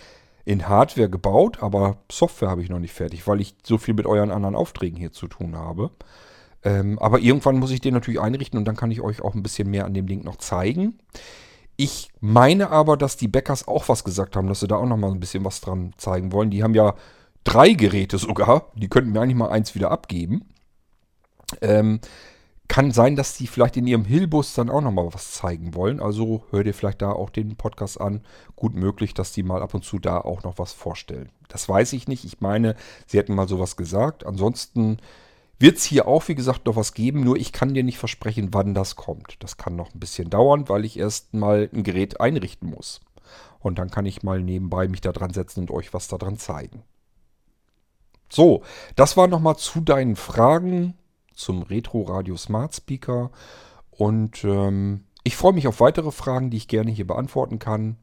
in 0.45 0.70
Hardware 0.70 1.09
gebaut, 1.09 1.61
aber 1.61 1.97
Software 2.11 2.49
habe 2.49 2.61
ich 2.61 2.70
noch 2.70 2.80
nicht 2.80 2.93
fertig, 2.93 3.28
weil 3.28 3.41
ich 3.41 3.55
so 3.63 3.80
viel 3.80 3.95
mit 3.95 4.05
euren 4.05 4.32
anderen 4.32 4.55
Aufträgen 4.55 4.97
hier 4.97 5.11
zu 5.11 5.28
tun 5.28 5.55
habe. 5.55 5.89
Ähm, 6.63 6.99
aber 6.99 7.20
irgendwann 7.20 7.57
muss 7.57 7.72
ich 7.72 7.82
den 7.82 7.95
natürlich 7.95 8.22
einrichten 8.22 8.57
und 8.57 8.66
dann 8.66 8.76
kann 8.76 8.91
ich 8.91 9.01
euch 9.01 9.22
auch 9.22 9.34
ein 9.34 9.43
bisschen 9.43 9.70
mehr 9.70 9.86
an 9.86 9.95
dem 9.95 10.07
Ding 10.07 10.24
noch 10.24 10.38
zeigen. 10.38 10.99
Ich 11.78 12.09
meine 12.22 12.70
aber, 12.70 12.95
dass 12.95 13.18
die 13.18 13.28
Bäckers 13.28 13.68
auch 13.68 13.89
was 13.89 14.03
gesagt 14.03 14.36
haben, 14.36 14.47
dass 14.47 14.61
sie 14.61 14.68
da 14.68 14.78
auch 14.78 14.86
noch 14.86 14.97
mal 14.97 15.11
ein 15.11 15.20
bisschen 15.20 15.43
was 15.43 15.61
dran 15.61 15.93
zeigen 15.97 16.32
wollen. 16.32 16.51
Die 16.51 16.63
haben 16.63 16.76
ja 16.76 16.93
drei 17.46 17.72
Geräte 17.72 18.18
sogar. 18.18 18.72
Die 18.76 18.89
könnten 18.89 19.14
mir 19.14 19.22
eigentlich 19.22 19.38
mal 19.38 19.50
eins 19.50 19.74
wieder 19.74 19.91
abgeben. 19.91 20.50
Ähm, 21.62 22.02
kann 22.68 22.91
sein, 22.91 23.16
dass 23.16 23.38
die 23.38 23.48
vielleicht 23.48 23.78
in 23.78 23.88
ihrem 23.88 24.06
Hillbus 24.06 24.56
dann 24.56 24.70
auch 24.70 24.82
noch 24.82 24.91
mal 24.91 25.14
was 25.14 25.32
zeigen 25.32 25.76
wollen. 25.76 26.00
Also 26.00 26.43
hör 26.50 26.64
dir 26.64 26.74
vielleicht 26.74 27.02
da 27.02 27.12
auch 27.12 27.30
den 27.30 27.56
Podcast 27.56 28.02
an. 28.02 28.22
Gut 28.56 28.74
möglich, 28.74 29.14
dass 29.14 29.32
die 29.32 29.43
mal 29.43 29.62
ab 29.62 29.74
und 29.74 29.86
zu 29.86 30.00
da 30.00 30.18
auch 30.18 30.43
noch 30.43 30.58
was 30.58 30.74
vorstellen. 30.74 31.30
Das 31.48 31.70
weiß 31.70 31.93
ich 31.93 32.08
nicht. 32.08 32.26
Ich 32.26 32.41
meine, 32.41 32.76
sie 33.06 33.20
hätten 33.20 33.36
mal 33.36 33.48
sowas 33.48 33.78
gesagt. 33.78 34.26
Ansonsten 34.26 34.98
wird 35.60 35.78
es 35.78 35.84
hier 35.86 36.08
auch, 36.08 36.28
wie 36.28 36.36
gesagt, 36.36 36.66
noch 36.66 36.76
was 36.76 36.93
geben, 36.93 37.24
nur 37.24 37.38
ich 37.38 37.54
kann 37.54 37.74
dir 37.74 37.84
nicht 37.84 37.98
versprechen, 37.98 38.50
wann 38.52 38.74
das 38.74 38.96
kommt. 38.96 39.38
Das 39.39 39.56
kann 39.56 39.76
noch 39.76 39.93
ein 39.93 40.00
bisschen 40.00 40.30
dauern, 40.30 40.68
weil 40.68 40.84
ich 40.84 41.00
erst 41.00 41.34
mal 41.34 41.70
ein 41.74 41.84
Gerät 41.84 42.20
einrichten 42.20 42.70
muss. 42.70 43.00
Und 43.60 43.80
dann 43.80 43.89
kann 43.89 44.06
ich 44.06 44.24
mal 44.24 44.41
nebenbei 44.41 44.88
mich 44.88 45.02
da 45.02 45.12
dran 45.12 45.34
setzen 45.34 45.62
und 45.62 45.72
euch 45.72 45.93
was 45.93 46.08
daran 46.08 46.38
zeigen. 46.38 46.84
So, 48.30 48.64
das 48.96 49.18
war 49.18 49.28
nochmal 49.28 49.58
zu 49.58 49.82
deinen 49.82 50.16
Fragen 50.16 50.96
zum 51.34 51.64
Retro 51.64 52.02
Radio 52.04 52.38
Smart 52.38 52.76
Speaker. 52.76 53.32
Und 53.92 54.44
ähm, 54.44 55.06
ich 55.24 55.36
freue 55.36 55.54
mich 55.54 55.68
auf 55.68 55.80
weitere 55.80 56.12
Fragen, 56.12 56.50
die 56.50 56.58
ich 56.58 56.68
gerne 56.68 56.92
hier 56.92 57.08
beantworten 57.08 57.60
kann. 57.60 57.98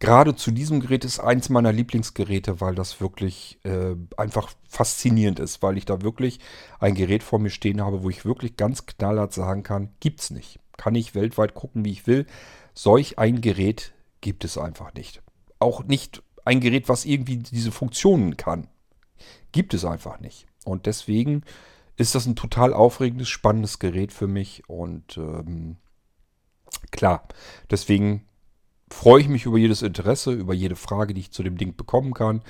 Gerade 0.00 0.36
zu 0.36 0.52
diesem 0.52 0.78
Gerät 0.78 1.04
ist 1.04 1.18
eins 1.18 1.48
meiner 1.48 1.72
Lieblingsgeräte, 1.72 2.60
weil 2.60 2.76
das 2.76 3.00
wirklich 3.00 3.58
äh, 3.64 3.96
einfach 4.16 4.50
faszinierend 4.68 5.40
ist, 5.40 5.60
weil 5.60 5.76
ich 5.76 5.86
da 5.86 6.02
wirklich 6.02 6.38
ein 6.78 6.94
Gerät 6.94 7.24
vor 7.24 7.40
mir 7.40 7.50
stehen 7.50 7.80
habe, 7.80 8.04
wo 8.04 8.10
ich 8.10 8.24
wirklich 8.24 8.56
ganz 8.56 8.86
knallhart 8.86 9.32
sagen 9.32 9.64
kann, 9.64 9.90
gibt's 9.98 10.30
nicht. 10.30 10.60
Kann 10.76 10.94
ich 10.94 11.16
weltweit 11.16 11.54
gucken, 11.54 11.84
wie 11.84 11.90
ich 11.90 12.06
will. 12.06 12.26
Solch 12.74 13.18
ein 13.18 13.40
Gerät 13.40 13.92
gibt 14.20 14.44
es 14.44 14.56
einfach 14.56 14.94
nicht. 14.94 15.20
Auch 15.58 15.82
nicht 15.82 16.22
ein 16.44 16.60
Gerät, 16.60 16.88
was 16.88 17.04
irgendwie 17.04 17.38
diese 17.38 17.72
Funktionen 17.72 18.36
kann. 18.36 18.68
Gibt 19.52 19.74
es 19.74 19.84
einfach 19.84 20.20
nicht. 20.20 20.46
Und 20.64 20.86
deswegen 20.86 21.42
ist 21.96 22.14
das 22.14 22.26
ein 22.26 22.36
total 22.36 22.72
aufregendes, 22.72 23.28
spannendes 23.28 23.78
Gerät 23.78 24.12
für 24.12 24.26
mich. 24.26 24.68
Und 24.68 25.16
ähm, 25.16 25.76
klar, 26.90 27.26
deswegen 27.70 28.26
freue 28.90 29.20
ich 29.20 29.28
mich 29.28 29.46
über 29.46 29.58
jedes 29.58 29.82
Interesse, 29.82 30.32
über 30.32 30.54
jede 30.54 30.76
Frage, 30.76 31.14
die 31.14 31.20
ich 31.20 31.32
zu 31.32 31.42
dem 31.42 31.58
Ding 31.58 31.76
bekommen 31.76 32.14
kann. 32.14 32.42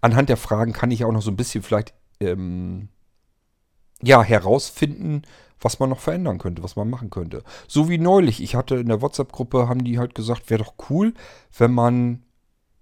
Anhand 0.00 0.28
der 0.28 0.36
Fragen 0.36 0.72
kann 0.72 0.90
ich 0.90 1.04
auch 1.04 1.12
noch 1.12 1.22
so 1.22 1.30
ein 1.30 1.36
bisschen 1.36 1.62
vielleicht 1.62 1.94
ähm, 2.20 2.88
ja, 4.02 4.22
herausfinden, 4.22 5.22
was 5.60 5.78
man 5.78 5.90
noch 5.90 6.00
verändern 6.00 6.38
könnte, 6.38 6.62
was 6.62 6.76
man 6.76 6.88
machen 6.88 7.10
könnte. 7.10 7.42
So 7.68 7.88
wie 7.88 7.98
neulich, 7.98 8.42
ich 8.42 8.54
hatte 8.54 8.76
in 8.76 8.88
der 8.88 9.02
WhatsApp-Gruppe, 9.02 9.68
haben 9.68 9.84
die 9.84 9.98
halt 9.98 10.14
gesagt, 10.14 10.48
wäre 10.48 10.64
doch 10.64 10.74
cool, 10.88 11.12
wenn 11.56 11.72
man 11.72 12.24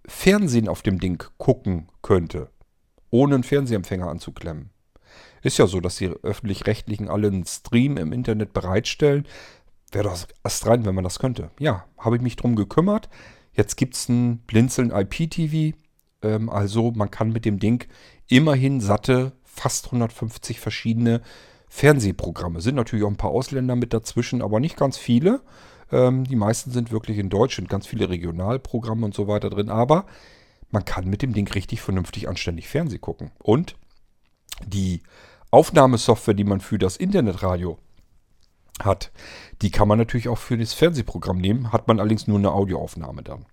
Fernsehen 0.06 0.68
auf 0.68 0.82
dem 0.82 1.00
Ding 1.00 1.22
gucken 1.38 1.88
könnte, 2.02 2.50
ohne 3.10 3.34
einen 3.34 3.44
Fernsehempfänger 3.44 4.08
anzuklemmen. 4.08 4.70
Ist 5.42 5.58
ja 5.58 5.66
so, 5.66 5.80
dass 5.80 5.96
die 5.96 6.08
öffentlich-rechtlichen 6.08 7.08
alle 7.08 7.28
einen 7.28 7.46
Stream 7.46 7.96
im 7.96 8.12
Internet 8.12 8.52
bereitstellen. 8.52 9.26
Wäre 9.92 10.04
doch 10.04 10.26
erst 10.44 10.66
rein, 10.66 10.84
wenn 10.84 10.94
man 10.94 11.04
das 11.04 11.18
könnte. 11.18 11.50
Ja, 11.58 11.84
habe 11.96 12.16
ich 12.16 12.22
mich 12.22 12.36
drum 12.36 12.56
gekümmert. 12.56 13.08
Jetzt 13.52 13.76
gibt 13.76 13.94
es 13.94 14.08
ein 14.08 14.38
Blinzeln 14.46 14.90
IPTV. 14.90 15.76
Ähm, 16.22 16.50
also 16.50 16.92
man 16.92 17.10
kann 17.10 17.32
mit 17.32 17.44
dem 17.44 17.58
Ding 17.58 17.86
immerhin 18.26 18.80
satte 18.80 19.32
fast 19.44 19.86
150 19.86 20.60
verschiedene 20.60 21.22
Fernsehprogramme. 21.68 22.60
Sind 22.60 22.76
natürlich 22.76 23.04
auch 23.04 23.10
ein 23.10 23.16
paar 23.16 23.30
Ausländer 23.30 23.76
mit 23.76 23.92
dazwischen, 23.92 24.42
aber 24.42 24.60
nicht 24.60 24.76
ganz 24.76 24.96
viele. 24.96 25.40
Ähm, 25.90 26.24
die 26.24 26.36
meisten 26.36 26.70
sind 26.70 26.92
wirklich 26.92 27.18
in 27.18 27.30
Deutsch, 27.30 27.56
sind 27.56 27.68
ganz 27.68 27.86
viele 27.86 28.08
Regionalprogramme 28.08 29.04
und 29.04 29.14
so 29.14 29.28
weiter 29.28 29.50
drin. 29.50 29.68
Aber 29.70 30.06
man 30.70 30.84
kann 30.84 31.08
mit 31.08 31.22
dem 31.22 31.32
Ding 31.32 31.48
richtig 31.48 31.80
vernünftig 31.80 32.28
anständig 32.28 32.68
Fernseh 32.68 32.98
gucken. 32.98 33.30
Und 33.38 33.76
die 34.64 35.02
Aufnahmesoftware, 35.50 36.34
die 36.34 36.44
man 36.44 36.60
für 36.60 36.78
das 36.78 36.96
Internetradio 36.96 37.78
hat. 38.80 39.10
Die 39.62 39.70
kann 39.70 39.88
man 39.88 39.98
natürlich 39.98 40.28
auch 40.28 40.38
für 40.38 40.56
das 40.56 40.74
Fernsehprogramm 40.74 41.38
nehmen, 41.38 41.72
hat 41.72 41.88
man 41.88 41.98
allerdings 41.98 42.26
nur 42.26 42.38
eine 42.38 42.52
Audioaufnahme 42.52 43.22
dann. 43.22 43.46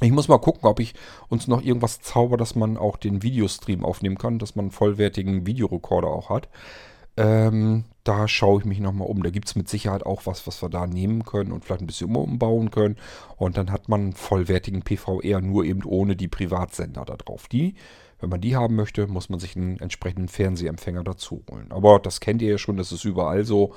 Ich 0.00 0.10
muss 0.10 0.28
mal 0.28 0.38
gucken, 0.38 0.68
ob 0.68 0.80
ich 0.80 0.94
uns 1.28 1.46
noch 1.46 1.62
irgendwas 1.62 2.00
zauber, 2.00 2.36
dass 2.36 2.54
man 2.54 2.76
auch 2.76 2.96
den 2.96 3.22
Videostream 3.22 3.84
aufnehmen 3.84 4.18
kann, 4.18 4.38
dass 4.38 4.56
man 4.56 4.64
einen 4.66 4.70
vollwertigen 4.72 5.46
Videorekorder 5.46 6.08
auch 6.08 6.28
hat. 6.28 6.48
Ähm, 7.16 7.84
da 8.04 8.26
schaue 8.26 8.60
ich 8.60 8.64
mich 8.64 8.80
nochmal 8.80 9.08
um. 9.08 9.22
Da 9.22 9.30
gibt 9.30 9.48
es 9.48 9.56
mit 9.56 9.68
Sicherheit 9.68 10.04
auch 10.04 10.26
was, 10.26 10.46
was 10.46 10.62
wir 10.62 10.68
da 10.68 10.86
nehmen 10.86 11.24
können 11.24 11.52
und 11.52 11.64
vielleicht 11.64 11.82
ein 11.82 11.86
bisschen 11.86 12.14
umbauen 12.14 12.70
können. 12.70 12.96
Und 13.36 13.56
dann 13.56 13.70
hat 13.70 13.88
man 13.88 14.00
einen 14.00 14.12
vollwertigen 14.12 14.82
PVR, 14.82 15.40
nur 15.40 15.64
eben 15.64 15.84
ohne 15.84 16.16
die 16.16 16.28
Privatsender 16.28 17.04
da 17.04 17.16
drauf. 17.16 17.48
Die, 17.48 17.74
wenn 18.20 18.30
man 18.30 18.40
die 18.40 18.56
haben 18.56 18.74
möchte, 18.74 19.06
muss 19.06 19.28
man 19.28 19.38
sich 19.38 19.56
einen 19.56 19.78
entsprechenden 19.78 20.28
Fernsehempfänger 20.28 21.04
dazu 21.04 21.44
holen. 21.50 21.70
Aber 21.70 21.98
das 21.98 22.20
kennt 22.20 22.42
ihr 22.42 22.50
ja 22.50 22.58
schon, 22.58 22.76
das 22.76 22.92
ist 22.92 23.04
überall 23.04 23.44
so. 23.44 23.74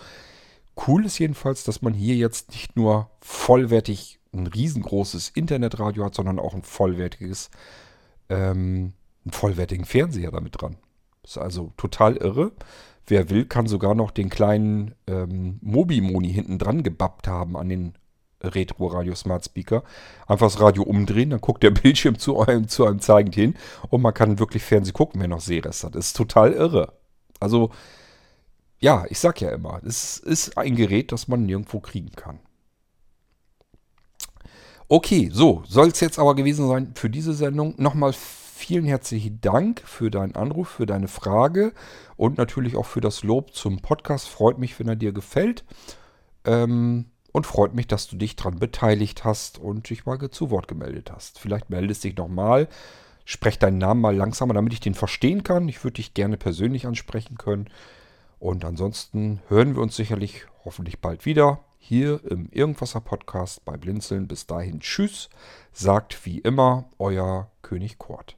Cool 0.87 1.05
ist 1.05 1.19
jedenfalls, 1.19 1.63
dass 1.63 1.81
man 1.81 1.93
hier 1.93 2.15
jetzt 2.15 2.51
nicht 2.51 2.75
nur 2.75 3.09
vollwertig 3.21 4.19
ein 4.33 4.47
riesengroßes 4.47 5.29
Internetradio 5.29 6.03
hat, 6.03 6.15
sondern 6.15 6.39
auch 6.39 6.53
ein 6.53 6.63
vollwertiges, 6.63 7.49
ähm, 8.29 8.93
einen 9.23 9.31
vollwertigen 9.31 9.85
Fernseher 9.85 10.31
damit 10.31 10.61
dran. 10.61 10.77
Ist 11.23 11.37
also 11.37 11.71
total 11.77 12.17
irre. 12.17 12.51
Wer 13.07 13.29
will, 13.29 13.45
kann 13.45 13.67
sogar 13.67 13.95
noch 13.95 14.11
den 14.11 14.29
kleinen 14.29 14.95
ähm, 15.07 15.59
Mobi-Moni 15.61 16.31
hinten 16.31 16.57
dran 16.57 16.83
gebappt 16.83 17.27
haben 17.27 17.55
an 17.55 17.69
den 17.69 17.93
Retro 18.41 18.87
Radio 18.87 19.15
Smart 19.15 19.45
Speaker. 19.45 19.83
Einfach 20.27 20.47
das 20.47 20.59
Radio 20.59 20.83
umdrehen, 20.83 21.29
dann 21.29 21.41
guckt 21.41 21.63
der 21.63 21.71
Bildschirm 21.71 22.17
zu 22.17 22.39
einem, 22.39 22.67
zu 22.67 22.85
einem 22.85 22.99
zeigend 22.99 23.35
hin 23.35 23.55
und 23.89 24.01
man 24.01 24.13
kann 24.13 24.39
wirklich 24.39 24.63
Fernsehen 24.63 24.93
gucken, 24.93 25.21
wer 25.21 25.27
noch 25.27 25.41
Sehrest 25.41 25.83
hat. 25.83 25.95
Das 25.95 26.07
ist 26.07 26.17
total 26.17 26.53
irre. 26.53 26.93
Also 27.39 27.71
ja, 28.79 29.05
ich 29.09 29.19
sag 29.19 29.41
ja 29.41 29.49
immer, 29.49 29.81
es 29.85 30.17
ist 30.17 30.57
ein 30.57 30.75
Gerät, 30.75 31.11
das 31.11 31.27
man 31.27 31.45
nirgendwo 31.45 31.79
kriegen 31.79 32.11
kann. 32.11 32.39
Okay, 34.87 35.29
so, 35.31 35.63
soll 35.67 35.87
es 35.87 35.99
jetzt 35.99 36.19
aber 36.19 36.35
gewesen 36.35 36.67
sein 36.67 36.91
für 36.93 37.09
diese 37.09 37.33
Sendung. 37.33 37.73
Nochmal 37.77 38.13
vielen 38.55 38.85
herzlichen 38.85 39.41
Dank 39.41 39.81
für 39.81 40.09
deinen 40.09 40.35
Anruf, 40.35 40.69
für 40.69 40.85
deine 40.85 41.09
Frage 41.09 41.73
und 42.15 42.37
natürlich 42.37 42.77
auch 42.77 42.85
für 42.85 43.01
das 43.01 43.21
Lob 43.21 43.53
zum 43.53 43.81
Podcast. 43.81 44.29
Freut 44.29 44.57
mich, 44.57 44.79
wenn 44.79 44.87
er 44.87 44.95
dir 44.95 45.11
gefällt. 45.11 45.65
Ähm, 46.45 47.05
und 47.33 47.45
freut 47.45 47.75
mich, 47.75 47.87
dass 47.87 48.07
du 48.07 48.15
dich 48.15 48.37
daran 48.37 48.59
beteiligt 48.59 49.25
hast 49.25 49.57
und 49.59 49.89
dich 49.89 50.05
mal 50.05 50.17
zu 50.31 50.51
Wort 50.51 50.69
gemeldet 50.69 51.11
hast. 51.11 51.37
Vielleicht 51.37 51.69
meldest 51.69 52.05
dich 52.05 52.15
nochmal, 52.15 52.69
sprech 53.25 53.59
deinen 53.59 53.77
Namen 53.77 53.99
mal 53.99 54.15
langsamer, 54.15 54.53
damit 54.53 54.71
ich 54.71 54.79
den 54.79 54.93
verstehen 54.93 55.43
kann. 55.43 55.67
Ich 55.67 55.83
würde 55.83 55.95
dich 55.95 56.13
gerne 56.13 56.37
persönlich 56.37 56.87
ansprechen 56.87 57.37
können. 57.37 57.69
Und 58.39 58.63
ansonsten 58.63 59.41
hören 59.49 59.75
wir 59.75 59.81
uns 59.81 59.97
sicherlich 59.97 60.45
hoffentlich 60.63 61.01
bald 61.01 61.25
wieder 61.25 61.59
hier 61.77 62.21
im 62.23 62.47
Irgendwasser 62.51 63.01
Podcast 63.01 63.65
bei 63.65 63.75
Blinzeln. 63.75 64.29
Bis 64.29 64.47
dahin 64.47 64.79
Tschüss, 64.79 65.29
sagt 65.73 66.25
wie 66.25 66.39
immer 66.39 66.85
euer 66.99 67.51
König 67.61 67.97
Kort. 67.97 68.37